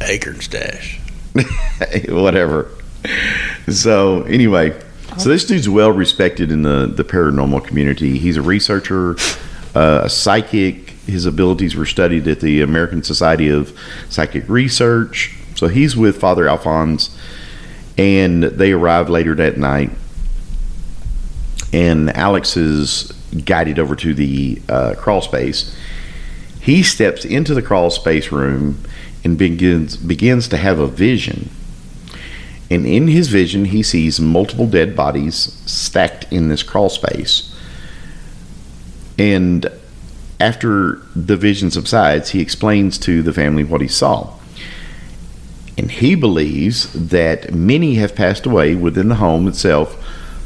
Acorn 0.07 0.41
stash. 0.41 1.01
whatever. 2.09 2.71
So 3.69 4.23
anyway, 4.23 4.79
so 5.19 5.29
this 5.29 5.45
dude's 5.45 5.69
well 5.69 5.91
respected 5.91 6.51
in 6.51 6.63
the 6.63 6.87
the 6.87 7.05
paranormal 7.05 7.65
community. 7.65 8.19
He's 8.19 8.37
a 8.37 8.43
researcher, 8.43 9.17
uh, 9.75 10.03
a 10.05 10.11
psychic. 10.11 10.91
His 11.07 11.25
abilities 11.25 11.77
were 11.77 11.87
studied 11.87 12.27
at 12.27 12.41
the 12.41 12.63
American 12.63 13.03
Society 13.03 13.49
of 13.49 13.79
Psychic 14.09 14.49
Research. 14.49 15.37
So 15.55 15.69
he's 15.69 15.97
with 15.97 16.21
Father 16.21 16.49
Alphonse, 16.49 17.17
and 17.97 18.43
they 18.43 18.73
arrive 18.73 19.09
later 19.09 19.35
that 19.37 19.57
night. 19.57 19.91
And 21.73 22.15
Alex 22.17 22.57
is 22.57 23.13
guided 23.45 23.79
over 23.79 23.97
to 23.97 24.15
the 24.15 24.61
uh, 24.69 24.95
crawl 24.99 25.23
space. 25.23 25.77
He 26.61 26.83
steps 26.83 27.25
into 27.25 27.55
the 27.55 27.63
crawl 27.63 27.91
space 27.91 28.33
room 28.33 28.83
and 29.27 29.37
begins 29.37 29.97
begins 29.97 30.47
to 30.47 30.57
have 30.57 30.79
a 30.79 30.87
vision. 30.87 31.51
And 32.70 32.87
in 32.87 33.09
his 33.09 33.29
vision, 33.29 33.66
he 33.66 33.83
sees 33.83 34.20
multiple 34.20 34.68
dead 34.68 34.95
bodies 34.95 35.61
stacked 35.66 36.33
in 36.33 36.49
this 36.49 36.62
crawl 36.62 36.89
space. 36.89 37.53
And 39.18 39.66
after 40.39 41.03
the 41.16 41.37
vision 41.37 41.72
subsides, 41.72 42.31
he 42.31 42.41
explains 42.41 42.99
to 42.99 43.22
the 43.22 43.33
family 43.33 43.64
what 43.64 43.81
he 43.81 43.89
saw. 43.89 44.33
And 45.77 45.91
he 45.91 46.14
believes 46.14 46.93
that 46.93 47.53
many 47.53 47.97
have 47.97 48.14
passed 48.14 48.47
away 48.47 48.77
within 48.77 49.09
the 49.09 49.16
home 49.16 49.49
itself, 49.49 49.89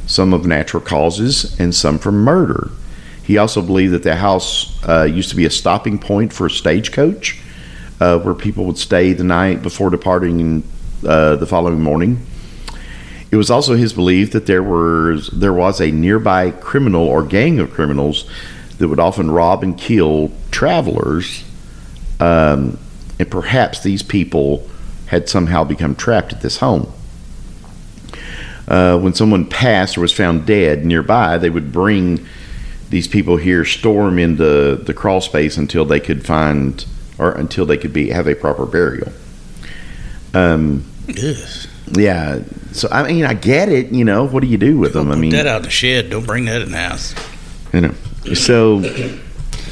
some 0.06 0.32
of 0.32 0.46
natural 0.46 0.82
causes 0.82 1.58
and 1.60 1.74
some 1.74 1.98
from 1.98 2.16
murder. 2.16 2.70
He 3.22 3.36
also 3.36 3.60
believed 3.60 3.92
that 3.92 4.04
the 4.04 4.16
house 4.16 4.82
uh, 4.88 5.02
used 5.02 5.30
to 5.30 5.36
be 5.36 5.44
a 5.44 5.50
stopping 5.50 5.98
point 5.98 6.32
for 6.32 6.46
a 6.46 6.50
stagecoach 6.50 7.40
uh, 8.00 8.18
where 8.18 8.34
people 8.34 8.64
would 8.64 8.78
stay 8.78 9.12
the 9.12 9.24
night 9.24 9.62
before 9.62 9.90
departing 9.90 10.64
uh, 11.06 11.36
the 11.36 11.46
following 11.46 11.80
morning. 11.80 12.26
It 13.30 13.36
was 13.36 13.50
also 13.50 13.74
his 13.74 13.92
belief 13.92 14.32
that 14.32 14.46
there 14.46 14.62
was 14.62 15.28
there 15.28 15.52
was 15.52 15.80
a 15.80 15.90
nearby 15.92 16.50
criminal 16.50 17.02
or 17.02 17.22
gang 17.22 17.60
of 17.60 17.70
criminals 17.70 18.28
that 18.78 18.88
would 18.88 18.98
often 18.98 19.30
rob 19.30 19.62
and 19.62 19.78
kill 19.78 20.32
travelers, 20.50 21.44
um, 22.18 22.78
and 23.18 23.30
perhaps 23.30 23.82
these 23.82 24.02
people 24.02 24.68
had 25.06 25.28
somehow 25.28 25.62
become 25.64 25.94
trapped 25.94 26.32
at 26.32 26.40
this 26.40 26.58
home. 26.58 26.92
Uh, 28.66 28.98
when 28.98 29.12
someone 29.12 29.44
passed 29.44 29.98
or 29.98 30.00
was 30.00 30.12
found 30.12 30.46
dead 30.46 30.84
nearby, 30.86 31.36
they 31.36 31.50
would 31.50 31.72
bring 31.72 32.24
these 32.88 33.08
people 33.08 33.36
here, 33.36 33.64
store 33.64 34.04
them 34.04 34.18
in 34.18 34.36
the, 34.36 34.80
the 34.84 34.94
crawl 34.94 35.20
space 35.20 35.56
until 35.56 35.84
they 35.84 36.00
could 36.00 36.24
find 36.24 36.84
or 37.20 37.32
until 37.32 37.66
they 37.66 37.76
could 37.76 37.92
be 37.92 38.08
have 38.10 38.26
a 38.26 38.34
proper 38.34 38.66
burial. 38.66 39.12
Um, 40.34 40.84
Yes. 41.06 41.66
yeah. 41.92 42.40
So 42.72 42.88
I 42.90 43.12
mean, 43.12 43.24
I 43.24 43.34
get 43.34 43.68
it. 43.68 43.90
You 43.92 44.04
know, 44.04 44.26
what 44.26 44.40
do 44.42 44.46
you 44.46 44.58
do 44.58 44.78
with 44.78 44.92
them? 44.94 45.10
I 45.10 45.16
mean, 45.16 45.32
that 45.32 45.46
out 45.46 45.58
in 45.58 45.62
the 45.64 45.70
shed. 45.70 46.08
Don't 46.10 46.24
bring 46.26 46.44
that 46.46 46.62
in 46.62 46.70
the 46.70 46.78
house. 46.78 47.14
you 47.72 47.80
know. 47.82 47.94
So 48.34 48.80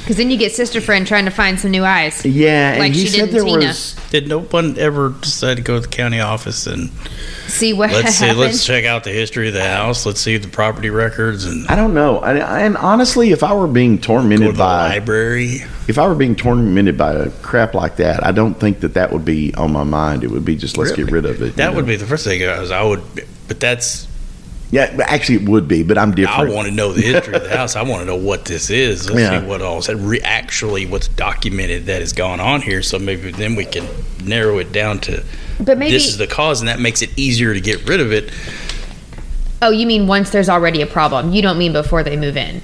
Because 0.08 0.16
then 0.16 0.30
you 0.30 0.38
get 0.38 0.52
sister 0.52 0.80
friend 0.80 1.06
trying 1.06 1.26
to 1.26 1.30
find 1.30 1.60
some 1.60 1.70
new 1.70 1.84
eyes. 1.84 2.24
yeah, 2.24 2.70
and 2.70 2.78
Like 2.78 2.94
he 2.94 3.00
she 3.00 3.08
said 3.08 3.26
did 3.26 3.34
there 3.34 3.44
Tina. 3.44 3.66
was. 3.66 3.94
Did 4.08 4.26
no 4.26 4.40
one 4.40 4.78
ever 4.78 5.10
decide 5.10 5.58
to 5.58 5.62
go 5.62 5.74
to 5.74 5.80
the 5.82 5.86
county 5.86 6.18
office 6.18 6.66
and 6.66 6.88
See 7.46 7.74
what 7.74 7.90
let's 7.90 8.14
see, 8.14 8.32
let's 8.32 8.64
check 8.64 8.86
out 8.86 9.04
the 9.04 9.12
history 9.12 9.48
of 9.48 9.52
the 9.52 9.68
house. 9.68 10.06
Let's 10.06 10.22
see 10.22 10.38
the 10.38 10.48
property 10.48 10.88
records 10.88 11.44
and 11.44 11.66
I 11.68 11.76
don't 11.76 11.92
know. 11.92 12.20
I, 12.20 12.60
and 12.60 12.78
honestly, 12.78 13.32
if 13.32 13.42
I 13.42 13.52
were 13.52 13.66
being 13.66 13.96
go 13.96 14.00
to 14.00 14.06
tormented 14.06 14.54
the 14.54 14.58
by 14.58 14.88
library. 14.88 15.56
if 15.88 15.98
I 15.98 16.08
were 16.08 16.14
being 16.14 16.36
tormented 16.36 16.96
by 16.96 17.12
a 17.12 17.28
crap 17.42 17.74
like 17.74 17.96
that, 17.96 18.24
I 18.24 18.32
don't 18.32 18.54
think 18.54 18.80
that 18.80 18.94
that 18.94 19.12
would 19.12 19.26
be 19.26 19.54
on 19.56 19.74
my 19.74 19.84
mind. 19.84 20.24
It 20.24 20.30
would 20.30 20.42
be 20.46 20.56
just 20.56 20.78
let's 20.78 20.92
get 20.92 21.10
rid 21.10 21.26
of 21.26 21.42
it. 21.42 21.56
That 21.56 21.74
would 21.74 21.82
know? 21.84 21.88
be 21.88 21.96
the 21.96 22.06
first 22.06 22.24
thing 22.24 22.42
I 22.48 22.58
was. 22.58 22.70
I 22.70 22.82
would, 22.82 23.02
but 23.46 23.60
that's. 23.60 24.07
Yeah. 24.70 24.94
Actually, 25.06 25.36
it 25.42 25.48
would 25.48 25.66
be, 25.68 25.82
but 25.82 25.96
I'm 25.98 26.12
different. 26.14 26.50
I 26.50 26.54
want 26.54 26.68
to 26.68 26.74
know 26.74 26.92
the 26.92 27.00
history 27.02 27.34
of 27.34 27.42
the 27.42 27.56
house. 27.56 27.76
I 27.76 27.82
want 27.82 28.00
to 28.02 28.06
know 28.06 28.16
what 28.16 28.44
this 28.44 28.70
is. 28.70 29.08
Let's 29.10 29.20
Yeah. 29.20 29.40
see 29.40 29.46
what 29.46 29.62
all 29.62 29.80
re- 29.80 30.20
actually 30.20 30.86
what's 30.86 31.08
documented 31.08 31.86
that 31.86 32.00
has 32.00 32.12
gone 32.12 32.40
on 32.40 32.60
here. 32.62 32.82
So 32.82 32.98
maybe 32.98 33.30
then 33.30 33.54
we 33.54 33.64
can 33.64 33.86
narrow 34.24 34.58
it 34.58 34.72
down 34.72 34.98
to 35.00 35.22
but 35.60 35.78
maybe. 35.78 35.92
this 35.92 36.06
is 36.08 36.18
the 36.18 36.26
cause, 36.26 36.60
and 36.60 36.68
that 36.68 36.80
makes 36.80 37.02
it 37.02 37.10
easier 37.16 37.54
to 37.54 37.60
get 37.60 37.88
rid 37.88 38.00
of 38.00 38.12
it. 38.12 38.30
oh, 39.62 39.70
you 39.70 39.86
mean 39.86 40.06
once 40.06 40.30
there's 40.30 40.48
already 40.48 40.82
a 40.82 40.86
problem? 40.86 41.32
You 41.32 41.42
don't 41.42 41.58
mean 41.58 41.72
before 41.72 42.02
they 42.02 42.16
move 42.16 42.36
in? 42.36 42.60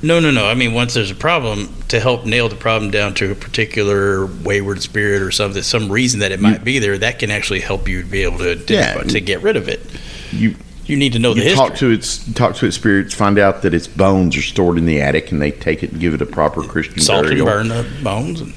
No, 0.00 0.20
no, 0.20 0.30
no. 0.30 0.46
I 0.46 0.54
mean, 0.54 0.74
once 0.74 0.94
there's 0.94 1.10
a 1.10 1.14
problem, 1.16 1.74
to 1.88 1.98
help 1.98 2.24
nail 2.24 2.48
the 2.48 2.54
problem 2.54 2.92
down 2.92 3.14
to 3.14 3.32
a 3.32 3.34
particular 3.34 4.26
wayward 4.26 4.80
spirit 4.80 5.22
or 5.22 5.32
something, 5.32 5.60
some 5.62 5.90
reason 5.90 6.20
that 6.20 6.30
it 6.30 6.38
might 6.40 6.62
be 6.62 6.78
there, 6.78 6.96
that 6.98 7.18
can 7.18 7.32
actually 7.32 7.58
help 7.60 7.88
you 7.88 8.04
be 8.04 8.22
able 8.22 8.38
to 8.38 8.54
Yeah. 8.68 9.02
to 9.02 9.20
get 9.20 9.42
rid 9.42 9.56
of 9.56 9.66
it. 9.68 9.84
You 10.30 10.54
You 10.88 10.96
need 10.96 11.12
to 11.12 11.18
know 11.18 11.34
the 11.34 11.40
you 11.40 11.50
history. 11.50 11.68
talk 11.68 11.76
to 11.78 11.90
its 11.90 12.32
talk 12.32 12.56
to 12.56 12.66
its 12.66 12.76
spirits, 12.76 13.14
find 13.14 13.38
out 13.38 13.62
that 13.62 13.74
its 13.74 13.86
bones 13.86 14.36
are 14.36 14.42
stored 14.42 14.78
in 14.78 14.86
the 14.86 15.00
attic, 15.02 15.30
and 15.30 15.40
they 15.40 15.50
take 15.50 15.82
it 15.82 15.92
and 15.92 16.00
give 16.00 16.14
it 16.14 16.22
a 16.22 16.26
proper 16.26 16.62
Christian 16.62 16.98
Salt 17.00 17.26
and 17.26 17.36
burial. 17.44 17.46
burn 17.46 17.68
the 17.68 17.86
bones. 18.02 18.40
And 18.40 18.52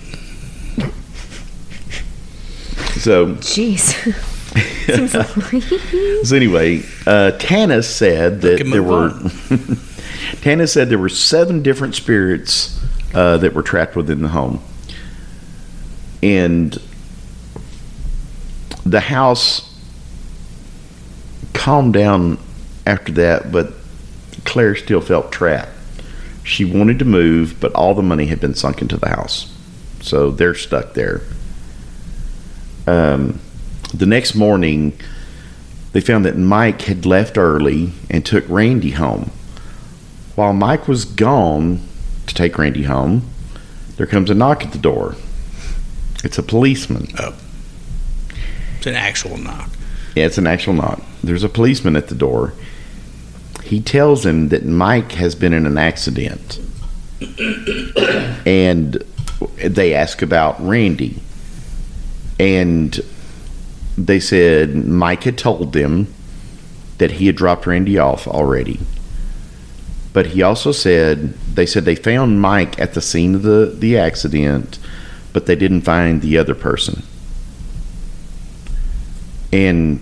So, 3.02 3.36
Jeez. 3.36 3.94
So 6.26 6.36
anyway, 6.36 6.80
uh, 7.08 7.32
Tanous 7.40 7.84
said 7.90 8.42
that 8.42 8.58
can 8.58 8.70
there 8.72 8.84
were. 8.84 9.10
on. 9.12 9.30
Tanous 10.42 10.74
said 10.74 10.90
there 10.90 10.98
were 11.00 11.08
seven 11.10 11.62
different 11.64 11.96
spirits 11.96 12.78
uh, 13.14 13.38
that 13.38 13.54
were 13.54 13.62
trapped 13.64 13.96
within 13.96 14.22
the 14.22 14.28
home, 14.30 14.62
and 16.22 16.78
the 18.86 19.00
house 19.00 19.71
calmed 21.62 21.94
down 21.94 22.40
after 22.88 23.12
that, 23.12 23.52
but 23.52 23.72
Claire 24.46 24.76
still 24.76 25.00
felt 25.00 25.32
trapped. 25.32 25.70
She 26.44 26.66
wanted 26.66 26.98
to 26.98 27.06
move, 27.06 27.58
but 27.60 27.72
all 27.74 27.94
the 27.94 28.02
money 28.02 28.26
had 28.26 28.40
been 28.40 28.56
sunk 28.56 28.82
into 28.82 28.98
the 28.98 29.10
house, 29.10 29.56
so 30.02 30.32
they're 30.32 30.56
stuck 30.56 30.96
there. 30.96 31.22
Um, 32.88 33.40
the 33.94 34.08
next 34.08 34.34
morning, 34.34 34.98
they 35.92 36.02
found 36.02 36.26
that 36.26 36.36
Mike 36.36 36.82
had 36.82 37.06
left 37.06 37.38
early 37.38 37.94
and 38.10 38.26
took 38.26 38.44
Randy 38.50 38.92
home. 38.92 39.30
While 40.34 40.54
Mike 40.54 40.88
was 40.88 41.06
gone 41.06 41.88
to 42.26 42.34
take 42.34 42.58
Randy 42.58 42.84
home, 42.86 43.30
there 43.98 44.08
comes 44.08 44.32
a 44.32 44.34
knock 44.34 44.66
at 44.66 44.72
the 44.72 44.80
door. 44.80 45.16
It's 46.24 46.40
a 46.40 46.44
policeman. 46.44 47.10
It's 48.78 48.88
an 48.88 48.96
actual 48.96 49.38
knock. 49.38 49.70
Yeah, 50.16 50.26
it's 50.26 50.38
an 50.38 50.48
actual 50.48 50.74
knock. 50.74 51.02
There's 51.24 51.44
a 51.44 51.50
policeman 51.50 51.96
at 51.96 52.08
the 52.08 52.16
door. 52.16 52.54
He 53.64 53.80
tells 53.80 54.26
him 54.26 54.50
that 54.50 54.66
Mike 54.66 55.14
has 55.14 55.36
been 55.36 55.54
in 55.54 55.66
an 55.66 55.78
accident. 55.78 56.60
and 58.46 59.04
they 59.58 59.94
ask 59.94 60.22
about 60.22 60.60
Randy. 60.66 61.22
And 62.40 63.00
they 63.98 64.20
said 64.20 64.88
Mike 64.88 65.24
had 65.24 65.38
told 65.38 65.74
them 65.74 66.14
that 66.98 67.12
he 67.14 67.28
had 67.28 67.36
dropped 67.36 67.66
Randy 67.66 67.98
off 67.98 68.28
already. 68.28 68.80
But 70.14 70.28
he 70.28 70.42
also 70.42 70.72
said 70.72 71.34
they 71.56 71.66
said 71.66 71.86
they 71.86 71.96
found 71.96 72.42
Mike 72.42 72.80
at 72.80 72.94
the 72.94 73.02
scene 73.02 73.36
of 73.36 73.44
the, 73.44 73.74
the 73.78 73.98
accident, 73.98 74.78
but 75.32 75.46
they 75.46 75.56
didn't 75.56 75.82
find 75.82 76.22
the 76.22 76.38
other 76.38 76.56
person. 76.56 77.04
And 79.52 80.02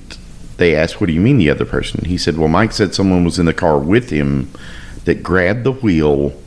they 0.57 0.75
asked, 0.75 1.01
What 1.01 1.07
do 1.07 1.13
you 1.13 1.21
mean 1.21 1.37
the 1.37 1.49
other 1.49 1.65
person? 1.65 2.05
He 2.05 2.17
said, 2.17 2.37
Well, 2.37 2.47
Mike 2.47 2.71
said 2.71 2.93
someone 2.93 3.23
was 3.23 3.39
in 3.39 3.45
the 3.45 3.53
car 3.53 3.79
with 3.79 4.09
him 4.09 4.51
that 5.05 5.23
grabbed 5.23 5.63
the 5.63 5.71
wheel 5.71 6.39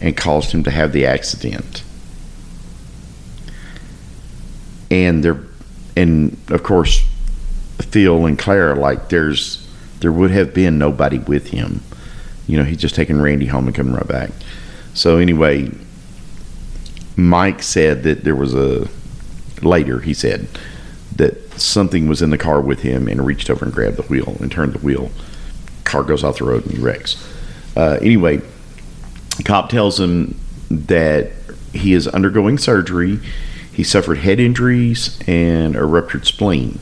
and 0.00 0.16
caused 0.16 0.52
him 0.52 0.62
to 0.64 0.70
have 0.70 0.92
the 0.92 1.04
accident. 1.04 1.82
And 4.90 5.24
they're, 5.24 5.40
and 5.96 6.36
of 6.48 6.62
course, 6.62 7.04
Phil 7.78 8.26
and 8.26 8.38
Claire 8.38 8.76
like, 8.76 9.08
There's, 9.08 9.66
there 10.00 10.12
would 10.12 10.30
have 10.30 10.54
been 10.54 10.78
nobody 10.78 11.18
with 11.18 11.48
him. 11.48 11.82
You 12.46 12.58
know, 12.58 12.64
he's 12.64 12.78
just 12.78 12.94
taking 12.94 13.20
Randy 13.20 13.46
home 13.46 13.66
and 13.66 13.74
coming 13.74 13.94
right 13.94 14.06
back. 14.08 14.30
So, 14.94 15.18
anyway, 15.18 15.70
Mike 17.16 17.62
said 17.62 18.04
that 18.04 18.24
there 18.24 18.36
was 18.36 18.54
a, 18.54 18.88
later, 19.60 20.00
he 20.00 20.14
said, 20.14 20.48
that 21.18 21.52
something 21.60 22.08
was 22.08 22.22
in 22.22 22.30
the 22.30 22.38
car 22.38 22.60
with 22.60 22.80
him 22.80 23.06
and 23.08 23.24
reached 23.26 23.50
over 23.50 23.64
and 23.64 23.74
grabbed 23.74 23.96
the 23.96 24.02
wheel 24.02 24.36
and 24.40 24.50
turned 24.50 24.72
the 24.72 24.78
wheel. 24.78 25.10
Car 25.84 26.02
goes 26.02 26.24
off 26.24 26.38
the 26.38 26.44
road 26.44 26.64
and 26.64 26.74
he 26.74 26.80
wrecks. 26.80 27.16
Uh, 27.76 27.98
anyway, 28.00 28.40
cop 29.44 29.68
tells 29.68 30.00
him 30.00 30.38
that 30.70 31.30
he 31.72 31.92
is 31.92 32.08
undergoing 32.08 32.58
surgery. 32.58 33.20
He 33.72 33.82
suffered 33.84 34.18
head 34.18 34.40
injuries 34.40 35.18
and 35.26 35.76
a 35.76 35.84
ruptured 35.84 36.26
spleen. 36.26 36.78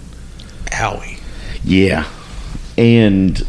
Owie. 0.66 1.20
Yeah. 1.64 2.08
And 2.78 3.46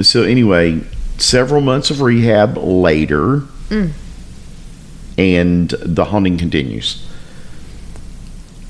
so, 0.00 0.22
anyway, 0.22 0.82
several 1.18 1.60
months 1.60 1.90
of 1.90 2.00
rehab 2.00 2.56
later, 2.56 3.42
and 5.16 5.70
the 5.70 6.04
haunting 6.06 6.38
continues. 6.38 7.04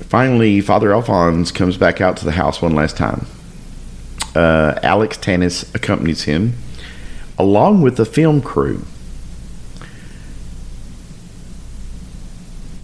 Finally, 0.09 0.59
Father 0.59 0.91
Alphonse 0.91 1.51
comes 1.51 1.77
back 1.77 2.01
out 2.01 2.17
to 2.17 2.25
the 2.25 2.31
house 2.31 2.63
one 2.63 2.73
last 2.73 2.97
time. 2.97 3.27
Uh, 4.35 4.79
Alex 4.81 5.17
Tanous 5.17 5.73
accompanies 5.75 6.23
him, 6.23 6.55
along 7.37 7.81
with 7.81 7.95
the 7.95 8.05
film 8.05 8.41
crew. 8.41 8.83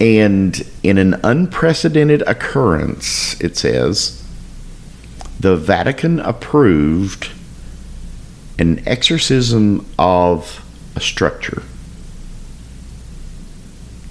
And 0.00 0.62
in 0.84 0.98
an 0.98 1.14
unprecedented 1.24 2.22
occurrence, 2.28 3.40
it 3.40 3.56
says, 3.56 4.22
the 5.40 5.56
Vatican 5.56 6.20
approved 6.20 7.30
an 8.56 8.86
exorcism 8.86 9.84
of 9.98 10.64
a 10.94 11.00
structure. 11.00 11.64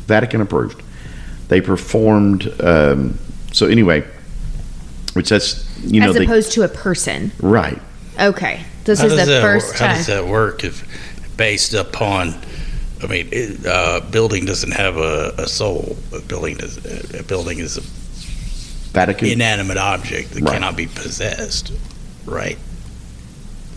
Vatican 0.06 0.42
approved. 0.42 0.82
They 1.48 1.62
performed. 1.62 2.52
Um, 2.62 3.18
so 3.52 3.68
anyway, 3.68 4.04
which 5.14 5.30
that's 5.30 5.66
you 5.84 6.02
know 6.02 6.10
As 6.10 6.16
they, 6.16 6.24
opposed 6.26 6.52
to 6.54 6.64
a 6.64 6.68
person. 6.68 7.32
right. 7.40 7.82
Okay. 8.20 8.64
This 8.86 9.00
How 9.00 9.08
is 9.08 9.12
the 9.18 9.26
that 9.26 9.42
first 9.42 9.68
wor- 9.68 9.74
How 9.74 9.88
time. 9.88 9.98
does 9.98 10.08
that 10.08 10.26
work 10.28 10.64
if 10.64 10.86
based 11.38 11.74
upon? 11.74 12.34
I 13.04 13.08
mean, 13.08 13.28
it, 13.32 13.66
uh, 13.66 14.00
building 14.12 14.46
doesn't 14.46 14.72
have 14.72 14.98
a, 14.98 15.34
a 15.38 15.48
soul. 15.48 15.98
A 16.14 16.20
building 16.22 16.58
does. 16.58 16.78
A 17.14 17.24
building 17.24 17.60
is 17.60 17.78
an 17.78 17.84
Vatican. 18.94 19.28
inanimate 19.28 19.78
object 19.78 20.32
that 20.32 20.44
Right. 20.44 20.54
cannot 20.54 20.76
be 20.78 20.88
possessed. 20.88 21.72
Right. 22.26 22.58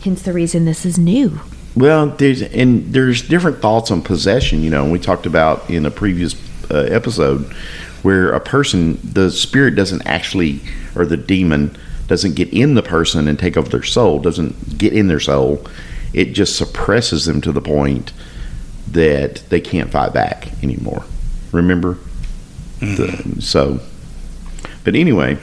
Hence 0.02 0.22
the 0.22 0.32
reason 0.32 0.64
this 0.64 0.86
is 0.86 0.98
new. 0.98 1.40
Well, 1.74 2.06
there's 2.10 2.42
and 2.42 2.92
there's 2.92 3.22
different 3.22 3.60
thoughts 3.60 3.90
on 3.90 4.02
possession. 4.02 4.62
You 4.62 4.70
know, 4.70 4.88
we 4.88 4.98
talked 4.98 5.26
about 5.26 5.68
in 5.68 5.84
a 5.84 5.90
previous 5.90 6.34
uh, 6.70 6.78
episode 6.90 7.44
where 8.02 8.30
a 8.32 8.40
person, 8.40 8.98
the 9.02 9.30
spirit 9.30 9.74
doesn't 9.74 10.06
actually, 10.06 10.60
or 10.94 11.04
the 11.04 11.16
demon 11.16 11.76
doesn't 12.06 12.34
get 12.34 12.48
in 12.52 12.74
the 12.74 12.82
person 12.82 13.28
and 13.28 13.38
take 13.38 13.56
over 13.56 13.68
their 13.68 13.82
soul. 13.82 14.18
Doesn't 14.18 14.78
get 14.78 14.92
in 14.92 15.08
their 15.08 15.20
soul. 15.20 15.64
It 16.12 16.32
just 16.32 16.56
suppresses 16.56 17.26
them 17.26 17.40
to 17.42 17.52
the 17.52 17.60
point 17.60 18.12
that 18.88 19.36
they 19.50 19.60
can't 19.60 19.90
fight 19.90 20.14
back 20.14 20.48
anymore. 20.62 21.04
Remember, 21.52 21.98
the, 22.80 23.36
so. 23.40 23.80
But 24.84 24.94
anyway, 24.94 25.38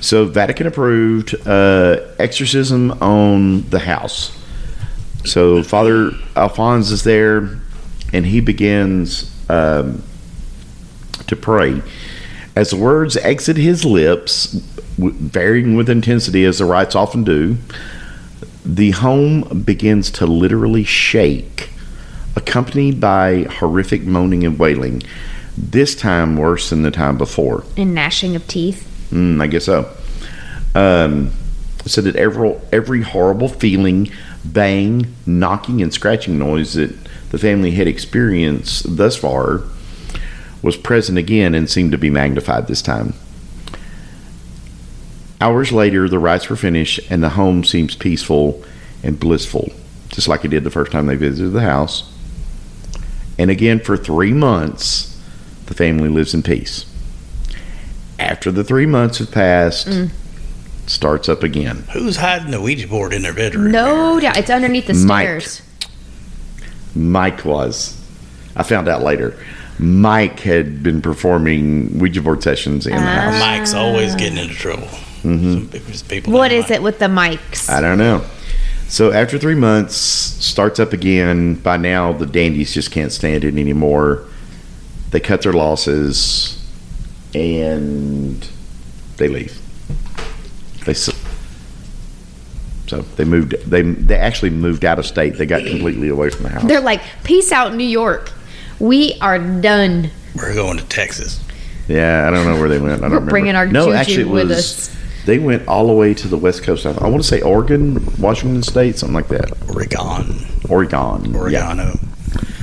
so 0.00 0.26
Vatican 0.26 0.66
approved 0.66 1.34
uh, 1.46 2.00
exorcism 2.18 2.92
on 3.02 3.68
the 3.70 3.80
house. 3.80 4.38
So 5.24 5.62
Father 5.62 6.12
Alphonse 6.36 6.90
is 6.90 7.02
there, 7.02 7.58
and 8.12 8.26
he 8.26 8.40
begins 8.40 9.34
um, 9.48 10.02
to 11.16 11.36
pray. 11.36 11.82
As 12.56 12.70
the 12.70 12.76
words 12.76 13.16
exit 13.16 13.56
his 13.56 13.84
lips, 13.84 14.52
varying 14.96 15.74
with 15.76 15.90
intensity 15.90 16.44
as 16.44 16.58
the 16.58 16.64
rites 16.64 16.94
often 16.94 17.24
do, 17.24 17.56
the 18.64 18.92
home 18.92 19.62
begins 19.64 20.10
to 20.12 20.26
literally 20.26 20.84
shake, 20.84 21.70
accompanied 22.36 23.00
by 23.00 23.42
horrific 23.44 24.02
moaning 24.02 24.44
and 24.44 24.58
wailing. 24.58 25.02
This 25.58 25.94
time 25.94 26.36
worse 26.36 26.70
than 26.70 26.82
the 26.82 26.90
time 26.90 27.18
before. 27.18 27.64
And 27.76 27.94
gnashing 27.94 28.34
of 28.36 28.46
teeth. 28.46 28.88
Mm, 29.10 29.40
I 29.40 29.46
guess 29.46 29.64
so. 29.64 29.92
Um, 30.74 31.30
so 31.86 32.00
that 32.00 32.16
every 32.16 32.56
every 32.72 33.02
horrible 33.02 33.48
feeling, 33.48 34.10
bang, 34.44 35.14
knocking, 35.26 35.82
and 35.82 35.92
scratching 35.92 36.38
noise 36.38 36.74
that 36.74 36.96
the 37.30 37.38
family 37.38 37.72
had 37.72 37.86
experienced 37.86 38.96
thus 38.96 39.16
far 39.16 39.62
was 40.64 40.76
present 40.78 41.18
again 41.18 41.54
and 41.54 41.68
seemed 41.68 41.92
to 41.92 41.98
be 41.98 42.08
magnified 42.08 42.66
this 42.66 42.80
time. 42.80 43.12
Hours 45.38 45.70
later, 45.70 46.08
the 46.08 46.18
rites 46.18 46.48
were 46.48 46.56
finished, 46.56 47.00
and 47.10 47.22
the 47.22 47.30
home 47.30 47.64
seems 47.64 47.94
peaceful 47.94 48.64
and 49.02 49.20
blissful, 49.20 49.70
just 50.08 50.26
like 50.26 50.42
it 50.42 50.48
did 50.48 50.64
the 50.64 50.70
first 50.70 50.90
time 50.90 51.04
they 51.04 51.16
visited 51.16 51.50
the 51.50 51.60
house. 51.60 52.10
And 53.38 53.50
again, 53.50 53.78
for 53.78 53.98
three 53.98 54.32
months, 54.32 55.20
the 55.66 55.74
family 55.74 56.08
lives 56.08 56.32
in 56.32 56.42
peace. 56.42 56.86
After 58.18 58.50
the 58.50 58.64
three 58.64 58.86
months 58.86 59.18
have 59.18 59.32
passed, 59.32 59.86
mm. 59.86 60.10
starts 60.86 61.28
up 61.28 61.42
again. 61.42 61.84
Who's 61.92 62.16
hiding 62.16 62.52
the 62.52 62.62
Ouija 62.62 62.88
board 62.88 63.12
in 63.12 63.20
their 63.20 63.34
bedroom? 63.34 63.70
No 63.70 64.18
doubt. 64.18 64.38
It's 64.38 64.48
underneath 64.48 64.86
the 64.86 64.94
Mike. 64.94 65.26
stairs. 65.26 65.62
Mike 66.94 67.44
was. 67.44 68.00
I 68.56 68.62
found 68.62 68.88
out 68.88 69.02
later. 69.02 69.36
Mike 69.78 70.40
had 70.40 70.82
been 70.82 71.02
performing 71.02 71.98
Ouija 71.98 72.22
board 72.22 72.42
sessions 72.42 72.86
in 72.86 72.92
the 72.94 72.98
Ah. 73.00 73.04
house. 73.30 73.40
Mike's 73.40 73.74
always 73.74 74.14
getting 74.14 74.38
into 74.38 74.54
trouble. 74.54 74.88
Some 75.22 75.68
people- 75.72 75.92
people 76.08 76.32
What 76.32 76.50
named 76.52 76.70
it 76.70 76.82
with 76.82 76.98
the 76.98 77.06
mics? 77.06 77.68
I 77.68 77.80
don't 77.80 77.98
know. 77.98 78.22
So 78.88 79.12
after 79.12 79.38
three 79.38 79.54
months, 79.54 79.96
starts 79.96 80.78
up 80.78 80.92
again. 80.92 81.54
By 81.54 81.76
now, 81.78 82.12
the 82.12 82.26
dandies 82.26 82.72
just 82.74 82.90
can't 82.90 83.10
stand 83.10 83.42
it 83.42 83.56
anymore. 83.56 84.20
They 85.10 85.20
cut 85.20 85.42
their 85.42 85.52
losses, 85.54 86.56
and 87.34 88.46
they 89.16 89.28
leave. 89.28 89.56
They 90.84 90.92
s- 90.92 91.10
so 92.86 93.04
they 93.16 93.24
moved. 93.24 93.54
They 93.66 93.82
they 93.82 94.16
actually 94.16 94.50
moved 94.50 94.84
out 94.84 94.98
of 94.98 95.06
state. 95.06 95.38
They 95.38 95.46
got 95.46 95.64
completely 95.64 96.08
away 96.08 96.28
from 96.30 96.44
the 96.44 96.50
house. 96.50 96.64
They're 96.64 96.80
like, 96.80 97.00
peace 97.24 97.50
out, 97.50 97.74
New 97.74 97.86
York. 97.86 98.30
We 98.78 99.18
are 99.20 99.38
done. 99.38 100.10
We're 100.34 100.54
going 100.54 100.78
to 100.78 100.84
Texas. 100.84 101.40
Yeah, 101.88 102.26
I 102.26 102.30
don't 102.30 102.46
know 102.46 102.58
where 102.58 102.68
they 102.68 102.78
went. 102.80 102.94
I 102.94 102.96
don't 102.96 103.02
We're 103.02 103.16
remember. 103.16 103.30
bringing 103.30 103.56
our 103.56 103.66
no, 103.66 103.86
juju 103.86 103.96
actually, 103.96 104.22
it 104.22 104.28
with 104.28 104.48
was. 104.48 104.58
us. 104.58 104.96
They 105.26 105.38
went 105.38 105.68
all 105.68 105.86
the 105.86 105.92
way 105.92 106.12
to 106.14 106.28
the 106.28 106.36
west 106.36 106.62
coast. 106.62 106.86
I, 106.86 106.92
I 106.92 107.08
want 107.08 107.22
to 107.22 107.28
say 107.28 107.40
Oregon, 107.40 108.04
Washington 108.18 108.62
State, 108.62 108.98
something 108.98 109.14
like 109.14 109.28
that. 109.28 109.52
Oregon. 109.70 110.46
Oregon. 110.68 111.32
Yeah. 111.32 111.40
Oregano. 111.40 111.98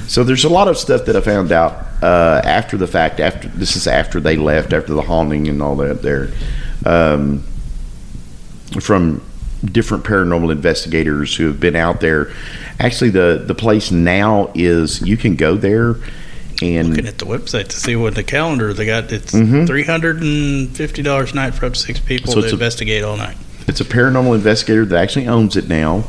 So 0.08 0.24
there's 0.24 0.44
a 0.44 0.50
lot 0.50 0.68
of 0.68 0.78
stuff 0.78 1.06
that 1.06 1.16
I 1.16 1.22
found 1.22 1.52
out 1.52 1.86
uh, 2.04 2.42
after 2.44 2.78
the 2.78 2.88
fact. 2.88 3.20
After 3.20 3.48
this 3.48 3.76
is 3.76 3.88
after 3.88 4.20
they 4.20 4.36
left, 4.36 4.74
after 4.74 4.94
the 4.94 5.02
haunting 5.02 5.48
and 5.48 5.62
all 5.62 5.76
that. 5.78 6.02
There, 6.02 6.30
um, 6.86 7.44
from 8.80 9.22
different 9.66 10.04
paranormal 10.04 10.52
investigators 10.52 11.36
who 11.36 11.48
have 11.48 11.60
been 11.60 11.76
out 11.76 12.02
there. 12.02 12.32
Actually, 12.80 13.12
the 13.12 13.44
the 13.46 13.56
place 13.56 13.92
now 13.92 14.50
is 14.56 15.02
you 15.02 15.18
can 15.18 15.36
go 15.36 15.56
there 15.56 15.96
and 16.64 16.90
Looking 16.90 17.08
at 17.08 17.18
the 17.18 17.26
website 17.26 17.68
to 17.70 17.76
see 17.78 17.96
what 17.96 18.14
the 18.16 18.24
calendar 18.24 18.74
they 18.74 18.86
got. 18.86 19.12
It's 19.12 19.34
Mhm. 19.34 19.66
three 19.68 19.84
hundred 19.84 20.22
and 20.22 20.70
fifty 20.76 21.02
dollars 21.02 21.32
a 21.32 21.36
night 21.36 21.54
for 21.56 21.66
up 21.66 21.74
to 21.74 21.80
six 21.80 22.00
people 22.00 22.32
So 22.34 22.40
to 22.40 22.46
it's 22.46 22.52
a- 22.54 22.56
investigate 22.56 23.04
all 23.04 23.18
night. 23.18 23.36
It's 23.68 23.82
a 23.82 23.86
paranormal 23.86 24.36
investigator 24.36 24.86
that 24.86 24.98
actually 25.02 25.28
owns 25.28 25.56
it 25.56 25.68
now, 25.70 26.04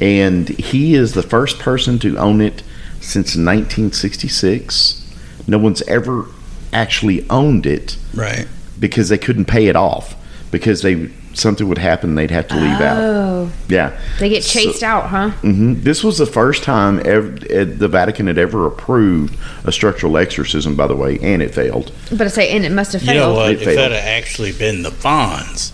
and 0.00 0.48
he 0.48 0.94
is 0.94 1.12
the 1.12 1.22
first 1.22 1.58
person 1.58 1.98
to 2.00 2.16
own 2.18 2.40
it 2.40 2.62
since 3.00 3.36
1966. 3.36 5.02
No 5.46 5.58
one's 5.58 5.82
ever 5.82 6.26
actually 6.72 7.24
owned 7.30 7.66
it 7.66 7.96
Right. 8.14 8.46
because 8.78 9.08
they 9.08 9.18
couldn't 9.18 9.46
pay 9.46 9.66
it 9.66 9.76
off 9.76 10.14
because 10.50 10.82
they 10.82 11.08
something 11.38 11.68
would 11.68 11.78
happen 11.78 12.14
they'd 12.14 12.30
have 12.30 12.48
to 12.48 12.54
leave 12.56 12.80
out. 12.80 12.96
Oh, 12.98 13.50
Yeah, 13.68 13.98
they 14.18 14.28
get 14.28 14.42
chased 14.42 14.82
out, 14.82 15.06
huh? 15.08 15.30
hmm 15.30 15.74
This 15.80 16.02
was 16.04 16.18
the 16.18 16.26
first 16.26 16.62
time 16.64 17.00
ever, 17.04 17.28
uh, 17.28 17.64
the 17.66 17.88
Vatican 17.88 18.26
had 18.26 18.38
ever 18.38 18.66
approved 18.66 19.36
a 19.64 19.72
structural 19.72 20.16
exorcism. 20.18 20.74
By 20.76 20.86
the 20.86 20.96
way, 20.96 21.18
and 21.22 21.40
it 21.42 21.54
failed. 21.54 21.92
But 22.10 22.22
I 22.22 22.28
say, 22.28 22.50
and 22.50 22.64
it 22.64 22.72
must 22.72 22.92
have 22.92 23.02
You 23.02 23.14
know 23.14 23.20
failed. 23.34 23.36
what? 23.36 23.50
It 23.50 23.54
If 23.58 23.64
failed. 23.64 23.78
that 23.78 23.90
had 23.92 24.04
actually 24.22 24.52
been 24.52 24.82
the 24.82 24.90
Fonz, 24.90 25.72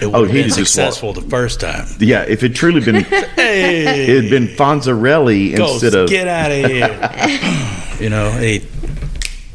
it 0.00 0.06
would 0.06 0.14
Oh, 0.14 0.24
have 0.24 0.32
been 0.32 0.50
successful 0.50 1.12
the 1.12 1.20
first 1.22 1.60
time. 1.60 1.86
Yeah, 1.98 2.22
if 2.22 2.42
it 2.42 2.54
truly 2.54 2.80
been, 2.80 3.04
Hey, 3.04 4.06
it 4.16 4.22
had 4.22 4.30
been 4.30 4.48
Fonzarelli 4.48 5.56
Ghost, 5.56 5.82
instead 5.82 6.00
of 6.00 6.08
get 6.08 6.26
out 6.28 6.50
of 6.50 6.70
here. 6.70 8.00
you 8.00 8.08
know, 8.08 8.30
hey, 8.32 8.62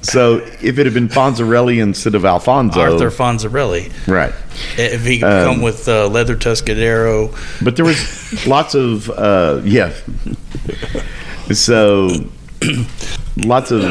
So 0.05 0.37
if 0.61 0.77
it 0.77 0.85
had 0.85 0.93
been 0.93 1.07
Fonzarelli 1.09 1.81
instead 1.81 2.13
of 2.15 2.25
Alfonso, 2.25 2.79
Arthur 2.79 3.09
Fonzarelli. 3.09 3.91
right? 4.07 4.33
If 4.77 5.03
he 5.03 5.19
could 5.19 5.27
Um, 5.31 5.53
come 5.55 5.61
with 5.63 5.87
uh, 5.87 6.07
leather 6.07 6.35
Tuscadero, 6.35 7.33
But 7.63 7.75
there 7.75 7.85
was 7.85 8.45
lots 8.47 8.75
of 8.75 9.09
uh, 9.09 9.61
yeah. 9.63 9.91
So 11.53 12.09
lots 13.37 13.71
of 13.71 13.81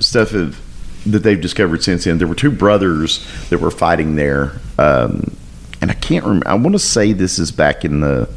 stuff 0.00 0.32
of, 0.32 0.60
that 1.06 1.20
they've 1.22 1.40
discovered 1.40 1.82
since 1.82 2.04
then. 2.04 2.18
There 2.18 2.28
were 2.28 2.34
two 2.34 2.50
brothers 2.50 3.26
that 3.50 3.58
were 3.60 3.70
fighting 3.70 4.16
there, 4.16 4.52
um, 4.78 5.36
and 5.80 5.90
I 5.90 5.94
can't 5.94 6.24
remember. 6.24 6.46
I 6.48 6.54
want 6.54 6.72
to 6.74 6.78
say 6.78 7.12
this 7.12 7.38
is 7.38 7.50
back 7.50 7.84
in 7.84 8.00
the 8.00 8.28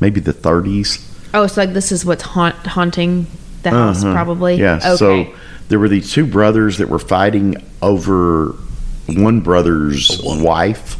maybe 0.00 0.20
the 0.20 0.32
30s. 0.34 1.02
Oh, 1.34 1.46
so 1.46 1.60
like 1.62 1.72
this 1.72 1.90
is 1.90 2.04
what's 2.04 2.22
haunt, 2.22 2.54
haunting 2.66 3.26
the 3.62 3.70
house, 3.70 4.04
Uh-huh. 4.04 4.12
probably. 4.12 4.56
Yeah. 4.56 4.76
Okay. 4.84 4.96
So 4.96 5.34
there 5.68 5.78
were 5.78 5.88
these 5.88 6.12
two 6.12 6.26
brothers 6.26 6.78
that 6.78 6.88
were 6.88 6.98
fighting 6.98 7.56
over 7.82 8.54
one 9.08 9.40
brother's 9.40 10.20
wife. 10.24 10.96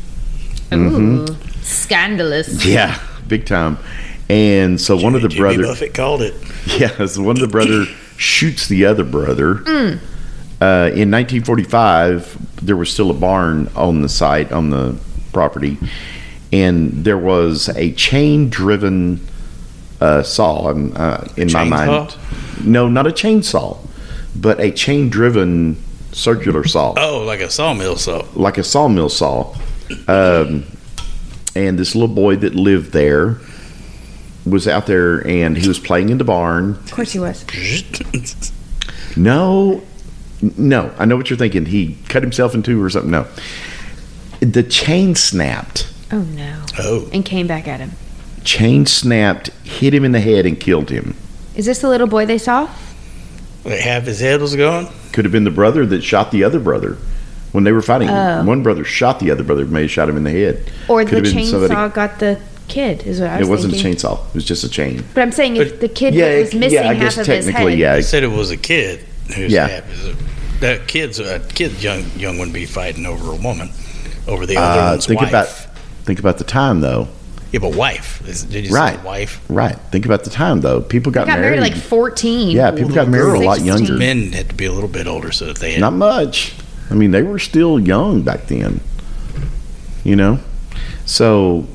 Ooh, 0.73 1.27
scandalous. 1.63 2.65
Yeah, 2.65 3.01
big 3.29 3.47
time. 3.47 3.79
And 4.29 4.81
so 4.81 4.97
one 4.97 5.15
of 5.15 5.23
the 5.23 5.29
brothers, 5.29 5.67
Buffett 5.69 5.95
called 5.95 6.23
it. 6.23 6.35
yeah, 6.79 7.07
so 7.07 7.23
one 7.23 7.37
of 7.37 7.41
the 7.41 7.49
brother 7.49 7.85
shoots 8.17 8.67
the 8.67 8.85
other 8.87 9.05
brother. 9.05 9.61
Uh, 10.61 10.89
in 10.95 11.11
1945, 11.13 12.65
there 12.65 12.77
was 12.77 12.91
still 12.91 13.11
a 13.11 13.15
barn 13.15 13.69
on 13.77 14.03
the 14.03 14.09
site 14.09 14.51
on 14.53 14.71
the 14.71 14.99
property, 15.33 15.77
and 16.53 16.91
there 17.05 17.19
was 17.19 17.69
a 17.77 17.93
chain-driven 17.93 19.21
uh, 20.01 20.23
saw. 20.23 20.69
um, 20.71 20.93
Uh, 20.97 21.25
in 21.37 21.53
my 21.53 21.63
mind, 21.65 21.91
Chainsaw? 21.91 22.65
no, 22.65 22.89
not 22.89 23.07
a 23.07 23.11
chainsaw, 23.11 23.77
but 24.41 24.61
a 24.61 24.71
chain-driven 24.71 25.77
circular 26.13 26.65
saw 26.67 26.95
Oh, 26.99 27.23
like 27.25 27.41
a 27.41 27.51
sawmill 27.51 27.97
saw. 27.97 28.25
like 28.35 28.59
a 28.59 28.65
sawmill 28.65 29.09
saw. 29.09 29.55
Um, 30.09 30.65
and 31.55 31.79
this 31.79 31.95
little 31.95 32.15
boy 32.15 32.37
that 32.37 32.55
lived 32.55 32.93
there 32.93 33.39
was 34.45 34.69
out 34.69 34.87
there 34.87 35.27
and 35.27 35.57
he 35.57 35.67
was 35.69 35.79
playing 35.79 36.09
in 36.11 36.19
the 36.19 36.25
barn. 36.25 36.71
Of 36.75 36.93
course 36.93 37.13
he 37.13 37.19
was. 37.19 37.45
No, 39.17 39.83
no, 40.59 40.93
I 40.99 41.07
know 41.07 41.17
what 41.17 41.31
you're 41.31 41.39
thinking. 41.39 41.65
He 41.67 41.97
cut 42.09 42.23
himself 42.23 42.55
in 42.55 42.63
two 42.63 42.83
or 42.83 42.91
something. 42.91 43.11
No. 43.11 43.27
The 44.41 44.63
chain 44.63 45.15
snapped. 45.15 45.91
Oh 46.13 46.21
no. 46.21 46.63
oh, 46.79 47.09
And 47.13 47.25
came 47.25 47.47
back 47.47 47.67
at 47.67 47.81
him. 47.81 47.93
Chain 48.45 48.85
snapped, 48.85 49.49
hit 49.65 49.95
him 49.95 50.05
in 50.05 50.13
the 50.13 50.21
head, 50.21 50.45
and 50.45 50.61
killed 50.61 50.91
him. 50.91 51.17
Is 51.55 51.65
this 51.65 51.79
the 51.81 51.89
little 51.89 52.07
boy 52.07 52.27
they 52.27 52.37
saw? 52.39 52.69
Wait, 53.67 53.81
half 53.81 54.05
his 54.05 54.21
head 54.21 54.41
was 54.41 54.55
gone. 54.57 54.89
Could 55.13 55.25
have 55.25 55.33
been 55.33 55.45
the 55.45 55.51
brother 55.51 55.85
that 55.87 56.03
shot 56.03 56.31
the 56.31 56.45
other 56.45 56.59
brother 56.61 56.97
when 57.53 57.65
they 57.65 57.73
were 57.73 57.83
fighting. 57.83 58.09
Oh. 58.09 58.45
One 58.45 58.63
brother 58.63 58.85
shot 58.85 59.19
the 59.21 59.31
other 59.31 59.43
brother, 59.45 59.65
may 59.65 59.83
have 59.83 59.91
shot 59.91 60.09
him 60.09 60.17
in 60.17 60.25
the 60.25 60.31
head. 60.31 60.71
Or 60.89 61.01
Could 61.05 61.11
the 61.11 61.15
have 61.17 61.25
been 61.25 61.45
chainsaw 61.45 61.51
somebody- 61.69 61.95
got 61.95 62.19
the 62.19 62.39
kid? 62.69 63.03
Is 63.07 63.21
what 63.21 63.31
I 63.31 63.39
was 63.39 63.49
It 63.49 63.51
wasn't 63.51 63.73
thinking. 63.75 63.93
a 63.93 63.97
chainsaw. 63.97 64.29
It 64.29 64.35
was 64.35 64.45
just 64.45 64.65
a 64.65 64.69
chain. 64.69 65.05
But 65.15 65.23
I'm 65.23 65.33
saying 65.33 65.57
if 65.57 65.71
But- 65.71 65.81
the 65.81 65.89
kid 65.89 66.15
Yeah, 66.15 66.39
was 66.39 66.55
missing 66.55 66.83
yeah, 66.83 66.91
I 66.91 66.95
half 66.95 67.03
guess 67.03 67.19
of 67.19 67.27
his 67.27 67.47
technically, 67.47 67.73
head. 67.73 67.79
yeah. 67.81 67.95
They 67.97 68.03
said 68.03 68.23
it 68.23 68.31
was 68.31 68.51
a 68.51 68.57
kid 68.57 69.01
who's 69.35 69.53
Yeah. 69.53 69.67
half 69.69 69.91
his. 69.91 70.15
That 70.61 70.87
kid's 70.87 71.19
a 71.19 71.41
kid, 71.55 71.73
young 71.83 72.05
young 72.17 72.39
one, 72.39 72.51
be 72.51 72.65
fighting 72.67 73.05
over 73.05 73.33
a 73.33 73.37
woman, 73.37 73.71
over 74.29 74.47
the 74.47 74.57
other 74.57 74.81
Uh, 74.81 74.91
one's 74.93 75.07
think 75.07 75.21
wife. 75.21 75.29
about 75.29 75.49
think 76.05 76.19
about 76.19 76.39
the 76.39 76.45
time 76.45 76.81
though. 76.81 77.09
Yeah, 77.63 77.69
but 77.71 77.77
wife. 77.77 78.23
Is- 78.29 78.43
Did 78.45 78.67
you 78.67 78.75
Right. 78.75 78.97
say 78.99 79.03
wife? 79.05 79.41
Right. 79.49 79.77
Think 79.91 80.05
about 80.05 80.25
the 80.25 80.31
time 80.31 80.61
though. 80.61 80.81
People 80.81 81.11
got, 81.13 81.27
got 81.27 81.41
married 81.41 81.57
at 81.59 81.63
like 81.63 81.75
14. 81.77 82.51
Yeah, 82.51 82.71
people 82.71 82.95
got 82.95 83.09
married 83.09 83.41
a 83.43 83.45
lot 83.45 83.61
younger. 83.63 83.95
Men 83.95 84.33
had 84.33 84.49
to 84.51 84.55
be 84.55 84.67
a 84.67 84.73
little 84.73 84.89
bit 84.89 85.07
older 85.07 85.33
so 85.33 85.47
that 85.47 85.59
they 85.59 85.73
had. 85.73 85.81
Not 85.81 85.95
much. 85.95 86.53
I 86.91 86.95
mean, 86.95 87.11
they 87.13 87.23
were 87.23 87.39
still 87.39 87.81
young 87.81 88.23
back 88.23 88.47
then. 88.47 88.81
You 90.05 90.15
know, 90.17 90.39
so 91.05 91.67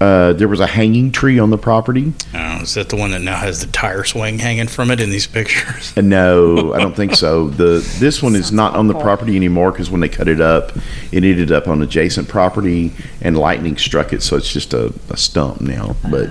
uh, 0.00 0.32
there 0.32 0.48
was 0.48 0.60
a 0.60 0.66
hanging 0.66 1.12
tree 1.12 1.38
on 1.38 1.50
the 1.50 1.58
property. 1.58 2.12
Oh, 2.34 2.60
is 2.62 2.74
that 2.74 2.88
the 2.88 2.96
one 2.96 3.10
that 3.10 3.20
now 3.20 3.36
has 3.36 3.60
the 3.60 3.70
tire 3.70 4.04
swing 4.04 4.38
hanging 4.38 4.66
from 4.68 4.90
it 4.90 5.00
in 5.00 5.10
these 5.10 5.26
pictures? 5.26 5.92
Uh, 5.96 6.00
No, 6.00 6.72
I 6.72 6.78
don't 6.78 6.96
think 6.96 7.14
so. 7.14 7.48
The 7.48 7.86
this 7.98 8.22
one 8.22 8.34
is 8.34 8.50
not 8.50 8.74
on 8.74 8.86
the 8.88 8.94
property 8.94 9.36
anymore 9.36 9.72
because 9.72 9.90
when 9.90 10.00
they 10.00 10.08
cut 10.08 10.26
it 10.28 10.40
up, 10.40 10.72
it 11.12 11.22
ended 11.24 11.52
up 11.52 11.68
on 11.68 11.82
adjacent 11.82 12.28
property 12.28 12.92
and 13.20 13.36
lightning 13.36 13.76
struck 13.76 14.12
it, 14.12 14.22
so 14.22 14.36
it's 14.36 14.52
just 14.52 14.72
a, 14.72 14.92
a 15.10 15.16
stump 15.16 15.60
now. 15.60 15.96
But 16.10 16.30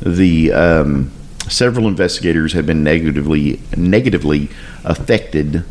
the 0.00 0.52
um, 0.52 1.10
several 1.48 1.88
investigators 1.88 2.52
have 2.52 2.66
been 2.66 2.82
negatively 2.84 3.60
negatively 3.76 4.50
affected. 4.84 5.64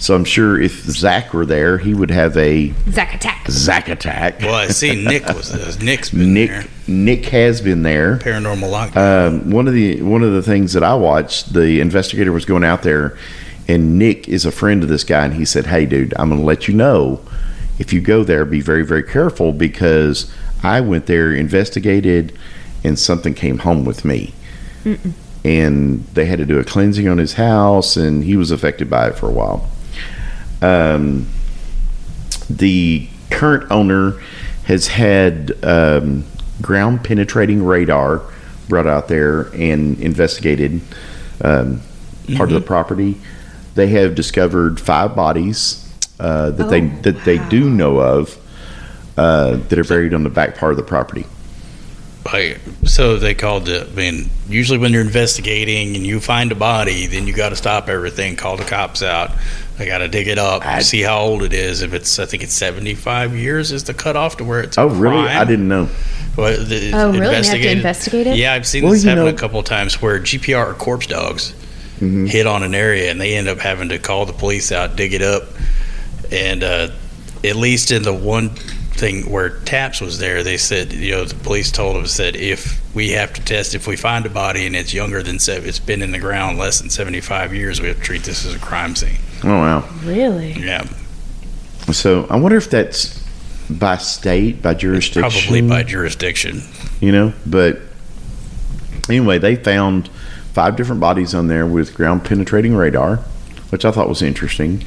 So 0.00 0.14
I'm 0.14 0.24
sure 0.24 0.58
if 0.58 0.72
Zak 0.84 1.34
were 1.34 1.44
there, 1.44 1.76
he 1.76 1.92
would 1.92 2.10
have 2.10 2.34
a 2.38 2.72
Zak 2.90 3.14
attack. 3.14 3.46
Zak 3.50 3.86
attack. 3.90 4.40
Well, 4.40 4.54
I 4.54 4.68
see 4.68 5.04
Nick 5.06 5.26
was 5.26 5.52
uh, 5.52 5.76
Nick's 5.84 6.08
been 6.08 6.32
Nick 6.32 6.48
there. 6.48 6.64
Nick 6.88 7.26
has 7.26 7.60
been 7.60 7.82
there. 7.82 8.16
Paranormal 8.16 8.70
lockdown. 8.70 8.96
Um, 8.96 9.50
one 9.50 9.68
of 9.68 9.74
the 9.74 10.00
one 10.00 10.22
of 10.22 10.32
the 10.32 10.42
things 10.42 10.72
that 10.72 10.82
I 10.82 10.94
watched, 10.94 11.52
the 11.52 11.80
investigator 11.80 12.32
was 12.32 12.46
going 12.46 12.64
out 12.64 12.82
there, 12.82 13.18
and 13.68 13.98
Nick 13.98 14.26
is 14.26 14.46
a 14.46 14.50
friend 14.50 14.82
of 14.82 14.88
this 14.88 15.04
guy, 15.04 15.22
and 15.26 15.34
he 15.34 15.44
said, 15.44 15.66
"Hey, 15.66 15.84
dude, 15.84 16.14
I'm 16.18 16.30
going 16.30 16.40
to 16.40 16.46
let 16.46 16.66
you 16.66 16.72
know 16.72 17.20
if 17.78 17.92
you 17.92 18.00
go 18.00 18.24
there, 18.24 18.46
be 18.46 18.62
very 18.62 18.82
very 18.82 19.02
careful 19.02 19.52
because 19.52 20.32
I 20.62 20.80
went 20.80 21.06
there, 21.06 21.30
investigated, 21.34 22.32
and 22.82 22.98
something 22.98 23.34
came 23.34 23.58
home 23.58 23.84
with 23.84 24.06
me." 24.06 24.32
And 25.44 26.06
they 26.14 26.24
had 26.24 26.38
to 26.38 26.46
do 26.46 26.58
a 26.58 26.64
cleansing 26.64 27.06
on 27.06 27.18
his 27.18 27.34
house, 27.34 27.98
and 27.98 28.24
he 28.24 28.34
was 28.34 28.50
affected 28.50 28.88
by 28.88 29.08
it 29.08 29.16
for 29.18 29.26
a 29.28 29.32
while. 29.32 29.68
Um, 30.62 31.26
the 32.48 33.08
current 33.30 33.70
owner 33.70 34.20
has 34.64 34.88
had 34.88 35.64
um, 35.64 36.24
ground 36.60 37.04
penetrating 37.04 37.64
radar 37.64 38.22
brought 38.68 38.86
out 38.86 39.08
there 39.08 39.42
and 39.54 39.98
investigated 40.00 40.80
um, 41.42 41.80
part 42.36 42.50
of 42.50 42.54
the 42.54 42.60
property. 42.60 43.20
They 43.74 43.88
have 43.88 44.14
discovered 44.14 44.80
five 44.80 45.14
bodies 45.16 45.86
uh, 46.18 46.50
that 46.50 46.68
they 46.68 46.82
Oh, 46.82 46.98
that 47.02 47.24
they 47.24 47.38
do 47.48 47.70
know 47.70 47.98
of 48.00 48.36
uh, 49.16 49.56
that 49.56 49.78
are 49.78 49.84
buried 49.84 50.14
on 50.14 50.22
the 50.22 50.30
back 50.30 50.56
part 50.56 50.72
of 50.72 50.76
the 50.76 50.82
property. 50.82 51.26
Like, 52.24 52.60
so 52.84 53.16
they 53.16 53.34
called 53.34 53.68
it. 53.68 53.88
I 53.88 53.90
mean, 53.92 54.28
usually 54.48 54.78
when 54.78 54.92
you're 54.92 55.02
investigating 55.02 55.96
and 55.96 56.06
you 56.06 56.20
find 56.20 56.52
a 56.52 56.54
body, 56.54 57.06
then 57.06 57.26
you 57.26 57.32
got 57.32 57.48
to 57.48 57.56
stop 57.56 57.88
everything, 57.88 58.36
call 58.36 58.56
the 58.56 58.64
cops 58.64 59.02
out. 59.02 59.30
I 59.80 59.86
got 59.86 59.98
to 59.98 60.08
dig 60.08 60.28
it 60.28 60.38
up, 60.38 60.64
I- 60.66 60.80
see 60.80 61.00
how 61.02 61.20
old 61.20 61.42
it 61.42 61.52
is. 61.54 61.80
If 61.82 61.94
it's, 61.94 62.18
I 62.18 62.26
think 62.26 62.42
it's 62.42 62.52
75 62.54 63.34
years 63.34 63.72
is 63.72 63.84
the 63.84 63.94
cutoff 63.94 64.36
to 64.36 64.44
where 64.44 64.60
it's. 64.60 64.76
Oh, 64.76 64.88
really? 64.88 65.22
crime. 65.24 65.38
I 65.40 65.44
didn't 65.44 65.68
know. 65.68 65.88
Well, 66.36 66.62
the- 66.64 66.92
Oh, 66.92 67.10
really? 67.10 67.20
They 67.20 67.26
have 67.26 67.32
to 67.32 67.36
investigated- 67.36 67.76
investigate 67.78 68.26
it? 68.28 68.36
Yeah, 68.36 68.52
I've 68.52 68.66
seen 68.66 68.84
Well, 68.84 68.92
this 68.92 69.04
happen 69.04 69.24
know- 69.24 69.28
a 69.30 69.32
couple 69.32 69.58
of 69.58 69.64
times 69.66 70.00
where 70.02 70.18
GPR 70.18 70.66
or 70.70 70.74
corpse 70.74 71.06
dogs 71.06 71.54
Mhm. 72.00 72.28
hit 72.28 72.46
on 72.46 72.62
an 72.62 72.74
area 72.74 73.10
and 73.10 73.20
they 73.20 73.34
end 73.36 73.48
up 73.48 73.58
having 73.60 73.88
to 73.88 73.98
call 73.98 74.26
the 74.26 74.32
police 74.32 74.70
out, 74.70 74.96
dig 74.96 75.14
it 75.14 75.22
up, 75.22 75.44
and 76.30 76.62
uh, 76.62 76.88
at 77.42 77.56
least 77.56 77.90
in 77.90 78.02
the 78.02 78.12
one 78.12 78.50
thing 78.50 79.30
where 79.30 79.48
Taps 79.48 80.00
was 80.02 80.18
there, 80.18 80.42
they 80.42 80.56
said, 80.58 80.92
you 80.92 81.12
know, 81.12 81.24
the 81.24 81.34
police 81.36 81.70
told 81.72 81.96
us 82.04 82.18
that 82.18 82.36
if 82.36 82.78
we 82.94 83.10
have 83.12 83.32
to 83.32 83.40
test 83.40 83.74
if 83.74 83.86
we 83.86 83.96
find 83.96 84.26
a 84.26 84.28
body 84.28 84.66
and 84.66 84.76
it's 84.76 84.92
younger 84.92 85.22
than 85.22 85.38
seven, 85.38 85.66
it's 85.68 85.78
been 85.78 86.02
in 86.02 86.10
the 86.12 86.18
ground 86.18 86.58
less 86.58 86.80
than 86.80 86.90
seventy 86.90 87.20
five 87.20 87.54
years, 87.54 87.80
we 87.80 87.88
have 87.88 87.96
to 87.96 88.02
treat 88.02 88.24
this 88.24 88.44
as 88.44 88.54
a 88.54 88.58
crime 88.58 88.94
scene. 88.94 89.18
Oh 89.42 89.48
wow. 89.48 89.88
Really? 90.04 90.52
Yeah, 90.52 90.86
So 91.92 92.26
I 92.28 92.36
wonder 92.36 92.56
if 92.58 92.68
that's 92.70 93.18
by 93.70 93.96
state, 93.96 94.60
by 94.62 94.74
jurisdiction. 94.74 95.22
probably 95.42 95.62
by 95.62 95.82
jurisdiction. 95.82 96.62
you 97.00 97.12
know. 97.12 97.32
But 97.46 97.80
anyway, 99.08 99.38
they 99.38 99.56
found 99.56 100.08
five 100.52 100.76
different 100.76 101.00
bodies 101.00 101.34
on 101.34 101.46
there 101.46 101.66
with 101.66 101.94
ground 101.94 102.24
penetrating 102.24 102.74
radar, 102.74 103.16
which 103.70 103.84
I 103.84 103.90
thought 103.92 104.08
was 104.08 104.20
interesting. 104.22 104.84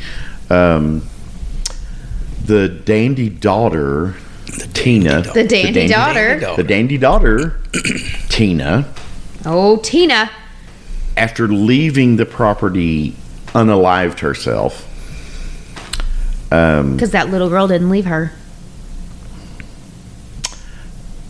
Um, 0.50 1.08
the 2.46 2.68
dandy 2.68 3.30
daughter, 3.30 4.16
the 4.46 4.68
Tina, 4.74 5.22
dandy 5.24 5.32
The 5.42 5.48
dandy 5.48 5.88
daughter. 5.88 6.40
Dandy 6.40 6.56
the 6.58 6.64
dandy 6.64 6.98
daughter, 6.98 7.60
Tina, 8.30 8.86
Oh, 9.46 9.78
Tina. 9.78 10.30
after 11.16 11.48
leaving 11.48 12.18
the 12.18 12.26
property, 12.26 13.16
unalived 13.54 14.20
herself. 14.20 14.90
Um, 16.52 16.94
Because 16.94 17.12
that 17.12 17.30
little 17.30 17.50
girl 17.50 17.68
didn't 17.68 17.90
leave 17.90 18.06
her. 18.06 18.34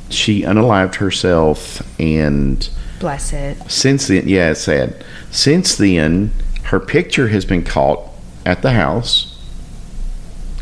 she 0.10 0.44
unalived 0.44 0.96
herself 0.96 1.82
and 2.00 2.70
Bless 3.00 3.34
it. 3.34 3.58
Since 3.70 4.08
then, 4.08 4.30
yeah, 4.30 4.52
it's 4.52 4.62
sad. 4.62 5.04
Since 5.32 5.76
then, 5.76 6.32
her 6.66 6.80
picture 6.80 7.28
has 7.30 7.44
been 7.44 7.64
caught 7.64 8.08
at 8.46 8.62
the 8.62 8.72
house. 8.72 9.38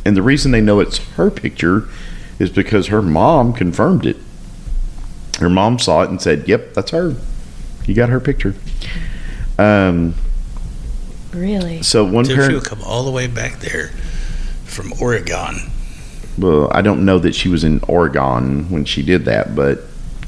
And 0.06 0.18
the 0.18 0.24
reason 0.24 0.52
they 0.52 0.62
know 0.62 0.80
it's 0.80 0.98
her 1.16 1.30
picture 1.30 1.88
is 2.40 2.50
because 2.50 2.88
her 2.88 3.04
mom 3.04 3.54
confirmed 3.54 4.08
it. 4.08 4.18
Her 5.40 5.50
mom 5.50 5.78
saw 5.78 6.02
it 6.02 6.10
and 6.10 6.20
said, 6.20 6.48
Yep, 6.48 6.74
that's 6.74 6.90
her. 6.92 7.16
You 7.86 7.94
got 7.94 8.10
her 8.10 8.20
picture. 8.20 8.56
Um, 9.60 10.16
Really? 11.34 11.82
so 11.84 12.04
one 12.04 12.26
So 12.26 12.32
she'll 12.36 12.48
parent, 12.48 12.66
come 12.66 12.82
all 12.84 13.04
the 13.04 13.12
way 13.12 13.28
back 13.28 13.60
there 13.60 13.90
from 14.66 14.94
Oregon. 15.02 15.70
well, 16.38 16.70
I 16.74 16.82
don't 16.82 17.06
know 17.06 17.20
that 17.20 17.36
she 17.36 17.50
was 17.50 17.64
in 17.64 17.80
Oregon 17.88 18.70
when 18.70 18.86
she 18.86 19.02
did 19.02 19.26
that, 19.26 19.56
but 19.56 19.80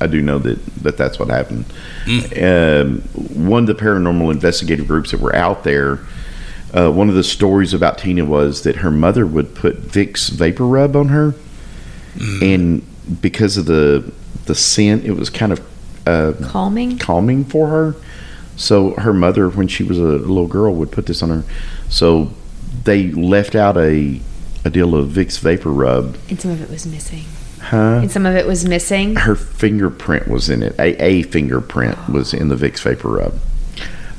I 0.02 0.08
do 0.08 0.22
know 0.22 0.40
that, 0.40 0.64
that 0.84 0.98
that's 0.98 1.18
what 1.20 1.30
happened. 1.30 1.66
Um, 2.08 3.02
one 3.44 3.64
of 3.64 3.68
the 3.68 3.76
paranormal 3.82 4.32
investigative 4.32 4.88
groups 4.88 5.12
that 5.12 5.20
were 5.22 5.36
out 5.36 5.64
there, 5.64 6.00
uh, 6.74 6.92
one 6.92 7.08
of 7.10 7.16
the 7.16 7.24
stories 7.24 7.74
about 7.74 8.00
Tina 8.00 8.26
was 8.26 8.64
that 8.64 8.78
her 8.78 8.92
mother 8.92 9.26
would 9.26 9.56
put 9.56 9.82
Vicks 9.82 10.30
vapor 10.30 10.66
rub 10.66 10.96
on 10.96 11.10
her, 11.10 11.36
and 12.42 12.82
because 13.22 13.58
of 13.58 13.66
the 13.66 14.12
the 14.46 14.56
scent, 14.56 15.06
it 15.06 15.12
was 15.14 15.30
kind 15.30 15.52
of 15.54 15.62
uh, 16.06 16.34
Calming? 16.50 16.98
calming 16.98 17.46
for 17.46 17.68
her. 17.70 17.96
So 18.56 18.92
her 18.96 19.14
mother, 19.14 19.50
when 19.50 19.68
she 19.68 19.84
was 19.84 19.98
a 19.98 20.02
little 20.04 20.48
girl, 20.48 20.74
would 20.76 20.92
put 20.92 21.06
this 21.08 21.22
on 21.24 21.30
her. 21.30 21.44
So 21.90 22.32
they 22.84 23.12
left 23.12 23.56
out 23.56 23.78
a 23.78 24.20
a 24.66 24.70
deal 24.70 24.96
of 24.96 25.10
Vicks 25.10 25.40
vapor 25.40 25.70
rub, 25.72 26.16
And 26.30 26.40
some 26.40 26.52
of 26.52 26.62
it 26.62 26.70
was 26.70 26.86
missing. 26.86 27.26
huh? 27.60 28.00
And 28.02 28.10
some 28.12 28.26
of 28.26 28.34
it 28.36 28.48
was 28.48 28.66
missing. 28.66 29.16
her 29.18 29.36
fingerprint 29.36 30.28
was 30.30 30.50
in 30.50 30.64
it. 30.64 30.74
A, 30.80 30.96
a 31.04 31.24
fingerprint 31.24 31.98
was 32.10 32.34
in 32.34 32.48
the 32.48 32.56
Vicks 32.56 32.80
vapor 32.82 33.10
rub. 33.10 33.34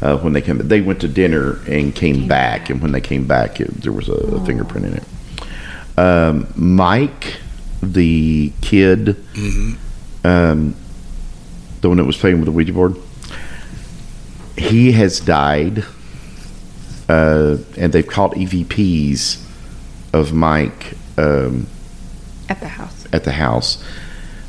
Uh, 0.02 0.18
when 0.18 0.34
they 0.34 0.42
came, 0.42 0.58
they 0.58 0.82
went 0.82 1.00
to 1.00 1.08
dinner 1.08 1.60
and 1.66 1.94
came, 1.94 2.16
Came 2.16 2.28
back, 2.28 2.60
back. 2.62 2.70
and 2.70 2.82
when 2.82 2.92
they 2.92 3.00
came 3.00 3.26
back, 3.26 3.58
it, 3.58 3.68
there 3.80 3.92
was 3.92 4.10
a, 4.10 4.12
a 4.12 4.44
fingerprint 4.44 4.84
in 4.86 4.94
it. 4.98 5.98
Um, 5.98 6.52
Mike, 6.56 7.38
the 7.82 8.52
kid, 8.60 9.16
um, 10.24 10.74
the 11.80 11.88
one 11.88 11.96
that 11.96 12.04
was 12.04 12.16
playing 12.18 12.36
with 12.36 12.46
the 12.46 12.52
Ouija 12.52 12.72
board, 12.74 12.96
he 14.56 14.92
has 14.92 15.20
died, 15.20 15.84
uh, 17.08 17.56
and 17.76 17.92
they've 17.92 18.06
caught 18.06 18.32
EVPs 18.32 19.42
of 20.12 20.32
Mike. 20.32 20.94
Um, 21.18 21.66
At 22.48 22.60
the 22.60 22.68
house. 22.68 23.06
at 23.12 23.24
the 23.24 23.32
house. 23.32 23.82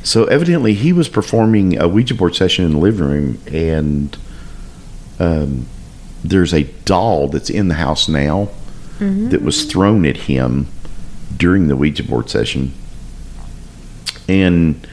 So 0.02 0.24
evidently, 0.26 0.74
he 0.74 0.92
was 0.92 1.08
performing 1.08 1.78
a 1.78 1.88
Ouija 1.88 2.14
board 2.14 2.36
session 2.36 2.64
in 2.64 2.72
the 2.72 2.78
living 2.78 3.06
room, 3.06 3.38
and 3.52 4.16
um, 5.18 5.66
there's 6.22 6.54
a 6.54 6.64
doll 6.84 7.28
that's 7.28 7.50
in 7.50 7.68
the 7.68 7.74
house 7.74 8.08
now 8.08 8.48
that 8.98 9.42
was 9.42 9.64
thrown 9.64 10.06
at 10.06 10.16
him 10.16 10.68
during 11.36 11.68
the 11.68 11.76
Ouija 11.76 12.02
board 12.02 12.30
session. 12.30 12.72
And 14.28 14.86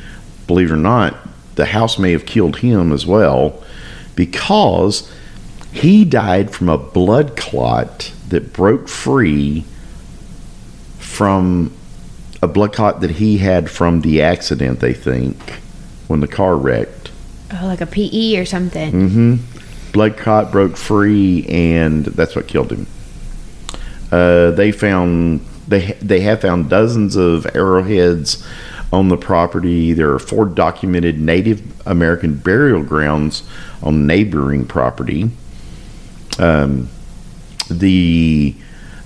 believe 0.46 0.72
it 0.72 0.74
or 0.74 0.78
not, 0.78 1.16
the 1.56 1.68
house 1.68 1.98
may 1.98 2.12
have 2.12 2.26
killed 2.26 2.58
him 2.58 2.92
as 2.92 3.06
well 3.06 3.64
because 4.16 5.12
he 5.72 6.06
died 6.06 6.52
from 6.52 6.70
a 6.70 6.78
blood 6.78 7.36
clot 7.36 8.12
that 8.30 8.54
broke 8.54 8.88
free 8.88 9.66
from 11.00 11.74
a 12.42 12.48
blood 12.48 12.74
clot 12.74 13.02
that 13.02 13.12
he 13.12 13.38
had 13.38 13.70
from 13.70 14.02
the 14.02 14.22
accident, 14.22 14.80
they 14.80 14.94
think, 14.94 15.38
when 16.08 16.20
the 16.20 16.28
car 16.28 16.56
wrecked. 16.56 17.12
Oh, 17.54 17.66
like 17.66 17.82
a 17.82 17.86
PE 17.86 18.38
or 18.38 18.46
something. 18.46 18.92
hmm 18.92 19.36
Blood 19.92 20.18
clot 20.18 20.52
broke 20.52 20.76
free, 20.76 21.46
and 21.48 22.06
that's 22.06 22.36
what 22.36 22.48
killed 22.48 22.72
him. 22.72 22.88
Uh, 24.12 24.52
they 24.52 24.72
found 24.72 25.46
they 25.68 25.94
they 26.02 26.22
have 26.22 26.42
found 26.42 26.70
dozens 26.70 27.16
of 27.16 27.46
arrowheads 27.56 28.44
on 28.94 29.10
the 29.10 29.18
property. 29.18 29.92
There 29.92 30.14
are 30.14 30.20
four 30.20 30.46
documented 30.46 31.20
Native 31.20 31.64
American 31.88 32.36
burial 32.36 32.84
grounds 32.84 33.42
on 33.82 34.06
neighboring 34.06 34.68
property. 34.68 35.32
Um, 36.38 36.90
the 37.70 38.56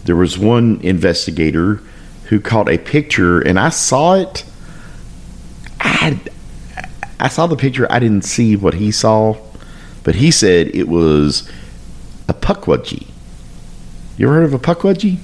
there 0.03 0.17
was 0.17 0.37
one 0.37 0.81
investigator 0.83 1.81
who 2.25 2.41
caught 2.41 2.69
a 2.69 2.77
picture, 2.77 3.39
and 3.39 3.57
I 3.57 3.69
saw 3.69 4.15
it. 4.15 4.43
I 5.79 6.19
I 7.19 7.29
saw 7.29 7.47
the 7.47 7.55
picture. 7.55 7.89
I 7.89 7.99
didn't 7.99 8.25
see 8.25 8.57
what 8.57 8.73
he 8.73 8.91
saw, 8.91 9.37
but 10.03 10.15
he 10.15 10.31
said 10.31 10.67
it 10.75 10.89
was 10.89 11.49
a 12.27 12.33
pukwudgie. 12.33 13.07
You 14.17 14.27
ever 14.27 14.35
heard 14.35 14.43
of 14.43 14.53
a 14.53 14.59
pukwudgie? 14.59 15.19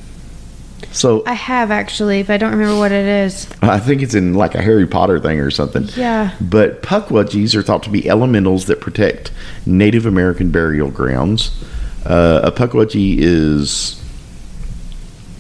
So 0.92 1.24
I 1.26 1.34
have 1.34 1.72
actually, 1.72 2.24
but 2.24 2.34
I 2.34 2.38
don't 2.38 2.52
remember 2.52 2.78
what 2.78 2.92
it 2.92 3.06
is. 3.06 3.48
I 3.62 3.80
think 3.80 4.02
it's 4.02 4.14
in 4.14 4.34
like 4.34 4.56
a 4.56 4.62
Harry 4.62 4.86
Potter 4.86 5.20
thing 5.20 5.40
or 5.40 5.50
something. 5.52 5.88
Yeah. 5.96 6.36
But 6.42 6.82
pukwudgies 6.84 7.56
are 7.56 7.64
thought 7.64 7.84
to 7.84 7.90
be 7.90 8.10
elementals 8.10 8.66
that 8.66 8.80
protect 8.82 9.32
Native 9.66 10.06
American 10.06 10.52
burial 10.52 10.92
grounds. 10.92 11.52
Uh, 12.06 12.42
a 12.44 12.52
pukwudgie 12.52 13.18
is 13.18 14.00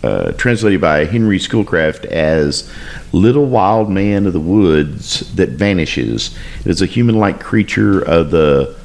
uh, 0.03 0.31
translated 0.33 0.81
by 0.81 1.05
Henry 1.05 1.39
Schoolcraft 1.39 2.05
as 2.05 2.69
"little 3.11 3.45
wild 3.45 3.89
man 3.89 4.25
of 4.25 4.33
the 4.33 4.39
woods 4.39 5.33
that 5.35 5.49
vanishes." 5.49 6.35
It 6.61 6.67
is 6.67 6.81
a 6.81 6.85
human-like 6.85 7.39
creature 7.39 8.01
of 8.01 8.31
the 8.31 8.75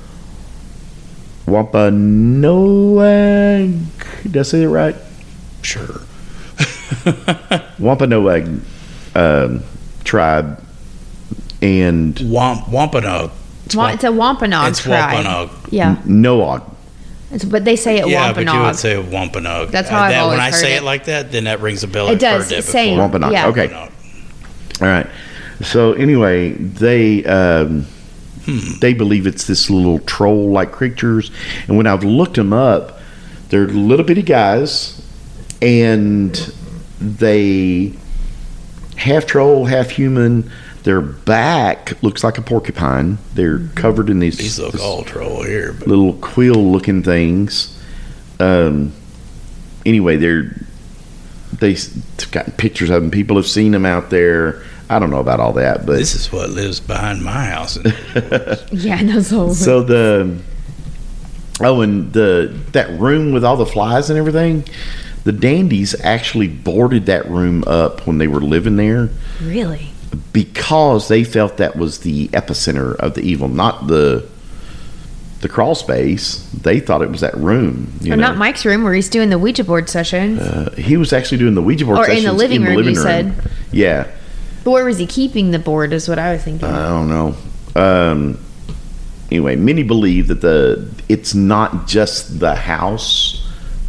Wampanoag. 1.47 3.01
Did 4.23 4.37
I 4.37 4.43
say 4.43 4.63
it 4.63 4.69
right? 4.69 4.97
Sure. 5.63 6.03
Wampanoag 7.79 8.61
um, 9.15 9.63
tribe, 10.05 10.63
and 11.63 12.19
Wamp, 12.31 12.69
Wampanoag. 12.69 13.31
It's 13.67 13.77
Wa- 13.77 13.85
Wamp- 13.85 13.95
it's 13.95 14.05
a 14.05 14.13
Wampanoag 14.13 14.69
It's 14.71 14.81
tribe. 14.81 15.25
Wampanoag. 15.25 15.51
Yeah. 15.73 15.97
Noag. 16.07 16.63
It's, 17.31 17.45
but 17.45 17.65
they 17.65 17.77
say 17.77 17.99
it 17.99 18.09
Yeah, 18.09 18.33
but 18.33 18.47
you 18.47 18.61
would 18.61 18.77
say 18.77 18.97
Wampanoag. 18.99 19.69
That's 19.71 19.89
how 19.91 19.99
Uh, 19.99 20.03
I've 20.05 20.11
that, 20.13 20.19
always 20.21 20.37
When 20.39 20.41
I 20.47 20.51
heard 20.51 20.55
say 20.61 20.75
it. 20.75 20.79
it 20.79 20.83
like 20.85 21.05
that, 21.07 21.31
then 21.31 21.45
that 21.45 21.61
rings 21.61 21.85
a 21.85 21.89
bell. 21.89 22.09
It 22.09 22.13
I've 22.13 22.19
does, 22.21 22.45
heard 22.51 22.59
that 22.59 22.63
same. 22.65 22.95
before. 22.95 23.03
Wampanoag. 23.05 23.33
Yeah. 23.33 23.47
Okay. 23.49 23.67
Wampanoag. 23.67 23.93
All 24.81 24.89
right. 24.89 25.07
So 25.61 25.93
anyway, 25.95 26.53
they 26.53 27.25
um, 27.25 27.85
they 28.81 28.95
believe 28.95 29.27
it's 29.27 29.47
this 29.47 29.69
little 29.69 29.99
troll-like 29.99 30.71
creatures, 30.73 31.31
and 31.67 31.77
when 31.77 31.87
I've 31.87 32.05
looked 32.05 32.37
them 32.37 32.53
up, 32.53 32.99
they're 33.51 33.67
little 33.67 34.07
bitty 34.07 34.23
guys, 34.23 34.98
and 35.63 36.35
they 37.01 37.93
half 38.97 39.27
troll, 39.27 39.65
half 39.67 39.91
human. 39.91 40.51
Their 40.85 41.01
back 41.01 42.01
looks 42.03 42.25
like 42.25 42.39
a 42.39 42.43
porcupine. 42.43 43.19
They're 43.35 43.59
covered 43.75 44.09
in 44.09 44.21
these, 44.21 44.39
These 44.39 44.59
look 44.59 44.73
this 44.73 44.81
all 44.81 45.03
troll 45.03 45.43
here, 45.43 45.73
but 45.79 45.89
little 45.89 46.15
quill-looking 46.15 47.03
things. 47.03 47.79
Um, 48.41 48.93
anyway, 49.85 50.17
they're 50.17 50.55
they 51.59 51.73
s- 51.73 51.89
got 52.31 52.57
pictures 52.57 52.89
of 52.91 53.03
them. 53.03 53.11
People 53.11 53.37
have 53.37 53.47
seen 53.47 53.73
them 53.73 53.85
out 53.85 54.11
there. 54.11 54.63
I 54.89 54.99
don't 54.99 55.11
know 55.11 55.19
about 55.21 55.41
all 55.41 55.53
that, 55.55 55.85
but 55.85 55.97
This 55.99 56.15
is 56.15 56.33
what 56.33 56.51
lives 56.51 56.81
behind 56.81 57.23
my 57.23 57.47
house. 57.47 57.77
Yeah, 58.73 59.03
no, 59.03 59.21
so, 59.21 59.53
so 59.53 59.83
the 59.83 60.39
oh, 61.61 61.81
and 61.83 62.13
the 62.13 62.55
that 62.73 62.89
room 62.99 63.33
with 63.33 63.45
all 63.45 63.57
the 63.57 63.67
flies 63.67 64.09
and 64.09 64.19
everything. 64.19 64.65
The 65.29 65.33
dandies 65.33 65.95
actually 66.03 66.49
boarded 66.49 67.05
that 67.05 67.29
room 67.29 67.63
up 67.67 68.07
when 68.07 68.17
they 68.17 68.27
were 68.29 68.41
living 68.41 68.77
there 68.77 69.11
really. 69.43 69.91
because 70.33 71.09
they 71.09 71.23
felt 71.23 71.59
that 71.59 71.77
was 71.77 71.99
the 71.99 72.29
epicenter 72.29 72.97
of 72.97 73.13
the 73.13 73.21
evil, 73.21 73.47
not 73.47 73.89
the 73.89 74.27
the 75.43 75.49
crawl 75.51 75.75
space. 75.75 76.49
They 76.63 76.81
thought 76.81 77.03
it 77.03 77.11
was 77.11 77.21
that 77.21 77.37
room. 77.37 77.93
You 78.01 78.15
Or 78.15 78.17
know? 78.17 78.29
not 78.29 78.39
Mike's 78.39 78.65
room 78.65 78.83
where 78.85 78.95
he's 78.95 79.11
doing 79.11 79.29
the 79.29 79.39
Ouija 79.39 79.65
board 79.65 79.91
session. 79.91 80.39
Uh, 80.39 80.75
he 80.77 80.97
was 80.97 81.13
actually 81.13 81.37
doing 81.37 81.55
the 81.55 81.61
Ouija 81.61 81.85
board 81.85 81.99
Or 81.99 82.05
in 82.09 82.09
the 82.09 82.23
sessions 82.23 82.39
living 82.39 82.65
room, 82.65 82.83
you 82.85 82.95
said. 82.95 83.35
Yeah, 83.71 84.11
but 84.65 84.71
where 84.71 84.87
was 84.87 84.97
he 84.97 85.07
keeping 85.07 85.51
the 85.51 85.59
board? 85.59 85.93
Is 85.93 86.09
what 86.09 86.19
I 86.19 86.33
was 86.33 86.43
thinking. 86.43 86.67
I 86.67 86.89
don't 86.89 87.11
know. 87.11 87.37
Um, 87.77 88.39
anyway, 89.31 89.57
many 89.57 89.83
believe 89.83 90.29
that 90.29 90.41
the 90.41 90.89
it's 91.11 91.35
not 91.35 91.87
just 91.87 92.41
the 92.41 92.55
house, 92.55 93.38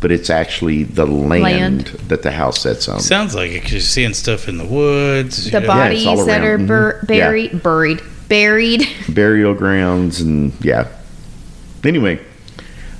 but 0.02 0.12
it's 0.12 0.30
actually 0.30 0.84
the 0.84 1.06
land, 1.06 1.44
Land. 1.44 1.86
that 2.08 2.24
the 2.24 2.32
house 2.32 2.62
sits 2.62 2.88
on. 2.88 3.00
Sounds 3.00 3.36
like 3.36 3.52
it 3.52 3.62
'cause 3.64 3.72
you're 3.74 3.82
seeing 3.82 4.14
stuff 4.14 4.48
in 4.48 4.58
the 4.58 4.66
woods. 4.66 5.46
the 5.52 5.60
know. 5.60 5.60
Yeah, 5.60 5.68
bodies 5.68 6.06
all 6.06 6.26
that 6.26 6.42
are 6.44 6.58
bur- 6.58 7.04
buried, 7.06 7.62
buried, 7.62 8.02
buried. 8.30 8.88
Burial 9.10 9.54
grounds 9.54 10.22
and 10.22 10.54
yeah. 10.62 10.88
Anyway, 11.84 12.20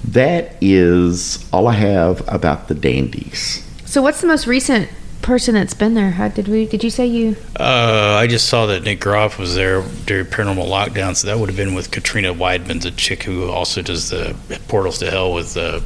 that 0.06 0.56
is 0.62 1.46
all 1.52 1.68
I 1.68 1.74
have 1.74 2.24
about 2.28 2.68
the 2.68 2.76
dandies. 2.76 3.64
So, 3.86 4.02
what's 4.02 4.22
the 4.22 4.28
most 4.28 4.48
recent 4.48 4.90
person 5.22 5.54
that's 5.56 5.74
been 5.74 5.94
there? 5.96 6.12
How 6.12 6.28
did 6.30 6.48
we? 6.48 6.66
Did 6.66 6.84
you 6.84 6.90
say 6.90 7.06
you? 7.06 7.36
Uh, 7.60 8.16
I 8.20 8.28
just 8.28 8.48
saw 8.48 8.66
that 8.68 8.84
Nick 8.84 9.00
Groff 9.02 9.38
was 9.38 9.56
there 9.56 9.84
during 10.06 10.26
paranormal 10.26 10.68
lockdown, 10.68 11.16
so 11.16 11.28
that 11.28 11.40
would 11.40 11.50
have 11.50 11.58
been 11.58 11.74
with 11.76 11.92
Katrina 11.92 12.34
Weidman's 12.34 12.86
a 12.86 12.92
chick 12.92 13.24
who 13.24 13.50
also 13.50 13.82
does 13.82 14.10
the 14.10 14.36
Portals 14.68 14.98
to 15.00 15.10
Hell 15.12 15.34
with 15.34 15.58
uh, 15.58 15.82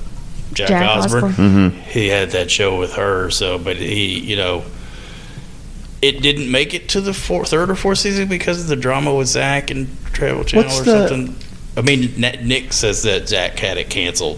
Jack, 0.53 0.67
Jack 0.69 0.83
Osbourne. 0.97 1.23
Osbourne. 1.25 1.71
He 1.71 2.07
had 2.07 2.31
that 2.31 2.49
show 2.51 2.77
with 2.79 2.93
her, 2.93 3.29
so 3.29 3.57
but 3.57 3.77
he, 3.77 4.19
you 4.19 4.35
know, 4.35 4.63
it 6.01 6.21
didn't 6.21 6.51
make 6.51 6.73
it 6.73 6.89
to 6.89 7.01
the 7.01 7.13
fourth, 7.13 7.49
third 7.49 7.69
or 7.69 7.75
fourth 7.75 7.97
season 7.99 8.27
because 8.27 8.61
of 8.61 8.67
the 8.67 8.75
drama 8.75 9.13
with 9.13 9.27
Zak 9.27 9.71
and 9.71 9.87
Travel 10.13 10.43
Channel 10.43 10.67
What's 10.69 10.81
or 10.81 10.83
the- 10.83 11.07
something. 11.07 11.35
I 11.75 11.81
mean, 11.81 12.13
Nick 12.19 12.71
says 12.71 13.01
that 13.03 13.27
Zak 13.29 13.57
had 13.57 13.77
it 13.77 13.89
canceled, 13.89 14.37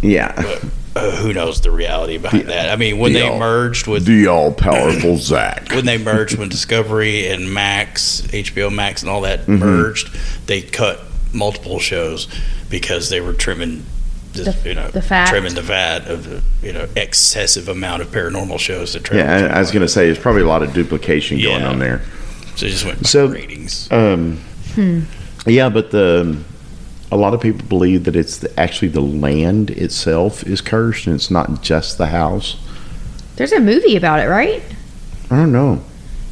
Yeah. 0.00 0.32
but 0.34 0.64
uh, 0.96 1.10
who 1.16 1.34
knows 1.34 1.60
the 1.60 1.70
reality 1.70 2.16
behind 2.16 2.48
that? 2.48 2.70
I 2.70 2.76
mean, 2.76 2.98
when 2.98 3.12
the 3.12 3.18
they 3.20 3.28
all- 3.28 3.38
merged 3.38 3.86
with 3.86 4.06
The 4.06 4.26
all 4.28 4.52
powerful 4.52 5.18
Zak. 5.18 5.68
when 5.72 5.84
they 5.84 5.98
merged 5.98 6.38
when 6.38 6.48
Discovery 6.48 7.26
and 7.28 7.52
Max, 7.52 8.22
HBO 8.32 8.70
Max, 8.72 9.02
and 9.02 9.10
all 9.10 9.20
that 9.22 9.40
Mm-hmm. 9.40 9.56
merged, 9.58 10.14
they 10.46 10.62
cut 10.62 11.00
multiple 11.34 11.78
shows 11.78 12.26
because 12.70 13.10
they 13.10 13.20
were 13.20 13.32
trimming, 13.34 13.84
just, 13.84 13.86
The- 14.32 14.56
you 14.64 14.74
know, 14.74 14.88
the 14.88 15.02
fat. 15.02 15.28
trimming 15.28 15.54
the 15.54 15.62
fat 15.62 16.06
of 16.08 16.24
the 16.28 16.42
you 16.66 16.72
know 16.72 16.88
excessive 16.96 17.68
amount 17.68 18.02
of 18.02 18.08
paranormal 18.08 18.58
shows 18.58 18.92
that. 18.94 19.04
Trim. 19.04 19.18
Yeah, 19.20 19.48
I, 19.52 19.56
I 19.56 19.58
was 19.60 19.70
going 19.70 19.82
to 19.82 19.88
say 19.88 20.06
there's 20.06 20.18
probably 20.18 20.42
a 20.42 20.46
lot 20.46 20.62
of 20.62 20.72
duplication 20.72 21.40
going 21.40 21.62
on 21.64 21.78
there. 21.78 22.02
so 22.56 22.66
it 22.66 22.70
just 22.70 22.84
went 22.86 23.06
So- 23.06 23.26
ratings. 23.26 23.90
Um, 23.92 24.40
Yeah, 25.46 25.68
but 25.68 25.90
the 25.90 26.38
a 27.10 27.16
lot 27.16 27.34
of 27.34 27.40
people 27.40 27.66
believe 27.68 28.04
that 28.04 28.16
it's 28.16 28.38
the, 28.38 28.58
actually 28.60 28.88
the 28.88 29.02
land 29.02 29.70
itself 29.70 30.46
is 30.46 30.60
cursed, 30.62 31.06
and 31.06 31.14
it's 31.16 31.30
not 31.30 31.62
just 31.62 31.98
the 31.98 32.06
house. 32.06 32.56
There's 33.36 33.52
a 33.52 33.60
movie 33.60 33.96
about 33.96 34.20
it, 34.20 34.28
right? 34.28 34.62
I 35.30 35.36
don't 35.36 35.52
know. 35.52 35.82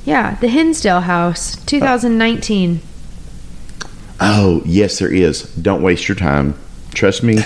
Yeah, 0.07 0.37
the 0.37 0.49
Hinsdale 0.49 1.01
House, 1.03 1.57
2019. 1.67 2.81
Oh, 4.21 4.63
yes, 4.65 4.99
there 4.99 5.13
is. 5.13 5.43
Don't 5.57 5.83
waste 5.83 6.09
your 6.09 6.15
time. 6.17 6.55
Trust 6.95 7.23
me. 7.23 7.39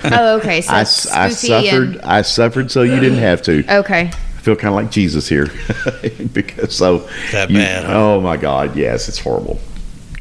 oh, 0.12 0.38
okay. 0.38 0.60
So 0.60 0.72
I, 0.72 0.80
I 0.80 0.84
suffered. 0.84 1.88
and- 1.96 2.00
I 2.02 2.22
suffered, 2.22 2.70
so 2.70 2.82
you 2.82 2.98
didn't 3.00 3.18
have 3.18 3.42
to. 3.42 3.78
okay. 3.80 4.10
I 4.12 4.42
feel 4.42 4.56
kind 4.56 4.68
of 4.74 4.76
like 4.82 4.90
Jesus 4.90 5.28
here, 5.28 5.48
because 6.32 6.74
so 6.74 7.06
That 7.32 7.50
you- 7.50 7.58
bad, 7.58 7.84
huh? 7.84 7.92
Oh 7.94 8.20
my 8.20 8.36
God, 8.38 8.74
yes, 8.76 9.08
it's 9.08 9.18
horrible. 9.18 9.60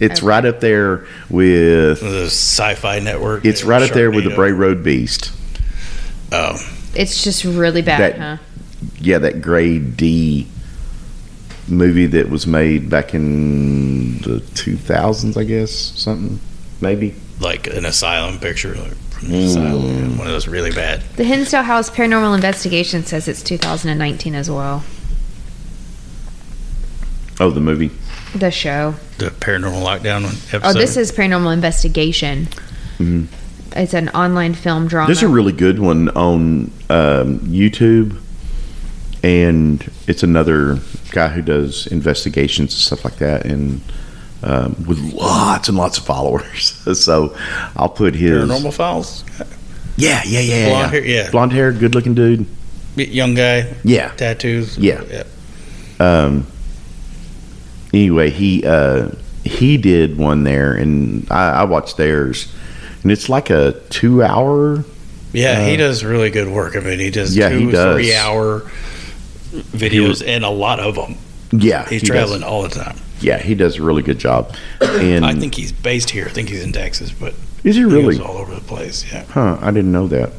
It's 0.02 0.20
Okay. 0.20 0.28
right 0.28 0.46
up 0.46 0.60
there 0.60 1.06
with. 1.30 2.00
the 2.02 2.26
Sci-Fi 2.26 3.00
Network. 3.00 3.46
It's 3.46 3.64
right 3.64 3.82
up 3.82 3.92
there 3.92 4.12
with 4.12 4.24
the 4.26 4.30
Bray 4.36 4.52
Road 4.52 4.84
Beast. 4.84 5.32
Oh, 6.32 6.58
It's 6.96 7.24
just 7.24 7.44
really 7.46 7.82
bad, 7.82 8.00
That- 8.14 8.18
huh? 8.20 8.38
yeah, 9.00 9.18
that 9.20 9.42
grade 9.42 9.96
D 9.98 10.48
movie 11.68 12.06
that 12.08 12.30
was 12.30 12.48
made 12.48 12.90
back 12.90 13.14
in 13.14 14.18
the 14.20 14.40
2000s, 14.56 15.38
I 15.38 15.44
guess, 15.44 15.72
something, 15.72 16.40
maybe. 16.82 17.14
like 17.40 17.68
an 17.68 17.86
asylum 17.86 18.40
picture 18.40 18.74
like 18.76 18.92
from 18.96 18.98
the 19.09 19.09
Mm. 19.20 19.46
asylum. 19.46 19.86
yeah, 20.12 20.18
One 20.18 20.28
of 20.28 20.34
those 20.34 20.48
really 20.48 20.72
bad. 20.72 21.02
The 21.18 21.24
Hinsdale 21.24 21.64
House 21.64 21.90
Paranormal 21.90 22.36
Investigation 22.36 23.04
says 23.04 23.28
it's 23.28 23.44
2019 23.44 24.34
as 24.36 24.50
well. 24.50 24.84
Oh, 27.40 27.52
the 27.52 27.60
movie. 27.62 27.92
The 28.36 28.52
show. 28.52 28.96
The 29.18 29.30
paranormal 29.30 29.82
lockdown 29.84 30.26
episode. 30.54 30.62
Oh, 30.64 30.74
this 30.74 30.98
is 30.98 31.12
Paranormal 31.12 31.54
Investigation. 31.54 32.48
Mhm. 32.98 33.28
It's 33.76 33.94
an 33.94 34.10
online 34.10 34.54
film 34.56 34.88
drama. 34.88 35.08
There's 35.08 35.24
a 35.24 35.28
really 35.28 35.52
good 35.54 35.80
one 35.80 36.10
on 36.10 36.72
um, 36.90 37.40
YouTube, 37.40 38.18
and 39.24 39.90
it's 40.08 40.24
another 40.24 40.80
guy 41.12 41.30
who 41.30 41.42
does 41.42 41.88
investigations 41.88 42.74
and 42.74 42.80
stuff 42.82 43.06
like 43.06 43.18
that, 43.18 43.46
and 43.46 43.82
um, 44.44 44.76
with 44.88 45.00
lots 45.14 45.68
and 45.70 45.78
lots 45.78 45.98
of 45.98 46.06
followers. 46.06 46.72
so 47.00 47.36
I'll 47.76 47.90
put 47.90 48.16
his 48.16 48.32
paranormal 48.32 48.74
files. 48.74 49.24
Yeah, 49.98 50.22
yeah, 50.26 50.40
yeah, 50.40 50.66
Blonde 50.70 50.94
yeah. 50.94 51.00
hair, 51.00 51.06
yeah. 51.06 51.32
blonde 51.32 51.52
hair, 51.54 51.72
good 51.74 51.94
looking 51.96 52.14
dude. 52.16 52.46
Young 52.96 53.34
guy, 53.34 53.74
Yeah, 53.84 54.10
tattoos. 54.16 54.78
Yeah. 54.78 55.04
yeah. 55.10 55.24
um 56.00 56.48
anyway 57.94 58.30
he 58.30 58.64
uh 58.66 59.10
he 59.44 59.78
did 59.78 60.18
one 60.18 60.44
there 60.44 60.74
and 60.74 61.26
i, 61.32 61.50
I 61.50 61.64
watched 61.64 61.98
theirs 61.98 62.54
and 63.04 63.12
it's 63.12 63.30
like 63.30 63.50
a 63.50 63.74
two 63.90 64.22
hour 64.24 64.84
Yeah, 65.34 65.66
he 65.66 65.74
Uh, 65.76 65.78
does 65.78 66.04
really 66.04 66.30
good 66.30 66.48
work. 66.50 66.76
I 66.76 66.80
mean, 66.82 67.00
he 67.00 67.10
does 67.10 67.36
Yeah, 67.36 67.50
two, 67.50 67.68
he 67.68 67.72
does. 67.72 67.96
three 67.96 68.14
hour 68.16 68.62
videos 69.72 70.26
and 70.26 70.44
a 70.44 70.50
lot 70.50 70.80
of 70.80 70.96
them. 70.96 71.16
yeah 71.52 71.84
He's 71.84 72.02
he 72.02 72.08
does- 72.08 72.10
traveling 72.10 72.44
all 72.44 72.62
the 72.64 72.70
time. 72.70 72.98
Yeah 73.22 73.38
he 73.38 73.56
does 73.56 73.78
a 73.78 73.82
really 73.84 74.02
good 74.04 74.18
job 74.20 74.56
and 74.82 75.26
I 75.26 75.34
think 75.36 75.56
he's 75.56 75.72
based 75.72 76.10
here. 76.10 76.26
I 76.26 76.30
think 76.30 76.50
he's 76.50 76.64
in 76.64 76.72
Texas, 76.72 77.12
but 77.12 77.34
is 77.64 77.76
he 77.76 77.82
he 77.82 77.86
really 77.86 78.16
goes 78.18 78.20
all 78.26 78.38
over 78.38 78.54
the 78.56 78.62
place. 78.62 79.06
Yeah, 79.12 79.26
huh 79.26 79.58
i 79.62 79.72
didn't 79.72 79.92
know 79.92 80.08
that 80.08 80.32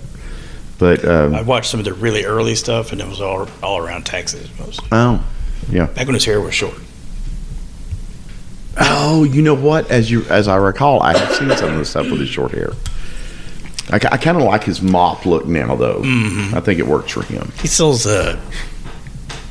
but 0.79 1.05
um 1.05 1.35
I 1.35 1.43
watched 1.43 1.71
some 1.71 1.79
of 1.81 1.85
the 1.85 1.93
really 1.93 2.25
early 2.25 2.55
stuff, 2.55 2.93
and 2.93 3.01
it 3.01 3.07
was 3.07 3.21
all 3.21 3.47
all 3.63 3.79
around 3.79 4.07
Texas 4.07 4.49
mostly. 4.59 4.89
oh 4.93 5.25
yeah 5.71 5.87
Back 5.87 6.07
when 6.07 6.15
his 6.15 6.25
hair 6.25 6.41
was 6.41 6.55
short. 6.55 6.75
oh 8.79 9.25
you 9.25 9.43
know 9.43 9.55
what 9.55 9.91
as 9.91 10.11
you 10.11 10.25
as 10.31 10.49
i 10.49 10.57
recall 10.57 11.03
i 11.03 11.17
have 11.17 11.35
seen 11.37 11.51
some 11.57 11.73
of 11.73 11.79
the 11.79 11.85
stuff 11.85 12.09
with 12.11 12.21
his 12.21 12.29
short 12.29 12.53
hair 12.53 12.71
i, 13.91 13.97
I 13.97 14.17
kind 14.17 14.37
of 14.39 14.45
like 14.45 14.63
his 14.65 14.81
mop 14.81 15.27
look 15.27 15.45
now 15.47 15.75
though 15.75 16.01
Mm-hmm. 16.03 16.57
i 16.57 16.61
think 16.61 16.79
it 16.79 16.87
works 16.87 17.11
for 17.13 17.23
him 17.25 17.51
He 17.61 17.67
sells 17.69 18.07
a, 18.07 18.41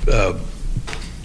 a 0.07 0.35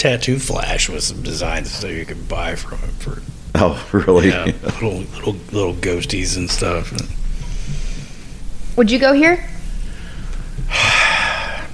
tattoo 0.05 0.39
flash 0.39 0.91
with 0.91 1.03
some 1.03 1.23
designs 1.23 1.81
that 1.81 1.91
you 1.91 2.05
can 2.05 2.23
buy 2.27 2.55
from 2.55 2.77
him 2.77 2.91
for 2.99 3.23
oh 3.55 3.89
really 3.91 4.29
yeah, 4.29 4.45
little 4.63 4.99
little 4.99 5.33
little 5.51 5.73
ghosties 5.73 6.37
and 6.37 6.51
stuff. 6.51 6.93
Would 8.77 8.91
you 8.91 8.99
go 8.99 9.15
here? 9.15 9.49
i 10.69 11.65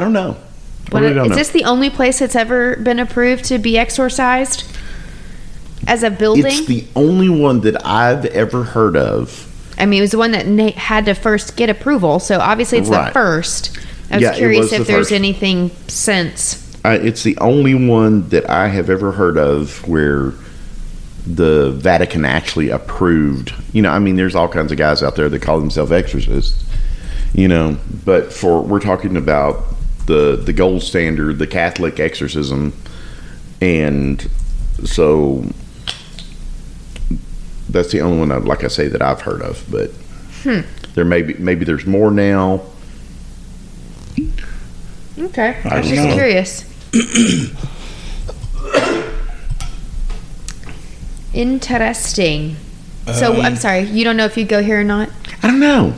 don't 0.00 0.12
know 0.12 0.36
I 0.86 0.90
What- 0.90 1.02
really 1.02 1.14
don't 1.14 1.26
is 1.26 1.30
know. 1.30 1.36
this 1.36 1.50
the 1.50 1.62
only 1.64 1.88
place 1.88 2.18
that's 2.18 2.34
ever 2.34 2.74
been 2.76 2.98
approved 2.98 3.44
to 3.44 3.58
be 3.58 3.78
exorcised 3.78 4.64
as 5.86 6.02
a 6.02 6.10
building? 6.10 6.46
It's 6.46 6.66
the 6.66 6.84
only 6.96 7.28
one 7.28 7.60
that 7.60 7.86
I've 7.86 8.24
ever 8.26 8.64
heard 8.64 8.96
of. 8.96 9.48
I 9.78 9.86
mean, 9.86 9.98
it 9.98 10.02
was 10.02 10.10
the 10.12 10.18
one 10.18 10.32
that 10.32 10.46
na- 10.48 10.72
had 10.72 11.04
to 11.06 11.14
first 11.14 11.56
get 11.56 11.70
approval, 11.70 12.18
so 12.18 12.40
obviously 12.40 12.78
it's 12.78 12.88
Right. 12.88 13.06
the 13.08 13.12
first. 13.12 13.76
I 14.10 14.16
was 14.16 14.22
Yeah, 14.22 14.34
curious 14.34 14.62
was 14.62 14.72
if 14.72 14.78
the 14.80 14.84
there's 14.92 15.08
first. 15.08 15.12
anything 15.12 15.70
since. 15.88 16.63
Uh, 16.84 16.98
it's 17.00 17.22
the 17.22 17.36
only 17.38 17.74
one 17.74 18.28
that 18.28 18.48
I 18.50 18.68
have 18.68 18.90
ever 18.90 19.12
heard 19.12 19.38
of 19.38 19.86
where 19.88 20.34
the 21.26 21.70
Vatican 21.72 22.26
actually 22.26 22.68
approved. 22.68 23.54
You 23.72 23.80
know, 23.82 23.90
I 23.90 23.98
mean, 23.98 24.16
there's 24.16 24.34
all 24.34 24.48
kinds 24.48 24.70
of 24.70 24.76
guys 24.76 25.02
out 25.02 25.16
there 25.16 25.28
that 25.28 25.40
call 25.40 25.58
themselves 25.58 25.90
exorcists. 25.90 26.62
You 27.32 27.48
know, 27.48 27.78
but 28.04 28.32
for 28.32 28.60
we're 28.60 28.80
talking 28.80 29.16
about 29.16 29.64
the 30.06 30.36
the 30.36 30.52
gold 30.52 30.82
standard, 30.82 31.38
the 31.38 31.46
Catholic 31.46 31.98
exorcism, 31.98 32.74
and 33.60 34.28
so 34.84 35.44
that's 37.68 37.90
the 37.90 38.02
only 38.02 38.18
one, 38.18 38.30
I, 38.30 38.36
like 38.36 38.62
I 38.62 38.68
say, 38.68 38.86
that 38.88 39.02
I've 39.02 39.22
heard 39.22 39.42
of. 39.42 39.64
But 39.68 39.90
there 40.94 41.04
may 41.04 41.22
be 41.22 41.34
maybe 41.34 41.64
there's 41.64 41.86
more 41.86 42.10
now. 42.10 42.62
Okay. 45.18 45.60
I 45.64 45.78
was 45.78 45.88
just 45.88 46.02
know. 46.02 46.14
curious. 46.14 46.73
Interesting. 51.32 52.56
So 53.12 53.34
Um, 53.34 53.40
I'm 53.42 53.56
sorry, 53.56 53.82
you 53.82 54.04
don't 54.04 54.16
know 54.16 54.24
if 54.24 54.36
you 54.36 54.44
go 54.44 54.62
here 54.62 54.80
or 54.80 54.84
not, 54.84 55.10
I 55.42 55.46
don't 55.48 55.60
know. 55.60 55.92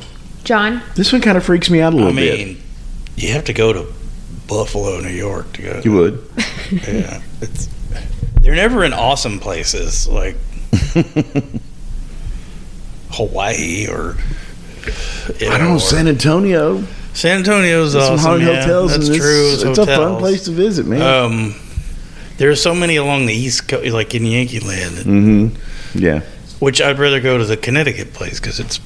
John. 0.44 0.82
This 0.94 1.12
one 1.12 1.20
kind 1.20 1.36
of 1.36 1.44
freaks 1.44 1.68
me 1.70 1.80
out 1.80 1.92
a 1.92 1.96
I 1.96 1.98
little 1.98 2.12
mean, 2.14 2.54
bit. 2.54 3.22
you 3.24 3.32
have 3.32 3.44
to 3.44 3.52
go 3.52 3.72
to 3.72 3.86
Buffalo, 4.48 5.00
New 5.00 5.08
York 5.08 5.52
to 5.54 5.62
go. 5.62 5.80
You 5.84 5.92
would. 5.92 6.22
Yeah, 6.68 7.22
it's 7.40 7.68
they're 8.40 8.56
never 8.56 8.82
in 8.84 8.92
awesome 8.92 9.38
places 9.38 10.08
like 10.08 10.34
Hawaii 13.10 13.86
or 13.86 14.16
you 15.38 15.48
I 15.48 15.58
don't 15.58 15.68
know, 15.68 15.74
or- 15.76 15.80
San 15.80 16.08
Antonio. 16.08 16.82
San 17.16 17.38
Antonio's 17.38 17.92
Some 17.92 18.02
awesome. 18.02 18.18
haunted 18.18 18.48
yeah, 18.48 18.60
hotels. 18.60 18.90
That's 18.92 19.08
and 19.08 19.16
true. 19.16 19.52
It's, 19.54 19.62
it's 19.62 19.78
a 19.78 19.86
fun 19.86 20.18
place 20.18 20.44
to 20.44 20.50
visit, 20.50 20.86
man. 20.86 21.00
Um, 21.00 21.54
are 22.38 22.54
so 22.54 22.74
many 22.74 22.96
along 22.96 23.24
the 23.24 23.32
East 23.32 23.68
Coast, 23.68 23.90
like 23.94 24.14
in 24.14 24.26
Yankee 24.26 24.60
Land, 24.60 24.96
mm-hmm. 24.96 25.98
Yeah. 25.98 26.20
which 26.58 26.82
I'd 26.82 26.98
rather 26.98 27.18
go 27.20 27.38
to 27.38 27.44
the 27.46 27.56
Connecticut 27.56 28.12
place 28.12 28.38
because 28.38 28.60
it's 28.60 28.78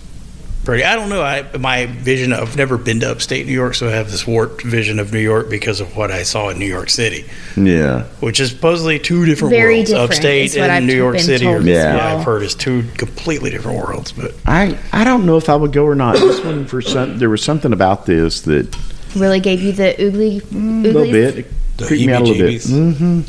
pretty. 0.71 0.85
I 0.85 0.95
don't 0.95 1.09
know. 1.09 1.21
I 1.23 1.45
my 1.59 1.87
vision. 1.87 2.33
I've 2.33 2.57
never 2.57 2.79
been 2.79 3.01
to 3.01 3.11
upstate 3.11 3.47
New 3.47 3.53
York, 3.53 3.75
so 3.75 3.89
I 3.89 3.91
have 3.93 4.11
this 4.11 4.25
warped 4.27 4.63
vision 4.63 5.01
of 5.01 5.13
New 5.13 5.19
York 5.19 5.51
because 5.51 5.81
of 5.81 5.97
what 5.97 6.13
I 6.13 6.23
saw 6.23 6.49
in 6.51 6.59
New 6.61 6.67
York 6.67 6.91
City, 6.91 7.25
Yeah. 7.57 8.05
which 8.21 8.39
is 8.39 8.51
supposedly 8.51 9.01
two 9.01 9.27
different 9.27 9.53
Very 9.53 9.77
worlds. 9.77 9.91
different 9.91 10.11
upstate 10.13 10.51
what 10.53 10.63
and 10.63 10.73
I've 10.73 10.83
New 10.85 10.95
York 10.95 11.17
been 11.17 11.25
City. 11.25 11.45
told 11.45 11.65
Are, 11.65 11.69
Yeah. 11.69 11.97
well. 11.97 12.19
I've 12.19 12.25
heard 12.25 12.43
is 12.45 12.55
two 12.55 12.85
completely 12.97 13.51
different 13.51 13.79
worlds. 13.79 14.13
But 14.13 14.35
I 14.47 14.77
I 14.93 15.03
don't 15.03 15.27
know 15.27 15.37
if 15.37 15.49
I 15.49 15.57
would 15.57 15.73
go 15.73 15.85
or 15.85 15.97
not. 15.97 16.15
This 16.15 16.45
one 16.45 16.67
for 16.67 16.81
some 16.81 17.19
there 17.19 17.31
was 17.31 17.43
something 17.43 17.73
about 17.73 18.07
this 18.07 18.43
that 18.43 18.77
Really 19.17 19.41
gave 19.41 19.61
you 19.61 19.73
the 19.73 19.93
oogly, 19.99 20.41
a 20.53 20.57
little 20.87 21.03
bit 21.11 21.39
it 21.39 21.47
creeped 21.83 22.07
me 22.07 22.13
out 22.13 22.23
a 22.23 22.25
little 22.27 22.47
bit. 22.47 22.61
heebie-jeebies. 22.63 22.97
hmm 22.97 23.21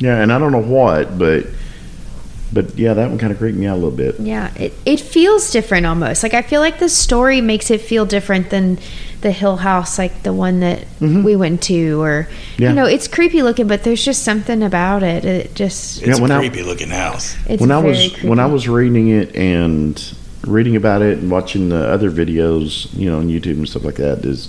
Yeah, 0.00 0.22
and 0.22 0.32
I 0.32 0.38
don't 0.38 0.50
know 0.52 0.62
what, 0.62 1.18
but 1.18 1.44
but 2.56 2.76
yeah, 2.78 2.94
that 2.94 3.08
one 3.10 3.18
kind 3.18 3.30
of 3.32 3.38
creeped 3.38 3.58
me 3.58 3.66
out 3.66 3.74
a 3.74 3.80
little 3.84 3.90
bit. 3.96 4.18
Yeah, 4.18 4.52
it, 4.56 4.72
it 4.84 4.98
feels 5.00 5.50
different 5.50 5.84
almost. 5.86 6.22
Like 6.22 6.32
I 6.34 6.42
feel 6.42 6.60
like 6.62 6.78
the 6.78 6.88
story 6.88 7.40
makes 7.42 7.70
it 7.70 7.80
feel 7.82 8.06
different 8.06 8.48
than 8.50 8.78
the 9.20 9.30
Hill 9.30 9.56
House, 9.58 9.98
like 9.98 10.22
the 10.22 10.32
one 10.32 10.60
that 10.60 10.86
Mhm. 11.00 11.22
we 11.22 11.36
went 11.36 11.62
to, 11.64 12.00
or 12.02 12.28
Yeah. 12.58 12.70
you 12.70 12.74
know, 12.74 12.86
it's 12.86 13.06
creepy 13.08 13.42
looking, 13.42 13.66
but 13.66 13.82
there's 13.84 14.02
just 14.04 14.22
something 14.22 14.62
about 14.62 15.02
it. 15.02 15.24
It 15.24 15.54
just 15.54 16.02
it's 16.02 16.08
Yeah, 16.18 16.22
when 16.22 16.30
a 16.30 16.36
I- 16.36 16.38
creepy 16.48 16.62
looking 16.62 16.88
house. 16.90 17.36
it's 17.46 17.60
when 17.60 17.70
I 17.70 17.78
was 17.78 17.98
creepy. 17.98 18.28
when 18.28 18.38
I 18.40 18.46
was 18.46 18.68
reading 18.68 19.08
it 19.08 19.34
and 19.36 20.02
reading 20.46 20.76
about 20.76 21.02
it 21.02 21.18
and 21.18 21.30
watching 21.30 21.68
the 21.68 21.86
other 21.88 22.10
videos, 22.10 22.88
you 22.96 23.10
know, 23.10 23.18
on 23.18 23.28
YouTube 23.28 23.56
and 23.58 23.68
stuff 23.68 23.84
like 23.84 23.96
that, 23.96 24.24
is 24.24 24.48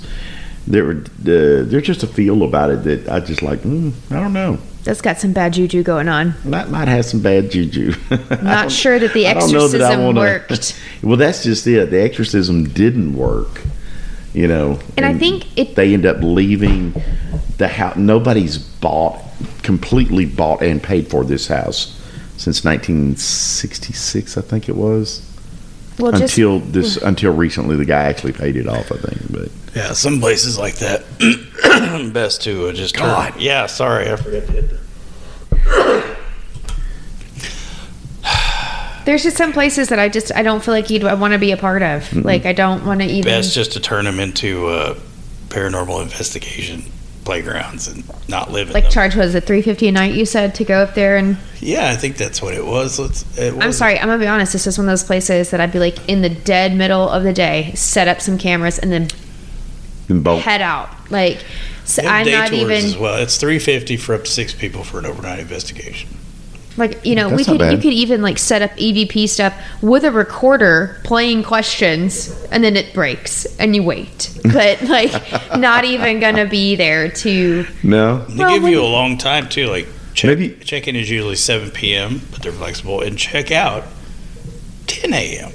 there 0.67 0.83
were 0.85 0.97
uh, 1.01 1.63
there's 1.69 1.83
just 1.83 2.03
a 2.03 2.07
feel 2.07 2.43
about 2.43 2.69
it 2.69 2.83
that 2.83 3.09
I 3.09 3.19
just 3.19 3.41
like. 3.41 3.63
Mm, 3.63 3.91
I 4.11 4.15
don't 4.19 4.33
know. 4.33 4.57
That's 4.87 5.01
got 5.01 5.19
some 5.19 5.33
bad 5.33 5.51
juju 5.51 5.83
going 5.83 6.07
on. 6.07 6.33
That 6.45 6.69
might 6.69 6.87
have 6.87 7.03
some 7.03 7.21
bad 7.21 7.51
juju. 7.51 7.93
Not 8.41 8.71
sure 8.71 8.97
that 8.97 9.13
the 9.13 9.25
exorcism 9.25 10.15
worked. 10.15 10.81
well, 11.03 11.17
that's 11.17 11.43
just 11.43 11.67
it. 11.67 11.91
The 11.91 11.99
exorcism 11.99 12.69
didn't 12.69 13.13
work. 13.13 13.63
You 14.33 14.47
know, 14.47 14.79
And 14.95 15.05
I 15.05 15.13
think 15.13 15.57
it- 15.57 15.75
they 15.75 15.93
end 15.93 16.05
up 16.05 16.17
leaving 16.21 16.93
the 17.57 17.67
house. 17.67 17.97
Nobody's 17.97 18.57
bought 18.57 19.21
completely 19.61 20.25
bought 20.25 20.63
and 20.63 20.81
paid 20.81 21.09
for 21.09 21.25
this 21.25 21.47
house 21.49 21.93
since 22.37 22.63
1966, 22.63 24.37
I 24.37 24.41
think 24.41 24.69
it 24.69 24.75
was. 24.77 25.21
Well, 25.99 26.13
just 26.13 26.37
until 26.37 26.59
this, 26.59 26.95
until 27.01 27.33
recently, 27.33 27.75
the 27.75 27.83
guy 27.83 28.03
actually 28.03 28.31
paid 28.33 28.55
it 28.55 28.67
off. 28.69 28.89
I 28.89 28.97
think, 28.97 29.31
but 29.31 29.49
Yeah, 29.77 29.93
some 29.93 30.19
places 30.19 30.57
like 30.57 30.75
that. 30.77 31.03
Best 32.13 32.41
to 32.43 32.69
uh, 32.69 32.73
just 32.73 32.95
turn. 32.95 33.33
Yeah, 33.37 33.67
sorry, 33.67 34.11
I 34.11 34.15
forgot 34.15 34.47
to 34.47 34.51
hit 34.51 34.69
the. 34.71 34.79
there's 39.05 39.21
just 39.21 39.37
some 39.37 39.53
places 39.53 39.89
that 39.89 39.99
I 39.99 40.09
just 40.09 40.33
I 40.33 40.41
don't 40.41 40.63
feel 40.63 40.73
like 40.73 40.89
you'd 40.89 41.03
want 41.03 41.33
to 41.33 41.39
be 41.39 41.51
a 41.51 41.57
part 41.57 41.83
of. 41.83 42.11
Like 42.15 42.47
I 42.47 42.53
don't 42.53 42.87
want 42.87 43.01
to 43.01 43.05
even. 43.05 43.25
Best 43.25 43.53
just 43.53 43.73
to 43.73 43.79
turn 43.79 44.05
them 44.05 44.19
into 44.19 44.65
uh, 44.65 44.97
paranormal 45.49 46.01
investigation 46.01 46.81
playgrounds 47.23 47.87
and 47.87 48.03
not 48.27 48.51
live 48.51 48.69
in 48.69 48.73
like 48.73 48.89
charge 48.89 49.13
was 49.13 49.35
it 49.35 49.43
350 49.43 49.89
a 49.89 49.91
night 49.91 50.13
you 50.13 50.25
said 50.25 50.55
to 50.55 50.63
go 50.63 50.81
up 50.81 50.95
there 50.95 51.17
and 51.17 51.37
yeah, 51.59 51.89
I 51.89 51.95
think 51.97 52.17
that's 52.17 52.41
what 52.41 52.55
it 52.55 52.65
was. 52.65 52.97
Let's. 52.97 53.37
It 53.37 53.53
I'm 53.61 53.73
sorry, 53.73 53.99
I'm 53.99 54.07
gonna 54.07 54.17
be 54.17 54.27
honest. 54.27 54.53
This 54.53 54.65
is 54.65 54.79
one 54.79 54.87
of 54.87 54.91
those 54.91 55.03
places 55.03 55.51
that 55.51 55.61
I'd 55.61 55.71
be 55.71 55.79
like 55.79 56.09
in 56.09 56.23
the 56.23 56.29
dead 56.29 56.75
middle 56.75 57.07
of 57.07 57.21
the 57.21 57.33
day, 57.33 57.73
set 57.75 58.07
up 58.07 58.21
some 58.21 58.39
cameras, 58.39 58.79
and 58.79 58.91
then 58.91 59.09
in 60.09 60.23
head 60.23 60.61
out. 60.61 60.89
Like, 61.11 61.43
so 61.85 62.01
They 62.01 62.07
I'm 62.07 62.25
day 62.25 62.31
not 62.31 62.53
even 62.53 62.71
as 62.85 62.97
well. 62.97 63.17
It's 63.21 63.37
three 63.37 63.59
fifty 63.59 63.97
for 63.97 64.13
up 64.15 64.23
to 64.25 64.31
six 64.31 64.53
people 64.53 64.83
for 64.83 64.99
an 64.99 65.05
overnight 65.05 65.39
investigation. 65.39 66.09
like 66.77 67.03
you 67.05 67.15
know 67.15 67.29
we 67.29 67.37
That's 67.37 67.47
not 67.47 67.59
could 67.59 67.71
you 67.71 67.77
could 67.77 67.93
even 67.93 68.21
like 68.21 68.37
set 68.37 68.61
up 68.61 68.71
EVP 68.71 69.27
stuff 69.29 69.53
with 69.81 70.03
a 70.03 70.11
recorder 70.11 70.99
playing 71.03 71.43
questions, 71.43 72.29
and 72.51 72.63
then 72.63 72.75
it 72.75 72.93
breaks 72.93 73.45
and 73.57 73.75
you 73.75 73.83
wait. 73.83 74.33
But 74.53 74.81
like, 74.83 75.11
not 75.57 75.83
even 75.85 76.19
gonna 76.21 76.45
be 76.45 76.75
there 76.75 77.09
to. 77.09 77.65
No, 77.83 78.19
They 78.25 78.43
Well, 78.43 78.59
give 78.59 78.69
you 78.69 78.81
a 78.81 78.87
long 78.87 79.17
time 79.17 79.49
too. 79.49 79.67
Like 79.67 79.87
check, 80.13 80.37
Maybe- 80.39 80.55
check 80.63 80.87
in 80.87 80.95
is 80.95 81.09
usually 81.09 81.35
seven 81.35 81.69
p.m., 81.71 82.21
but 82.31 82.41
they're 82.43 82.51
flexible, 82.53 83.01
and 83.01 83.17
check 83.17 83.51
out 83.51 83.83
ten 84.87 85.13
a.m. 85.13 85.51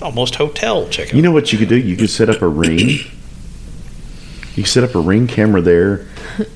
Almost 0.00 0.36
hotel 0.36 0.88
check 0.88 1.08
out. 1.08 1.14
You 1.14 1.22
know 1.22 1.32
what 1.32 1.52
you 1.52 1.58
could 1.58 1.68
do? 1.68 1.76
You 1.76 1.96
could 1.96 2.10
set 2.10 2.28
up 2.30 2.40
a 2.42 2.48
ring. 2.48 2.78
You 2.78 4.64
could 4.64 4.66
set 4.68 4.84
up 4.84 4.94
a 4.94 5.00
ring 5.00 5.26
camera 5.28 5.60
there, 5.60 6.06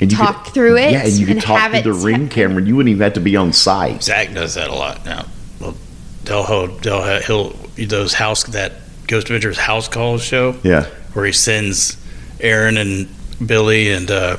and 0.01 0.11
you 0.11 0.17
Talk 0.19 0.45
could, 0.47 0.55
through 0.55 0.77
it 0.77 0.93
Yeah, 0.93 1.05
and 1.05 1.13
you 1.13 1.27
could 1.27 1.37
and 1.37 1.45
talk 1.45 1.59
have 1.61 1.83
through 1.83 1.93
the 1.93 2.05
ring 2.05 2.23
set- 2.27 2.31
camera. 2.33 2.63
You 2.63 2.77
wouldn't 2.77 2.91
even 2.91 3.03
have 3.03 3.13
to 3.15 3.21
be 3.21 3.37
on 3.37 3.53
site. 3.53 4.03
Zak 4.03 4.33
does 4.35 4.55
that 4.55 4.71
a 4.71 4.75
lot 4.75 5.05
now. 5.05 5.27
Well, 5.61 5.77
they'll 6.25 6.43
hold, 6.43 6.83
they'll 6.83 7.03
ha- 7.03 7.21
he'll 7.27 7.51
those 7.77 8.13
house 8.15 8.43
that 8.45 8.73
Ghost 9.07 9.27
Adventures 9.29 9.59
house 9.59 9.89
calls 9.89 10.23
show 10.23 10.57
Yeah, 10.63 10.87
where 11.15 11.25
he 11.27 11.33
sends 11.33 11.97
Aaron 12.41 12.77
and 12.77 13.09
Billy 13.45 13.91
and 13.91 14.11
uh, 14.11 14.37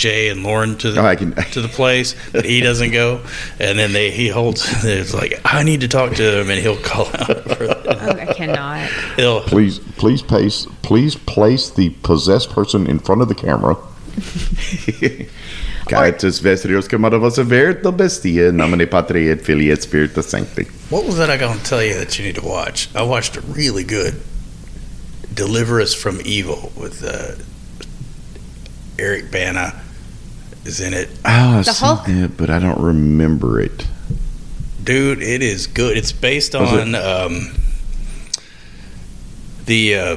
Jay 0.00 0.30
and 0.30 0.42
Lauren 0.42 0.76
to 0.78 0.90
the 0.92 1.00
Oh, 1.00 1.04
I 1.06 1.14
can- 1.14 1.34
to 1.52 1.60
the 1.60 1.68
place, 1.68 2.14
but 2.32 2.44
he 2.46 2.60
doesn't 2.60 2.90
go, 2.92 3.20
and 3.60 3.78
then 3.78 3.92
they 3.92 4.10
he 4.10 4.28
holds. 4.28 4.64
It's 4.84 5.12
like 5.14 5.38
I 5.44 5.62
need 5.62 5.82
to 5.82 5.88
talk 5.88 6.14
to 6.14 6.40
him, 6.40 6.48
and 6.50 6.58
he'll 6.60 6.80
call 6.82 7.06
out. 7.06 7.44
For, 7.56 7.64
Oh, 7.90 8.16
I 8.18 8.32
cannot. 8.34 8.88
he'll 9.16 9.42
please, 9.42 9.78
please 9.98 10.22
place, 10.22 10.66
please 10.82 11.14
place 11.16 11.68
the 11.70 11.90
possessed 12.02 12.50
person 12.50 12.86
in 12.86 12.98
front 12.98 13.20
of 13.22 13.28
the 13.28 13.34
camera. 13.34 13.76
Caritas 15.86 16.40
vesterios 16.40 16.88
comadovas 16.88 17.38
averto 17.38 17.90
bestia 17.96 18.52
nomine 18.52 18.86
Patri 18.88 19.28
et 19.30 19.40
Filii 19.42 19.70
et 19.72 19.82
Spiritus 19.82 20.26
Sancti. 20.28 20.64
What 20.88 21.04
was 21.04 21.16
that 21.18 21.30
I 21.30 21.36
gonna 21.36 21.60
tell 21.62 21.82
you 21.82 21.94
that 21.98 22.18
you 22.18 22.24
need 22.24 22.36
to 22.36 22.44
watch? 22.46 22.88
I 22.94 23.02
watched 23.02 23.36
a 23.36 23.40
really 23.42 23.84
good 23.84 24.14
Deliver 25.34 25.80
Us 25.80 25.94
from 25.94 26.20
Evil 26.24 26.70
with 26.76 27.02
uh, 27.04 27.34
Eric 28.98 29.30
Bana 29.30 29.80
is 30.70 30.80
in 30.80 30.94
it. 30.94 31.08
Oh, 31.24 31.58
I've 31.58 31.64
The 31.64 31.72
seen 31.72 31.86
Hulk? 31.88 32.06
that, 32.06 32.36
but 32.36 32.48
I 32.50 32.58
don't 32.58 32.80
remember 32.80 33.60
it. 33.60 33.86
Dude, 34.82 35.22
it 35.22 35.42
is 35.42 35.66
good. 35.66 35.96
It's 35.96 36.12
based 36.12 36.54
Was 36.54 36.72
on 36.72 36.94
it? 36.94 36.98
um, 36.98 37.52
the 39.66 39.94
uh, 39.96 40.16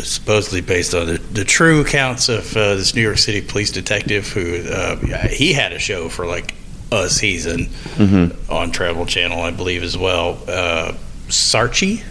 supposedly 0.00 0.60
based 0.60 0.94
on 0.94 1.06
the, 1.06 1.18
the 1.18 1.44
true 1.44 1.80
accounts 1.80 2.28
of 2.28 2.56
uh, 2.56 2.74
this 2.76 2.94
New 2.94 3.02
York 3.02 3.18
City 3.18 3.40
police 3.40 3.70
detective 3.72 4.28
who 4.28 4.62
uh, 4.70 4.96
he 5.28 5.52
had 5.52 5.72
a 5.72 5.78
show 5.78 6.08
for 6.08 6.26
like 6.26 6.54
a 6.92 7.08
season 7.08 7.66
Mm-hmm. 7.98 8.50
on 8.52 8.70
Travel 8.70 9.06
Channel, 9.06 9.40
I 9.42 9.50
believe, 9.50 9.82
as 9.82 9.98
well. 9.98 10.38
Uh, 10.46 10.92
Sarchie, 11.28 12.02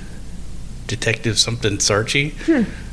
Detective 0.88 1.40
something 1.40 1.78
Sarchie, 1.78 2.32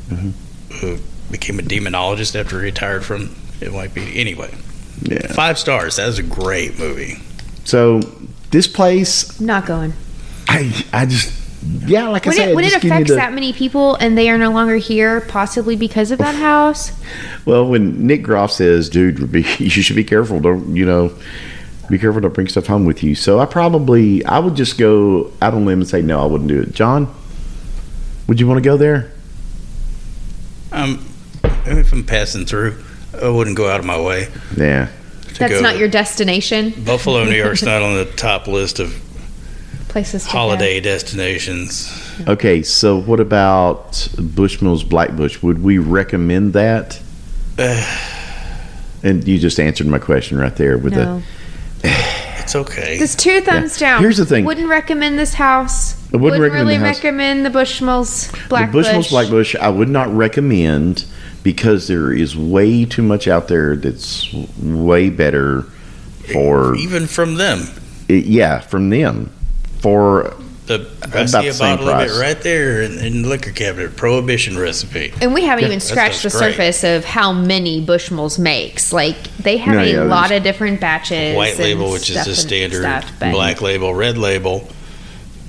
Mhm. 0.09 0.33
who 0.81 0.99
became 1.31 1.59
a 1.59 1.63
demonologist 1.63 2.39
after 2.39 2.59
he 2.61 2.65
retired 2.67 3.05
from 3.05 3.29
NYPD. 3.61 4.17
Anyway, 4.17 4.55
Yeah. 5.03 5.33
five 5.33 5.59
stars. 5.59 5.97
That 5.97 6.07
was 6.07 6.19
a 6.19 6.23
great 6.23 6.79
movie. 6.79 7.19
So 7.65 8.01
this 8.51 8.67
place, 8.67 9.41
not 9.41 9.67
going. 9.67 9.93
I, 10.49 10.85
I 10.93 11.07
just, 11.07 11.33
yeah, 11.87 12.09
like 12.09 12.27
I 12.27 12.31
said, 12.33 12.51
it, 12.51 12.55
when 12.55 12.65
it 12.65 12.71
just 12.71 12.83
give 12.83 12.93
affects 12.93 13.11
the- 13.11 13.17
that 13.17 13.33
many 13.33 13.53
people 13.55 13.95
and 13.97 14.17
they 14.19 14.29
are 14.29 14.37
no 14.39 14.51
longer 14.51 14.77
here, 14.77 15.23
possibly 15.23 15.75
because 15.77 16.11
of 16.11 16.19
that 16.19 16.35
house. 16.35 16.93
Well, 17.47 17.67
when 17.67 18.07
Nick 18.07 18.23
Groff 18.23 18.53
says, 18.53 18.91
"Dude, 18.91 19.33
be, 19.33 19.41
you 19.59 19.71
should 19.71 19.97
be 19.97 20.05
careful. 20.05 20.41
Don't 20.41 20.77
you 20.77 20.85
know? 20.85 21.13
Be 21.91 21.99
careful. 21.99 22.21
Don't 22.21 22.35
bring 22.35 22.49
stuff 22.49 22.67
home 22.67 22.85
with 22.85 23.03
you." 23.03 23.15
So 23.15 23.41
I 23.41 23.47
probably 23.47 24.23
I 24.27 24.39
would 24.39 24.55
just 24.55 24.77
go 24.79 25.33
out 25.41 25.55
on 25.55 25.63
a 25.63 25.65
limb 25.65 25.81
and 25.81 25.89
say, 25.89 26.03
"No, 26.03 26.21
I 26.23 26.27
wouldn't 26.27 26.49
do 26.49 26.61
it." 26.61 26.73
John, 26.75 27.13
would 28.29 28.39
you 28.39 28.47
want 28.47 28.59
to 28.59 28.63
go 28.65 28.77
there? 28.77 29.11
Um, 30.73 31.05
if 31.67 31.93
I'm 31.93 32.05
passing 32.05 32.47
through, 32.47 32.83
I 33.21 33.29
wouldn't 33.29 33.57
go 33.57 33.69
out 33.69 33.81
of 33.81 33.87
my 33.87 34.01
way. 34.01 34.29
Yeah. 34.57 34.89
to 35.29 35.39
That's 35.39 35.55
go. 35.55 35.61
not 35.61 35.79
your 35.79 35.89
destination. 35.89 36.73
Buffalo, 36.85 37.25
New 37.25 37.33
York's 37.37 37.63
not 37.65 37.83
on 37.83 37.97
the 37.97 38.05
top 38.05 38.47
list 38.47 38.79
of 38.81 39.01
Places 39.89 40.25
to 40.25 40.29
go. 40.29 40.39
holiday 40.39 40.81
destinations. 40.81 41.89
Okay, 42.27 42.63
so 42.63 43.01
what 43.01 43.21
about 43.21 43.93
Bushmills 44.17 44.89
Black 44.89 45.15
Bush? 45.17 45.41
Would 45.43 45.63
we 45.63 45.79
recommend 45.79 46.53
that? 46.55 47.01
and 49.05 49.27
you 49.27 49.39
just 49.39 49.61
answered 49.61 49.87
my 49.87 49.99
question 50.01 50.39
right 50.39 50.55
there 50.57 50.79
with 50.79 50.95
No. 50.95 51.23
It's 52.45 52.55
okay. 52.55 52.99
Just 52.99 53.19
two 53.19 53.41
thumbs 53.41 53.79
down. 53.79 54.03
Here's 54.03 54.19
the 54.19 54.27
thing. 54.27 54.45
Wouldn't 54.45 54.69
recommend 54.69 55.19
this 55.19 55.33
house. 55.33 55.95
I 56.13 56.19
wouldn't 56.19 56.43
recommend 56.43 56.69
really 56.69 56.79
the 56.79 56.87
house. 56.87 56.97
recommend 56.97 57.47
the 57.47 57.49
Bushmills 57.49 58.49
Black 58.51 58.71
the 58.71 58.79
Bushmills 58.79 58.95
Bush. 58.97 59.09
Black 59.09 59.31
Bush. 59.31 59.57
I 59.57 59.71
would 59.71 59.89
not 59.89 60.09
recommend 60.15 61.07
because 61.45 61.87
there 61.87 62.13
is 62.13 62.37
way 62.37 62.85
too 62.85 63.03
much 63.03 63.29
out 63.29 63.47
there 63.47 63.77
that's 63.77 64.33
way 64.61 65.11
better 65.11 65.63
for 66.33 66.75
Even 66.75 67.07
from 67.07 67.37
them. 67.37 67.61
it, 68.09 68.25
yeah 68.25 68.59
from 68.59 68.91
them 68.91 69.31
for 69.79 70.35
The, 70.67 70.91
I 71.03 71.07
About 71.07 71.29
see 71.29 71.43
the 71.43 71.49
a 71.49 71.53
same 71.53 71.77
bottle 71.77 71.91
of 71.91 72.09
it 72.11 72.19
right 72.19 72.41
there 72.41 72.81
in, 72.81 72.99
in 72.99 73.23
the 73.23 73.29
liquor 73.29 73.51
cabinet. 73.53 73.95
Prohibition 73.97 74.59
recipe. 74.59 75.13
And 75.21 75.35
we 75.35 75.43
haven't 75.45 75.67
even 75.67 75.81
scratched 75.81 76.23
the 76.23 76.31
great. 76.31 76.39
surface 76.39 76.83
of 76.83 77.05
how 77.05 77.33
many 77.35 77.85
Bushmills 77.85 78.39
makes. 78.39 78.91
Like 78.91 79.23
they 79.37 79.59
have 79.59 79.75
No, 79.75 79.83
a 79.83 79.87
yeah, 79.93 80.03
lot 80.05 80.33
of 80.33 80.43
different 80.43 80.81
batches. 80.81 81.37
White 81.37 81.59
label, 81.59 81.91
which 81.93 82.09
is 82.09 82.17
stuff 82.17 82.27
the 82.27 82.35
standard. 82.35 82.81
stuff, 82.81 83.19
black 83.21 83.61
label, 83.61 83.95
red 83.95 84.17
label, 84.17 84.67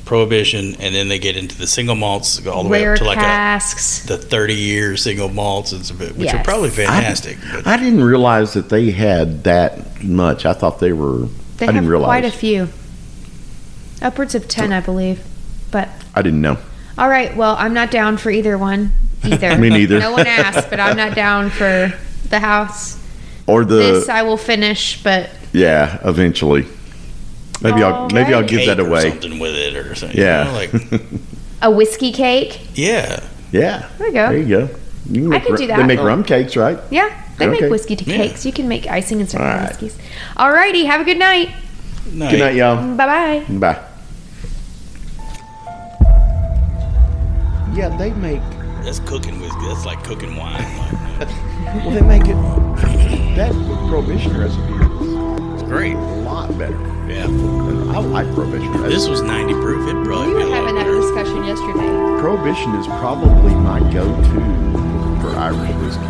prohibition, 0.06 0.76
and 0.80 0.94
then 0.94 1.08
they 1.10 1.20
get 1.20 1.36
into 1.36 1.58
the 1.58 1.68
single 1.68 1.96
malts 1.96 2.46
all 2.48 2.64
the 2.64 2.70
way 2.70 2.88
up 2.88 2.98
to 2.98 3.04
like 3.04 3.18
a, 3.18 3.60
the 4.08 4.18
30 4.18 4.54
year 4.54 4.96
single 4.98 5.30
malts, 5.30 5.72
and 5.72 5.86
some- 5.86 5.98
which 5.98 6.34
are 6.34 6.44
probably 6.44 6.70
fantastic. 6.70 7.38
but 7.54 7.68
I 7.68 7.78
didn't 7.78 8.04
realize 8.04 8.54
that 8.54 8.70
they 8.70 8.92
had 8.92 9.44
that 9.46 10.04
much. 10.04 10.46
I 10.46 10.54
thought 10.54 10.80
they 10.80 10.94
were. 10.94 11.28
They 11.58 11.66
I 11.66 11.72
didn't 11.72 11.76
have 11.84 11.88
realize. 11.88 12.08
quite 12.08 12.26
a 12.26 12.32
few. 12.32 12.70
Upwards 14.02 14.36
of 14.36 14.48
ten, 14.48 14.72
I 14.74 14.80
believe. 14.82 15.24
But 15.72 15.90
I 16.14 16.22
didn't 16.22 16.42
know. 16.42 16.58
all 16.98 17.10
right, 17.10 17.36
well, 17.36 17.56
I'm 17.58 17.74
not 17.74 17.92
down 17.92 18.18
for 18.18 18.30
either 18.30 18.58
one. 18.58 18.92
Either. 19.24 19.58
Me 19.60 19.70
neither. 19.70 20.00
No 20.00 20.12
one 20.12 20.28
asked, 20.28 20.70
but 20.70 20.80
I'm 20.80 20.96
not 20.98 21.16
down 21.16 21.50
for 21.50 21.92
the 22.30 22.40
house. 22.40 23.02
Or 23.48 23.64
the 23.66 23.76
this 23.76 24.10
I 24.10 24.22
will 24.24 24.38
finish, 24.38 25.02
but 25.04 25.30
yeah, 25.54 26.00
eventually. 26.04 26.68
Maybe 27.62 27.82
I'll 27.84 27.94
oh, 27.94 28.08
maybe 28.14 28.28
I'll 28.34 28.36
Alright. 28.36 28.50
give 28.50 28.66
that 28.68 28.78
cake 28.78 28.86
or 28.86 28.90
away. 28.90 29.10
something 29.10 29.40
with 29.40 29.56
it 29.56 29.76
or 29.76 29.96
something. 29.96 30.18
Yeah. 30.20 30.46
You 30.62 30.80
know, 30.80 30.90
like, 30.92 31.02
a 31.62 31.72
whiskey 31.72 32.12
cake. 32.12 32.60
yeah. 32.76 33.24
yeah. 33.52 33.90
There 33.98 34.08
you 34.08 34.14
go. 34.14 34.30
There 34.30 34.38
you 34.38 34.48
go. 34.48 34.70
You 35.10 35.22
can 35.22 35.26
I 35.26 35.30
make 35.38 35.44
could 35.44 35.52
ru- 35.52 35.58
do 35.58 35.68
They 35.68 35.74
that. 35.76 35.86
make 35.86 36.00
oh. 36.00 36.06
rum 36.06 36.24
cakes, 36.24 36.56
right? 36.56 36.80
Yeah, 36.92 37.24
they 37.38 37.48
Okay. 37.48 37.62
make 37.62 37.72
whiskey 37.72 37.96
Yeah. 37.96 38.18
cakes. 38.18 38.46
You 38.46 38.52
can 38.52 38.68
make 38.68 38.88
icing 38.88 39.20
and 39.20 39.30
stuff 39.30 39.42
All 39.42 39.48
with 39.48 39.56
right. 39.58 39.82
whiskeys. 39.82 39.98
Alrighty, 40.36 40.86
have 40.86 41.02
a 41.02 41.04
good 41.06 41.18
night. 41.20 41.50
Good 42.06 42.40
night, 42.40 42.56
y'all. 42.56 42.96
Bye 42.96 43.06
bye. 43.48 43.54
Bye. 43.58 43.80
Yeah, 47.76 47.90
they 47.98 48.12
make. 48.14 48.42
That's 48.84 49.00
cooking 49.00 49.40
whiskey. 49.42 49.60
That's 49.68 49.86
like 49.86 50.04
cooking 50.04 50.36
wine. 50.36 50.64
Well, 51.66 51.92
they 51.92 52.02
make 52.02 52.22
it. 52.24 52.36
That 53.36 53.52
prohibition 53.90 54.38
recipe 54.38 54.62
it's 54.76 54.95
great. 55.68 55.96
a 55.96 56.00
lot 56.22 56.56
better. 56.58 56.78
Yeah. 57.08 57.26
And 57.26 57.92
I 57.92 58.00
like 58.00 58.28
prohibition. 58.34 58.72
Recipe. 58.72 58.90
This 58.90 59.08
was 59.08 59.22
90 59.22 59.54
proof. 59.56 59.88
It'd 59.90 60.06
probably 60.06 60.34
We 60.34 60.44
be 60.44 60.50
were 60.50 60.56
having 60.56 60.76
that 60.76 60.86
discussion 60.90 61.44
yesterday. 61.46 61.90
prohibition 62.20 62.74
is 62.76 62.88
probably 62.88 63.54
my 63.56 63.80
go-to 63.94 64.42
for 65.22 65.30
Irish 65.38 65.74
whiskey. 65.82 66.02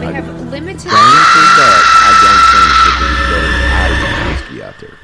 They 0.00 0.08
I- 0.08 0.12
have 0.18 0.28
limited. 0.50 0.90
Don't 0.90 1.26
for 1.32 1.46
that, 1.62 1.82
I 2.02 2.10
don't 2.22 2.42
think 2.52 2.70
that 2.82 2.94
there's 3.00 3.22
better 3.30 3.52
Irish 3.82 4.40
whiskey 4.42 4.62
out 4.62 4.76
there. 4.80 4.96